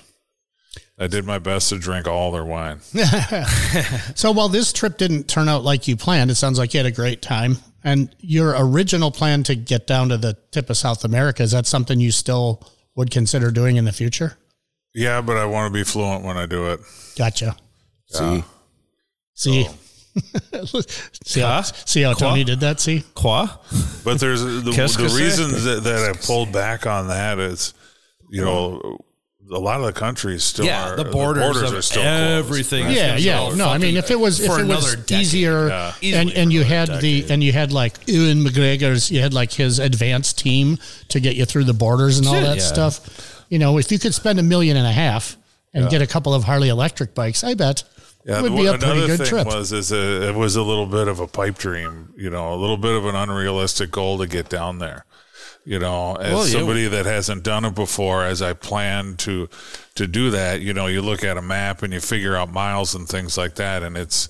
I 0.99 1.09
did 1.09 1.27
my 1.27 1.39
best 1.39 1.69
to 1.69 1.79
drink 1.79 2.07
all 2.07 2.33
their 2.33 2.45
wine. 2.45 2.81
So 4.15 4.33
while 4.33 4.49
this 4.49 4.73
trip 4.73 4.97
didn't 4.97 5.29
turn 5.29 5.49
out 5.49 5.63
like 5.63 5.87
you 5.87 5.97
planned, 5.97 6.31
it 6.31 6.37
sounds 6.37 6.59
like 6.59 6.73
you 6.73 6.79
had 6.79 6.87
a 6.87 6.91
great 6.91 7.21
time. 7.21 7.59
And 7.85 8.15
your 8.19 8.55
original 8.59 9.11
plan 9.11 9.43
to 9.45 9.55
get 9.55 9.87
down 9.87 10.09
to 10.09 10.17
the 10.17 10.37
tip 10.51 10.71
of 10.71 10.77
South 10.77 11.05
America 11.05 11.43
is 11.43 11.53
that 11.53 11.67
something 11.67 12.01
you 12.01 12.11
still 12.11 12.67
would 12.97 13.11
consider 13.11 13.51
doing 13.51 13.77
in 13.77 13.85
the 13.85 13.93
future? 13.93 14.39
Yeah, 14.95 15.21
but 15.21 15.37
I 15.37 15.45
want 15.45 15.73
to 15.73 15.79
be 15.79 15.85
fluent 15.85 16.25
when 16.25 16.37
I 16.39 16.47
do 16.47 16.71
it. 16.73 16.81
Gotcha. 17.17 17.55
See, 18.07 18.43
See, 19.37 19.67
oh. 19.69 19.75
see 21.25 21.41
how, 21.41 21.61
see 21.63 22.03
how 22.03 22.15
Tony 22.15 22.43
did 22.43 22.61
that? 22.61 22.81
See, 22.81 23.05
Quoi? 23.15 23.47
But 24.03 24.19
there's 24.19 24.43
the, 24.43 24.73
Qu'est-ce 24.75 24.97
the 24.97 25.09
que 25.09 25.17
reason 25.17 25.51
that, 25.65 25.81
that 25.85 26.11
I 26.11 26.13
pulled 26.27 26.53
back 26.53 26.87
on 26.87 27.09
that 27.09 27.39
is, 27.39 27.75
you 28.31 28.43
know, 28.43 28.99
a 29.53 29.59
lot 29.59 29.79
of 29.79 29.87
the 29.87 29.93
countries 29.93 30.43
still 30.43 30.65
Yeah, 30.65 30.89
are 30.93 30.97
the 30.97 31.05
borders, 31.05 31.61
of 31.63 31.73
are 31.75 31.83
still 31.83 32.03
closed. 32.03 32.47
everything. 32.47 32.87
is 32.87 32.97
yeah, 32.97 33.17
yeah. 33.17 33.55
No, 33.55 33.69
I 33.69 33.79
mean, 33.79 33.97
if 33.97 34.11
it 34.11 34.19
was 34.19 34.41
if 34.41 34.47
for 34.51 34.59
it 34.59 34.67
was 34.67 34.85
another 34.93 34.97
decade. 35.03 35.21
easier, 35.21 35.69
Yeah. 35.69 35.93
and 36.03 36.31
and 36.33 36.53
you 36.53 36.65
had 36.65 36.89
another 36.89 37.03
the 37.03 37.27
and 37.31 37.45
you 37.45 37.53
had 37.53 37.71
like 37.71 37.95
Ewan 38.09 38.43
McGregor's, 38.43 39.11
you 39.11 39.21
had 39.21 39.33
like 39.35 39.53
his 39.53 39.79
advanced 39.79 40.39
team 40.39 40.79
to 41.11 41.21
get 41.21 41.37
you 41.37 41.45
through 41.45 41.65
the 41.65 41.75
borders 41.75 42.19
and 42.19 42.27
all 42.27 42.35
Shit, 42.35 42.43
that 42.45 42.57
yeah. 42.57 42.63
stuff. 42.63 43.45
You 43.51 43.59
know, 43.61 43.79
if 43.79 43.93
you 43.93 43.99
could 44.01 44.15
spend 44.15 44.41
a 44.41 44.43
million 44.43 44.77
and 44.79 44.87
a 44.87 44.93
half 44.93 45.37
and 45.75 45.89
get 45.91 46.01
a 46.03 46.07
couple 46.09 46.33
of 46.35 46.43
Harley 46.43 46.69
electric 46.71 47.15
bikes, 47.15 47.45
I 47.45 47.53
bet 47.55 47.85
Yeah, 48.27 48.43
would 48.43 48.53
the- 48.53 48.57
be 48.57 48.67
a 48.67 48.71
pretty 48.73 48.85
another 48.87 49.07
good 49.07 49.19
thing 49.19 49.27
trip. 49.29 49.47
was 49.47 49.73
is 49.73 49.93
a, 49.93 50.29
it 50.31 50.35
was 50.35 50.57
a 50.57 50.63
little 50.63 50.87
bit 50.87 51.07
of 51.09 51.21
a 51.21 51.27
pipe 51.29 51.59
dream, 51.59 52.13
you 52.17 52.29
know, 52.29 52.53
a 52.53 52.57
little 52.57 52.77
bit 52.77 52.97
of 52.97 53.07
an 53.07 53.15
unrealistic 53.15 53.91
goal 53.93 54.19
to 54.19 54.27
get 54.27 54.49
down 54.49 54.79
there. 54.81 55.05
You 55.65 55.79
know, 55.81 56.15
as 56.17 56.33
Well, 56.33 56.47
yeah. 56.47 56.59
somebody 56.59 56.87
that 56.89 57.07
hasn't 57.07 57.43
done 57.43 57.65
it 57.65 57.75
before, 57.75 58.25
as 58.25 58.41
I 58.43 58.53
plan 58.53 59.17
to 59.19 59.49
to 59.97 60.07
do 60.07 60.31
that, 60.31 60.61
you 60.61 60.73
know, 60.75 60.87
you 60.87 61.03
look 61.03 61.25
at 61.25 61.37
a 61.37 61.43
map 61.43 61.83
and 61.83 61.93
you 61.93 61.99
figure 62.01 62.37
out 62.37 62.53
miles 62.53 62.95
and 62.95 63.09
things 63.09 63.37
like 63.37 63.57
that, 63.57 63.83
and 63.83 63.97
it's 63.97 64.29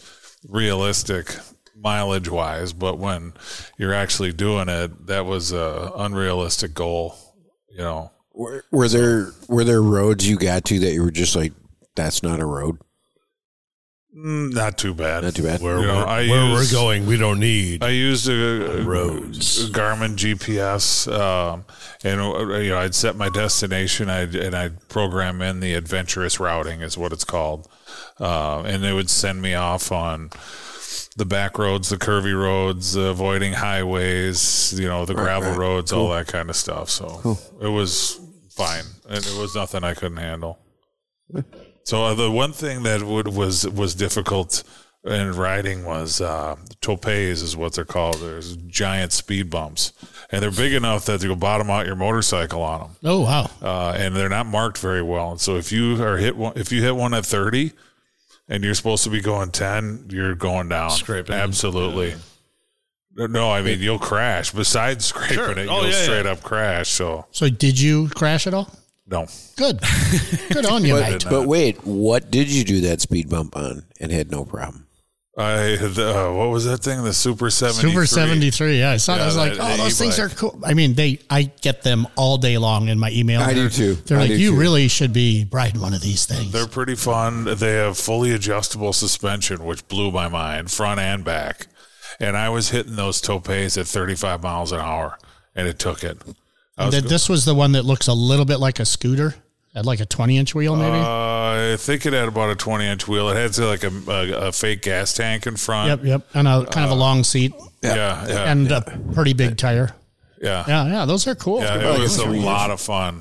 realistic 0.49 1.37
mileage 1.79 2.29
wise. 2.31 2.73
But 2.73 2.99
when 2.99 3.35
you're 3.77 3.93
actually 3.93 4.33
doing 4.33 4.69
it, 4.71 5.07
that 5.09 5.27
was 5.27 5.53
a 5.53 5.93
unrealistic 5.97 6.73
goal. 6.75 7.17
You 7.71 7.79
know, 7.79 8.13
Were, 8.33 8.65
were 8.73 8.89
there 8.89 9.33
were 9.49 9.65
there 9.65 9.83
roads 9.83 10.27
you 10.29 10.37
got 10.39 10.65
to 10.67 10.79
that 10.81 10.93
you 10.93 11.03
were 11.03 11.11
just 11.11 11.37
like, 11.37 11.53
that's 11.95 12.23
not 12.23 12.41
a 12.41 12.47
road? 12.47 12.79
Mm, 14.17 14.55
not 14.55 14.79
too 14.79 14.95
bad. 14.95 15.25
Not 15.25 15.35
too 15.35 15.43
bad. 15.43 15.61
You 15.61 15.83
know, 15.83 16.05
I 16.05 16.27
where 16.27 16.47
use- 16.47 16.73
we're 16.73 16.79
going, 16.79 17.05
we 17.05 17.19
don't 17.19 17.39
need. 17.39 17.85
I 17.85 17.91
used 17.91 18.27
a, 18.29 18.79
a 18.79 18.83
Roads. 18.83 19.69
a 19.69 19.71
Garmin 19.71 20.17
GPS, 20.17 21.07
um, 21.13 21.67
and 22.03 22.21
uh, 22.21 22.57
you 22.57 22.71
know 22.71 22.79
I'd 22.79 22.95
set 22.95 23.17
my 23.17 23.29
destination, 23.29 24.09
I'd, 24.09 24.35
and 24.35 24.55
I'd 24.55 24.89
program 24.89 25.43
in 25.43 25.61
the 25.61 25.75
adventurous 25.75 26.41
routing 26.41 26.81
is 26.81 26.97
what 26.97 27.13
it's 27.13 27.25
called, 27.25 27.69
uh, 28.19 28.63
and 28.63 28.87
it 28.87 28.95
would 28.95 29.11
send 29.11 29.43
me 29.43 29.53
off 29.53 29.93
on 29.93 30.31
the 31.17 31.27
back 31.27 31.59
roads, 31.59 31.91
the 31.91 31.97
curvy 31.97 32.39
roads, 32.39 32.97
uh, 32.97 33.01
avoiding 33.01 33.53
highways, 33.53 34.73
you 34.79 34.89
know, 34.89 35.05
the 35.05 35.15
gravel 35.15 35.51
right. 35.51 35.59
roads, 35.59 35.93
all 35.93 36.09
that 36.09 36.27
kind 36.27 36.49
of 36.49 36.57
stuff. 36.57 36.89
So 36.89 37.39
it 37.61 37.69
was 37.69 38.19
fine, 38.49 38.85
and 39.11 39.19
it 39.19 39.37
was 39.39 39.55
nothing 39.55 39.85
I 39.85 39.93
couldn't 39.93 40.19
handle. 40.19 40.59
So 41.85 42.03
uh, 42.05 42.15
the 42.15 42.33
one 42.33 42.53
thing 42.53 42.83
that 42.83 43.05
would 43.05 43.29
was 43.29 43.65
was 43.69 43.95
difficult 43.95 44.65
in 45.05 45.37
riding 45.37 45.85
was 45.85 46.21
uh, 46.21 46.57
topes 46.81 47.07
is 47.07 47.57
what 47.57 47.75
they're 47.75 47.85
called. 47.85 48.17
There's 48.17 48.57
giant 48.57 49.13
speed 49.13 49.51
bumps, 49.51 49.93
and 50.33 50.43
they're 50.43 50.51
big 50.51 50.73
enough 50.73 51.07
that 51.07 51.23
you'll 51.23 51.37
bottom 51.37 51.71
out 51.71 51.87
your 51.87 51.95
motorcycle 51.95 52.61
on 52.61 52.81
them, 52.81 52.91
oh 53.05 53.21
wow, 53.21 53.49
uh, 53.63 53.95
and 53.97 54.17
they're 54.17 54.29
not 54.29 54.47
marked 54.47 54.79
very 54.79 55.01
well. 55.01 55.31
And 55.31 55.41
so 55.41 55.55
if 55.55 55.71
you 55.71 56.03
are 56.03 56.17
hit 56.17 56.37
one, 56.37 56.55
if 56.57 56.73
you 56.73 56.83
hit 56.83 56.97
one 56.97 57.15
at 57.15 57.25
thirty, 57.25 57.71
and 58.49 58.65
you're 58.65 58.75
supposed 58.75 59.05
to 59.05 59.11
be 59.11 59.21
going 59.21 59.53
ten, 59.53 60.07
you're 60.11 60.35
going 60.35 60.69
down. 60.69 60.91
Scraping. 60.91 61.37
absolutely. 61.37 62.17
No, 63.15 63.49
I 63.49 63.63
mean 63.63 63.79
you'll 63.79 64.01
crash. 64.01 64.51
Besides 64.51 65.05
scraping 65.05 65.37
Sure. 65.37 65.51
it, 65.53 65.69
Oh, 65.69 65.83
you'll 65.83 65.91
yeah, 65.93 66.03
straight 66.03 66.25
yeah. 66.27 66.33
up 66.33 66.43
crash. 66.43 66.89
So 66.89 67.27
so 67.31 67.49
did 67.49 67.79
you 67.79 68.09
crash 68.09 68.49
at 68.49 68.55
all? 68.55 68.69
No, 69.09 69.27
Good, 69.57 69.81
good 70.51 70.67
on 70.67 70.85
you, 70.85 70.95
But, 70.95 71.11
mate. 71.11 71.25
but 71.31 71.47
wait, 71.47 71.85
what 71.87 72.31
did 72.31 72.49
you 72.49 72.65
do 72.65 72.81
that 72.83 73.01
speed 73.01 73.29
bump 73.29 73.57
on 73.57 73.85
and 74.01 74.11
had 74.13 74.31
no 74.31 74.45
problem? 74.45 74.83
I 75.39 75.77
the, 75.77 76.29
uh, 76.29 76.33
what 76.33 76.49
was 76.49 76.65
that 76.65 76.79
thing? 76.79 77.05
The 77.05 77.13
Super 77.13 77.51
Seventy. 77.51 77.89
Super 77.91 78.07
seventy 78.07 78.51
three. 78.51 78.79
Yeah, 78.79 78.93
I 78.93 78.97
saw. 78.97 79.13
it. 79.13 79.17
I 79.17 79.19
Yeah, 79.21 79.27
was 79.27 79.37
like, 79.37 79.53
that- 79.53 79.61
oh, 79.61 79.65
that 79.69 79.77
those 79.77 79.99
things 79.99 80.19
are 80.19 80.31
cool. 80.31 80.59
I 80.65 80.73
mean, 80.73 80.95
they. 80.95 81.19
I 81.29 81.43
get 81.61 81.83
them 81.83 82.07
all 82.17 82.39
day 82.39 82.57
long 82.57 82.89
in 82.89 82.99
my 82.99 83.11
email. 83.11 83.43
I 83.43 83.53
do 83.53 83.69
They're- 83.69 83.69
too. 83.69 83.95
They're 84.07 84.17
I 84.17 84.23
like, 84.23 84.31
you 84.31 84.53
too. 84.53 84.57
really 84.57 84.89
should 84.89 85.13
be 85.13 85.47
riding 85.53 85.83
one 85.83 85.93
of 85.93 86.01
these 86.01 86.25
things. 86.25 86.53
They're 86.53 86.67
pretty 86.67 86.95
fun. 86.95 87.45
They 87.45 87.75
have 87.75 87.99
fully 87.99 88.31
adjustable 88.33 88.95
suspension, 88.95 89.63
which 89.67 89.87
blew 89.89 90.11
my 90.11 90.27
mind, 90.29 90.71
front 90.71 91.01
and 91.01 91.23
back. 91.23 91.67
And 92.19 92.35
I 92.35 92.49
was 92.49 92.71
hitting 92.71 92.97
those 92.97 93.21
topes 93.21 93.77
at 93.77 93.87
35 93.87 94.43
miles 94.43 94.73
an 94.73 94.81
hour, 94.81 95.19
and 95.55 95.69
it 95.69 95.79
took 95.79 96.03
it. 96.03 96.17
I 96.79 96.87
was 96.87 96.95
th- 96.95 97.05
go- 97.05 97.09
this 97.09 97.29
was 97.29 97.45
the 97.45 97.55
one 97.55 97.73
that 97.73 97.85
looks 97.85 98.07
a 98.09 98.13
little 98.13 98.45
bit 98.45 98.59
like 98.59 98.79
a 98.81 98.85
scooter, 98.85 99.35
had 99.75 99.87
like 99.87 100.01
a 100.01 100.07
twenty 100.07 100.37
inch 100.39 100.55
wheel, 100.55 100.77
maybe. 100.77 100.97
uh, 100.97 101.73
I 101.73 101.77
think 101.79 102.05
it 102.07 102.13
had 102.13 102.29
about 102.29 102.51
a 102.51 102.55
20 102.57 102.85
inch 102.87 103.09
wheel. 103.09 103.29
It 103.31 103.37
had 103.37 103.59
like 103.65 103.83
a, 103.85 103.93
a, 104.11 104.49
a 104.49 104.53
fake 104.53 104.83
gas 104.83 105.15
tank 105.15 105.47
in 105.47 105.57
front. 105.57 105.89
yep, 105.89 106.05
yep, 106.05 106.27
and 106.35 106.47
a 106.47 106.67
kind 106.67 106.85
of 106.85 106.91
a 106.93 106.95
long 106.95 107.25
seat 107.25 107.53
Yeah, 107.83 108.27
yeah, 108.27 108.51
and 108.53 108.71
a 108.71 108.83
pretty 109.15 109.33
big 109.33 109.57
tire. 109.57 109.91
yeah. 110.41 110.65
Yeah, 110.69 110.87
yeah, 110.87 111.05
those 111.07 111.27
are 111.27 111.35
cool. 111.35 111.61
Yeah, 111.63 111.95
it 111.95 112.01
was 112.01 112.19
a 112.19 112.25
three 112.25 112.41
lot 112.41 112.71
of 112.71 112.81
fun. 112.81 113.21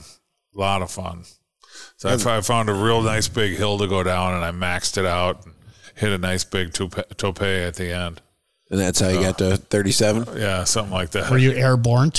A 0.56 0.60
lot 0.60 0.82
of 0.82 0.92
fun. 0.92 1.24
So 1.98 2.10
I 2.10 2.42
found 2.42 2.70
a 2.70 2.74
real 2.74 3.02
nice 3.02 3.28
big 3.30 3.58
hill 3.58 3.78
to 3.78 3.88
go 3.88 4.04
down, 4.04 4.34
and 4.36 4.44
I 4.44 4.52
maxed 4.52 4.98
it 4.98 5.06
out 5.06 5.46
and 5.46 5.54
hit 5.96 6.12
a 6.12 6.18
nice 6.18 6.44
big 6.44 6.74
tope, 6.74 6.96
tope 7.18 7.42
at 7.42 7.76
the 7.76 7.92
end. 7.96 8.22
And 8.70 8.80
that's 8.80 9.00
how 9.00 9.08
you 9.10 9.22
got 9.22 9.38
to 9.38 9.56
37? 9.58 10.38
Yeah, 10.38 10.64
something 10.66 10.94
like 10.94 11.12
that. 11.12 11.30
Were 11.32 11.38
you 11.38 11.52
airborne? 11.52 12.12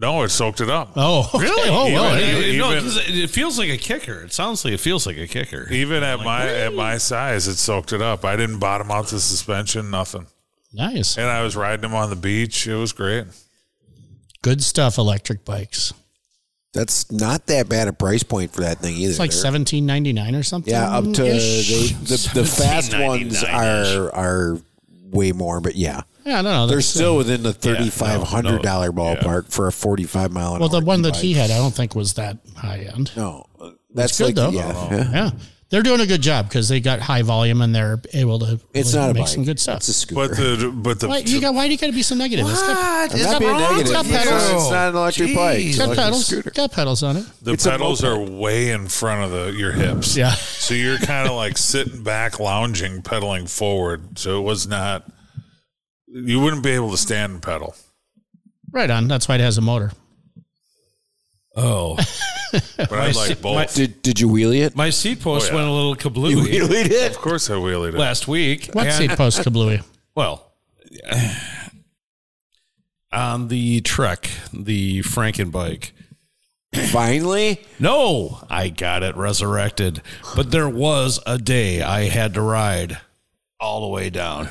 No, 0.00 0.22
it 0.22 0.30
soaked 0.30 0.62
it 0.62 0.70
up. 0.70 0.92
Oh, 0.96 1.30
okay. 1.34 1.46
Oh, 1.50 1.84
well, 1.92 2.16
Even- 2.18 2.42
hey, 2.42 2.56
no, 2.58 2.70
even- 2.72 2.82
'cause 2.84 2.96
it 2.96 3.18
it 3.18 3.30
feels 3.30 3.58
like 3.58 3.68
a 3.68 3.76
kicker. 3.76 4.22
It 4.22 4.32
sounds 4.32 4.64
like 4.64 4.72
it 4.74 4.80
feels 4.80 5.06
like 5.06 5.18
a 5.18 5.26
kicker. 5.26 5.68
Even 5.70 6.02
at 6.02 6.20
my 6.20 6.48
at 6.48 6.74
my 6.74 6.96
size, 6.98 7.46
it 7.46 7.56
soaked 7.56 7.92
it 7.92 8.00
up. 8.00 8.24
I 8.24 8.34
didn't 8.36 8.58
bottom 8.60 8.90
out 8.90 9.08
the 9.08 9.20
suspension, 9.20 9.90
nothing. 9.90 10.26
nice, 10.72 11.18
And 11.18 11.26
I 11.28 11.42
was 11.42 11.54
riding 11.56 11.82
them 11.82 11.94
on 11.94 12.08
the 12.10 12.16
beach. 12.16 12.66
It 12.66 12.76
was 12.76 12.92
great. 12.92 13.26
good 14.42 14.62
stuff. 14.62 14.96
Electric 14.98 15.44
bikes. 15.44 15.92
That's 16.72 17.10
not 17.10 17.46
that 17.48 17.68
bad 17.68 17.88
a 17.88 17.92
price 17.92 18.22
point 18.22 18.52
for 18.54 18.60
that 18.62 18.78
thing 18.78 18.94
either. 18.96 19.10
It's 19.10 19.18
like 19.18 19.32
They're- 19.32 19.40
seventeen 19.40 19.84
ninety 19.86 20.12
nine 20.12 20.34
or 20.34 20.42
something. 20.44 20.72
Yeah, 20.72 20.88
up 20.96 21.04
to 21.04 21.22
they, 21.22 21.36
ish. 21.58 21.92
the 21.94 22.30
the 22.40 22.44
fast 22.46 22.96
ones 22.98 23.42
are 23.44 24.10
are 24.14 24.58
way 25.10 25.32
more, 25.32 25.60
but 25.60 25.74
yeah, 25.76 26.02
Yeah, 26.24 26.38
I 26.40 26.42
don't 26.42 26.52
know. 26.52 26.66
they're 26.66 26.76
That's, 26.76 26.86
still 26.86 27.14
uh, 27.14 27.18
within 27.18 27.42
the 27.42 27.52
thirty 27.52 27.90
five 27.90 28.22
hundred 28.22 28.62
dollar 28.62 28.92
no, 28.92 28.92
ballpark 29.02 29.50
for 29.52 29.66
a 29.66 29.72
forty 29.72 30.04
five 30.04 30.32
mile 30.32 30.54
an 30.54 30.60
well, 30.60 30.68
the 30.68 30.78
hour 30.78 30.84
one 30.84 31.02
that 31.02 31.10
e-bike. 31.10 31.22
he 31.22 31.32
had, 31.34 31.50
I 31.50 31.58
don't 31.58 31.74
think 31.74 31.94
was 31.94 32.14
that 32.14 32.38
high 32.56 32.88
end. 32.94 33.10
no, 33.16 33.46
that's 33.94 34.18
good, 34.18 34.26
like 34.26 34.34
though. 34.34 34.50
yeah, 34.50 34.72
oh. 34.74 34.88
yeah. 34.90 35.10
Yeah, 35.12 35.30
they're 35.70 35.82
doing 35.82 36.00
a 36.00 36.06
good 36.06 36.20
job 36.20 36.48
because 36.48 36.68
they 36.68 36.80
got 36.80 36.98
high 37.00 37.22
volume 37.22 37.62
and 37.62 37.72
they're 37.74 38.02
able 38.12 38.40
to. 38.40 38.60
It's 38.74 38.92
really 38.92 39.06
not 39.06 39.10
a 39.10 39.14
make 39.14 39.22
bike. 39.22 39.28
some 39.28 39.44
good 39.44 39.60
stuff. 39.60 39.76
It's 39.78 39.88
a 39.88 39.92
scooter. 39.92 40.28
But 40.28 40.36
the 40.36 40.70
but 40.74 41.00
the 41.00 41.08
why, 41.08 41.18
you 41.18 41.40
got, 41.40 41.54
why 41.54 41.66
do 41.66 41.72
you 41.72 41.78
got 41.78 41.86
to 41.86 41.92
be 41.92 42.02
so 42.02 42.16
negative? 42.16 42.46
It's 42.48 42.60
got, 42.60 43.14
I'm 43.14 43.22
not 43.22 43.38
being 43.40 43.52
negative. 43.52 43.80
It's 43.82 43.92
got 43.92 44.04
It's 44.06 44.14
pedals. 44.16 44.70
not 44.70 44.88
an 44.88 44.96
electric 44.96 45.34
bike. 45.36 45.58
It's 45.60 45.68
it's 45.68 45.78
an 45.78 45.78
got 45.78 45.84
electric 45.86 46.04
pedals. 46.04 46.26
scooter. 46.26 46.50
Got 46.50 46.72
pedals 46.72 47.02
on 47.04 47.16
it. 47.18 47.26
the 47.40 47.52
it's 47.52 47.66
a 47.66 47.70
pedals 47.70 48.02
are 48.04 48.18
way 48.18 48.70
in 48.72 48.88
front 48.88 49.24
of 49.24 49.30
the 49.30 49.52
your 49.56 49.70
hips. 49.72 50.16
Yeah. 50.16 50.32
So 50.32 50.74
you're 50.74 50.98
kind 50.98 51.28
of 51.28 51.36
like 51.36 51.56
sitting 51.56 52.02
back, 52.02 52.40
lounging, 52.40 53.02
pedaling 53.02 53.46
forward. 53.46 54.18
So 54.18 54.38
it 54.40 54.42
was 54.42 54.66
not. 54.66 55.10
You 56.12 56.40
wouldn't 56.40 56.62
be 56.62 56.70
able 56.70 56.90
to 56.90 56.96
stand 56.96 57.32
and 57.34 57.42
pedal. 57.42 57.74
Right 58.72 58.90
on. 58.90 59.08
That's 59.08 59.28
why 59.28 59.36
it 59.36 59.40
has 59.40 59.58
a 59.58 59.60
motor. 59.60 59.92
Oh, 61.56 61.96
But 62.76 62.92
I 62.92 63.06
like 63.06 63.14
se- 63.14 63.34
both. 63.34 63.54
my- 63.54 63.66
Did 63.66 64.02
did 64.02 64.18
you 64.20 64.28
wheelie 64.28 64.62
it? 64.64 64.74
my 64.76 64.90
seat 64.90 65.18
oh, 65.20 65.24
post 65.24 65.46
Oh, 65.46 65.48
yeah. 65.50 65.54
went 65.56 65.68
a 65.68 65.72
little 65.72 65.90
You 65.90 65.96
kablooey 65.96 66.34
wheelied 66.68 66.90
it. 66.90 67.10
of 67.12 67.18
course, 67.18 67.48
I 67.50 67.54
wheelied 67.54 67.94
it. 67.94 67.98
last 67.98 68.26
week. 68.28 68.70
What 68.72 68.86
and- 68.86 68.94
seat 68.94 69.10
post 69.16 69.40
kablooey? 69.40 69.84
Well, 70.16 70.52
on 73.12 73.48
the 73.48 73.80
Trek, 73.80 74.28
the 74.52 75.00
Franken 75.00 75.50
bike. 75.50 75.92
Finally, 76.90 77.60
No, 77.78 78.44
I 78.48 78.68
got 78.68 79.02
it 79.02 79.16
resurrected. 79.16 80.02
But 80.36 80.50
there 80.52 80.68
was 80.68 81.18
a 81.26 81.38
day 81.38 81.82
I 81.82 82.08
had 82.08 82.34
to 82.34 82.42
ride 82.42 82.98
all 83.58 83.80
the 83.82 83.88
way 83.88 84.10
down 84.10 84.48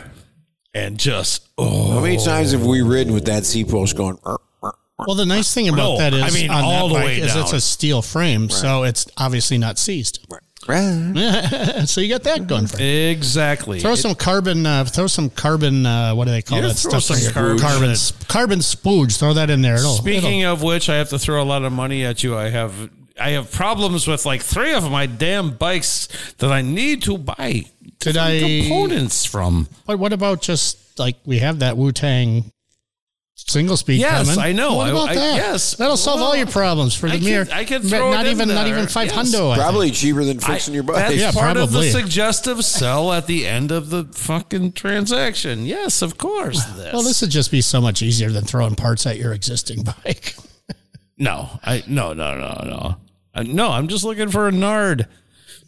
and 0.73 0.97
just 0.97 1.47
oh 1.57 1.91
how 1.93 1.99
many 2.01 2.17
times 2.17 2.51
have 2.51 2.65
we 2.65 2.81
ridden 2.81 3.13
with 3.13 3.25
that 3.25 3.45
seat 3.45 3.69
post 3.69 3.95
going? 3.97 4.17
Well, 4.23 5.15
the 5.15 5.25
nice 5.25 5.53
thing 5.53 5.69
about 5.69 5.77
No, 5.77 5.97
that 5.97 6.13
is 6.13 6.21
I 6.23 6.29
mean, 6.29 6.49
on 6.51 6.61
all 6.63 6.89
that 6.89 6.93
the 6.93 6.99
bike 6.99 7.05
way 7.05 7.17
is 7.19 7.35
it's 7.35 7.53
a 7.53 7.61
steel 7.61 8.01
frame, 8.01 8.49
so 8.49 8.83
it's 8.83 9.07
obviously 9.17 9.57
not 9.57 9.77
seized. 9.77 10.19
Right. 10.67 11.85
so 11.85 12.01
you 12.01 12.09
got 12.09 12.23
that 12.23 12.47
going 12.47 12.67
for 12.67 12.81
you. 12.81 13.09
exactly. 13.09 13.79
Throw 13.79 13.95
some 13.95 14.13
carbon. 14.13 14.65
Uh, 14.65 14.83
throw 14.83 15.07
some 15.07 15.29
carbon. 15.29 15.85
Uh, 15.85 16.13
what 16.13 16.25
do 16.25 16.31
they 16.31 16.41
call 16.41 16.57
Yeah, 16.61 16.67
that 16.67 16.73
throw 16.75 16.99
stuff? 16.99 17.17
some 17.17 17.33
carbon. 17.33 17.59
carbon. 17.59 17.89
s- 17.91 18.11
Carbon 18.27 18.59
spooge. 18.59 19.17
Throw 19.17 19.33
that 19.35 19.49
in 19.49 19.61
there. 19.61 19.75
It'll, 19.75 19.93
Speaking 19.93 20.41
it'll- 20.41 20.53
of 20.53 20.61
which, 20.63 20.89
I 20.89 20.95
have 20.97 21.09
to 21.09 21.17
throw 21.17 21.41
a 21.41 21.45
lot 21.45 21.63
of 21.63 21.71
money 21.71 22.03
at 22.03 22.21
you. 22.23 22.37
I 22.37 22.49
have 22.49 22.73
I 23.19 23.31
have 23.31 23.51
problems 23.51 24.07
with 24.07 24.25
like 24.25 24.41
three 24.41 24.73
of 24.73 24.89
my 24.89 25.05
damn 25.05 25.51
bikes 25.51 26.07
that 26.37 26.51
I 26.51 26.61
need 26.61 27.01
to 27.03 27.17
buy 27.17 27.63
Did 27.99 28.13
different 28.13 28.17
I- 28.17 28.61
components 28.61 29.25
from. 29.25 29.67
but 29.85 29.99
what 29.99 30.13
about 30.13 30.41
just 30.41 30.97
like 30.99 31.17
we 31.25 31.39
have 31.39 31.59
that 31.59 31.77
Wu 31.77 31.91
Tang 31.91 32.51
single 33.35 33.77
speed 33.77 33.99
Yes, 34.01 34.27
coming. 34.27 34.39
I 34.43 34.51
know. 34.51 34.75
What 34.75 34.87
I- 34.87 34.89
about 34.91 35.09
I- 35.09 35.15
that? 35.15 35.35
yes. 35.37 35.75
that'll 35.75 35.95
solve 35.97 36.19
all 36.21 36.31
Well, 36.31 36.37
your 36.37 36.45
problems 36.47 36.93
for 36.93 37.07
the 37.07 37.13
I 37.13 37.17
could- 37.17 37.23
mirror. 37.25 37.47
I 37.53 37.63
could 37.65 37.81
But 37.83 37.89
throw 37.89 38.11
not 38.11 38.25
it 38.25 38.29
in 38.29 38.35
even 38.35 38.49
not 38.49 38.65
there. 38.65 38.73
even 38.73 38.87
five 38.87 39.07
Yes. 39.07 39.15
hundo. 39.15 39.51
I 39.51 39.55
think. 39.55 39.63
Probably 39.63 39.91
cheaper 39.91 40.23
than 40.25 40.39
fixing 40.39 40.73
your 40.73 40.83
bike. 40.83 40.95
That's 40.97 41.15
Yeah, 41.15 41.31
part 41.31 41.55
of 41.57 41.71
the 41.71 41.79
probably. 41.79 41.91
suggestive 41.91 42.63
sell 42.65 43.13
at 43.13 43.27
the 43.27 43.47
end 43.47 43.71
of 43.71 43.89
the 43.91 44.05
fucking 44.13 44.73
transaction. 44.73 45.65
Yes, 45.65 46.01
of 46.01 46.17
course. 46.17 46.63
This. 46.63 46.93
Well, 46.93 47.01
this 47.01 47.21
would 47.21 47.29
just 47.31 47.49
be 47.49 47.61
so 47.61 47.79
much 47.79 48.01
easier 48.01 48.29
than 48.29 48.43
throwing 48.43 48.75
parts 48.75 49.05
at 49.05 49.17
your 49.17 49.31
existing 49.33 49.83
bike. 49.83 50.35
no, 51.17 51.49
I 51.63 51.83
no 51.87 52.11
no 52.13 52.35
no 52.37 52.61
no. 52.65 52.97
I, 53.33 53.43
no, 53.43 53.71
I'm 53.71 53.87
just 53.87 54.03
looking 54.03 54.29
for 54.29 54.47
a 54.47 54.51
Knard. 54.51 55.07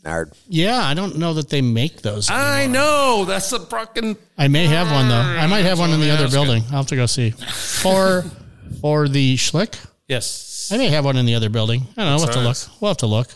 Knard. 0.04 0.34
Yeah, 0.48 0.80
I 0.80 0.94
don't 0.94 1.18
know 1.18 1.34
that 1.36 1.50
they 1.50 1.62
make 1.62 2.02
those. 2.02 2.30
I 2.30 2.68
know 2.68 3.26
that's 3.26 3.52
a 3.52 3.60
fucking. 3.60 4.18
I 4.38 4.48
may 4.48 4.66
have 4.68 4.92
one 4.92 5.08
though. 5.10 5.16
I 5.16 5.46
might 5.48 5.66
have 5.66 5.80
one 5.80 5.92
in 5.92 6.00
the 6.00 6.10
other 6.10 6.30
building. 6.30 6.64
I'll 6.72 6.78
have 6.78 6.88
to 6.88 6.96
go 6.96 7.06
see. 7.06 7.32
For 7.32 8.24
for 8.82 9.08
the 9.08 9.36
Schlick, 9.36 9.78
Yes. 10.08 10.70
I 10.74 10.78
may 10.78 10.88
have 10.90 11.06
one 11.06 11.18
in 11.18 11.26
the 11.26 11.36
other 11.36 11.50
building. 11.50 11.82
I 11.96 12.04
don't 12.04 12.06
know. 12.06 12.16
We'll 12.18 12.26
have 12.26 12.36
to 12.36 12.42
look. 12.42 12.82
We'll 12.82 12.90
have 12.90 12.98
to 12.98 13.08
look. 13.08 13.28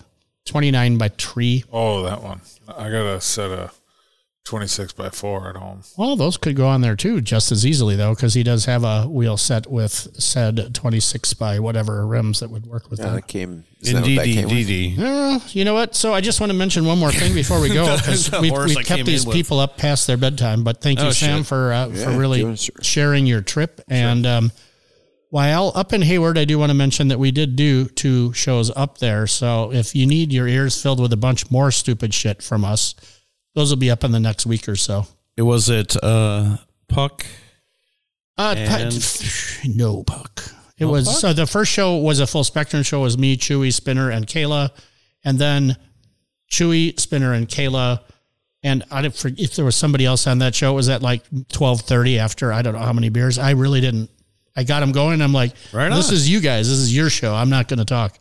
Twenty 0.46 0.72
nine 0.72 0.98
by 0.98 1.10
tree. 1.10 1.64
Oh, 1.72 2.04
that 2.04 2.22
one. 2.22 2.42
I 2.68 2.90
got 2.90 3.06
a 3.06 3.22
set 3.22 3.52
of 3.52 3.80
26 4.46 4.94
by 4.94 5.10
4 5.10 5.50
at 5.50 5.56
home. 5.58 5.82
Well, 5.98 6.16
those 6.16 6.38
could 6.38 6.56
go 6.56 6.68
on 6.68 6.82
there 6.82 6.96
too, 6.96 7.20
just 7.20 7.52
as 7.52 7.66
easily 7.66 7.96
though, 7.96 8.14
because 8.14 8.36
he 8.36 8.44
does 8.44 8.66
have 8.66 8.84
a 8.84 9.04
wheel 9.10 9.38
set 9.38 9.66
with 9.70 9.94
said 10.22 10.74
twenty 10.76 11.00
six 11.00 11.34
by 11.34 11.58
whatever 11.60 12.06
rims 12.06 12.42
that 12.42 12.52
would 12.52 12.68
work 12.68 12.92
with 12.92 13.00
Yeah, 13.00 13.08
that. 13.08 13.14
that 13.16 13.28
came. 13.28 13.64
Is 13.82 13.92
that 13.94 14.02
what 14.02 14.04
that 14.04 14.28
Indeed, 14.28 14.34
came 14.36 14.44
with? 14.46 14.54
indeed. 14.54 15.00
Uh, 15.00 15.40
you 15.50 15.66
know 15.66 15.74
what? 15.74 15.96
So 15.96 16.14
I 16.14 16.22
just 16.22 16.40
want 16.40 16.52
to 16.52 16.58
mention 16.58 16.86
one 16.86 17.00
more 17.00 17.12
thing 17.12 17.34
before 17.34 17.60
we 17.60 17.70
go 17.74 17.98
because 17.98 18.32
we've, 18.40 18.52
we've 18.54 18.86
kept 18.86 19.06
these 19.06 19.26
people 19.26 19.60
up 19.60 19.78
past 19.78 20.06
their 20.06 20.18
bedtime. 20.18 20.64
But 20.64 20.80
thank 20.80 21.00
you, 21.00 21.08
Oh, 21.08 21.12
Sam, 21.12 21.40
shit. 21.40 21.48
for 21.48 21.74
uh, 21.74 21.88
Yeah, 21.88 22.04
for 22.06 22.12
really 22.18 22.56
sure. 22.56 22.76
sharing 22.84 23.26
your 23.26 23.42
trip. 23.42 23.82
And 23.88 24.28
um, 24.28 24.52
while 25.32 25.72
up 25.74 25.92
in 25.92 26.04
Hayward, 26.04 26.38
I 26.38 26.46
do 26.46 26.60
want 26.60 26.70
to 26.70 26.76
mention 26.76 27.08
that 27.08 27.18
we 27.20 27.32
did 27.32 27.56
do 27.56 27.86
two 27.86 28.32
shows 28.34 28.72
up 28.76 29.00
there. 29.00 29.26
So 29.26 29.72
if 29.74 29.96
you 29.96 30.06
need 30.06 30.32
your 30.32 30.48
ears 30.48 30.80
filled 30.82 31.00
with 31.00 31.12
a 31.14 31.18
bunch 31.18 31.50
more 31.50 31.72
stupid 31.72 32.14
shit 32.14 32.44
from 32.44 32.64
us, 32.64 32.94
those 33.56 33.72
will 33.72 33.78
be 33.78 33.90
up 33.90 34.04
in 34.04 34.12
the 34.12 34.20
next 34.20 34.46
week 34.46 34.70
or 34.70 34.76
so. 34.76 35.08
It 35.36 35.42
was 35.42 35.70
it. 35.70 35.96
Uh, 36.02 36.58
Puck. 36.88 37.26
Uh, 38.38 38.92
no 39.66 40.04
puck. 40.04 40.44
It 40.78 40.86
was 40.86 41.22
so 41.22 41.32
the 41.32 41.48
first 41.48 41.72
show 41.72 41.98
was 41.98 42.20
a 42.20 42.28
full 42.28 42.44
spectrum 42.44 42.84
show. 42.84 43.00
Was 43.00 43.18
me, 43.18 43.38
Chewy, 43.38 43.72
Spinner, 43.72 44.10
and 44.10 44.28
Kayla, 44.28 44.72
and 45.24 45.40
then 45.40 45.78
Chewy, 46.52 47.00
Spinner, 47.00 47.32
and 47.32 47.48
Kayla. 47.48 48.02
And 48.62 48.84
I 48.92 49.02
don't 49.02 49.16
forget 49.16 49.40
if 49.40 49.56
there 49.56 49.64
was 49.64 49.78
somebody 49.78 50.06
else 50.06 50.28
on 50.28 50.40
that 50.40 50.54
show. 50.54 50.72
It 50.72 50.76
was 50.76 50.90
at 50.90 51.02
like 51.02 51.24
twelve 51.48 51.82
thirty 51.82 52.20
after 52.20 52.52
I 52.52 52.62
don't 52.62 52.74
know 52.74 52.82
how 52.82 52.92
many 52.92 53.08
beers. 53.08 53.38
I 53.40 53.52
really 53.52 53.80
didn't. 53.80 54.10
I 54.58 54.64
got 54.64 54.82
them 54.82 54.92
going. 54.92 55.22
I'm 55.22 55.34
like, 55.34 55.54
Right 55.72 55.90
this 55.90 56.12
is 56.12 56.30
you 56.30 56.42
guys. 56.42 56.68
This 56.68 56.80
is 56.80 56.96
your 56.96 57.10
show. 57.10 57.34
I'm 57.34 57.50
not 57.50 57.68
going 57.68 57.80
to 57.80 57.86
talk. 57.86 58.18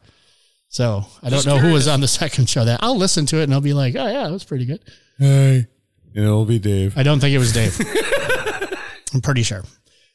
So 0.68 1.04
I 1.22 1.30
don't 1.30 1.38
Just 1.38 1.46
know 1.46 1.58
who 1.58 1.72
was 1.72 1.86
on 1.86 2.00
the 2.00 2.08
second 2.22 2.48
show. 2.48 2.64
That 2.64 2.80
I'll 2.82 2.96
listen 2.96 3.26
to 3.26 3.38
it 3.38 3.44
and 3.44 3.54
I'll 3.54 3.60
be 3.60 3.72
like, 3.72 3.94
oh 3.96 4.06
yeah, 4.06 4.24
that 4.24 4.32
was 4.32 4.44
pretty 4.44 4.66
good. 4.66 4.80
Hey. 5.18 5.66
It'll 6.14 6.44
be 6.44 6.58
Dave. 6.58 6.96
I 6.96 7.02
don't 7.02 7.18
think 7.20 7.34
it 7.34 7.38
was 7.38 7.52
Dave. 7.52 7.78
I'm 9.14 9.20
pretty 9.20 9.42
sure. 9.42 9.64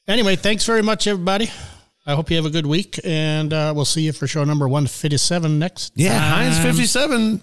Anyway, 0.08 0.36
thanks 0.36 0.66
very 0.66 0.82
much, 0.82 1.08
everybody. 1.08 1.50
I 2.06 2.16
hope 2.16 2.30
you 2.30 2.38
have 2.38 2.46
a 2.46 2.50
good 2.50 2.66
week, 2.66 3.00
and 3.04 3.54
uh, 3.54 3.74
we'll 3.76 3.86
see 3.86 4.02
you 4.02 4.14
for 4.14 4.26
show 4.28 4.44
number 4.44 4.68
157 4.68 5.60
next. 5.60 5.94
Yeah, 5.96 6.18
Heinz 6.18 6.58
time. 6.58 6.66
57. 6.66 7.42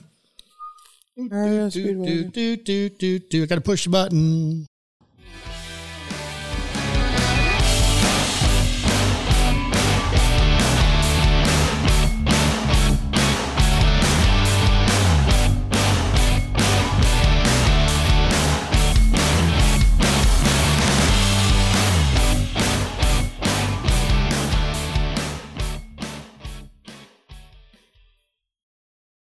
Do, 1.16 1.70
do, 1.70 2.26
do, 2.30 2.56
do, 2.56 2.88
do, 2.88 3.18
do. 3.18 3.42
I 3.42 3.46
got 3.46 3.54
to 3.54 3.60
push 3.60 3.84
the 3.84 3.90
button. 3.90 4.66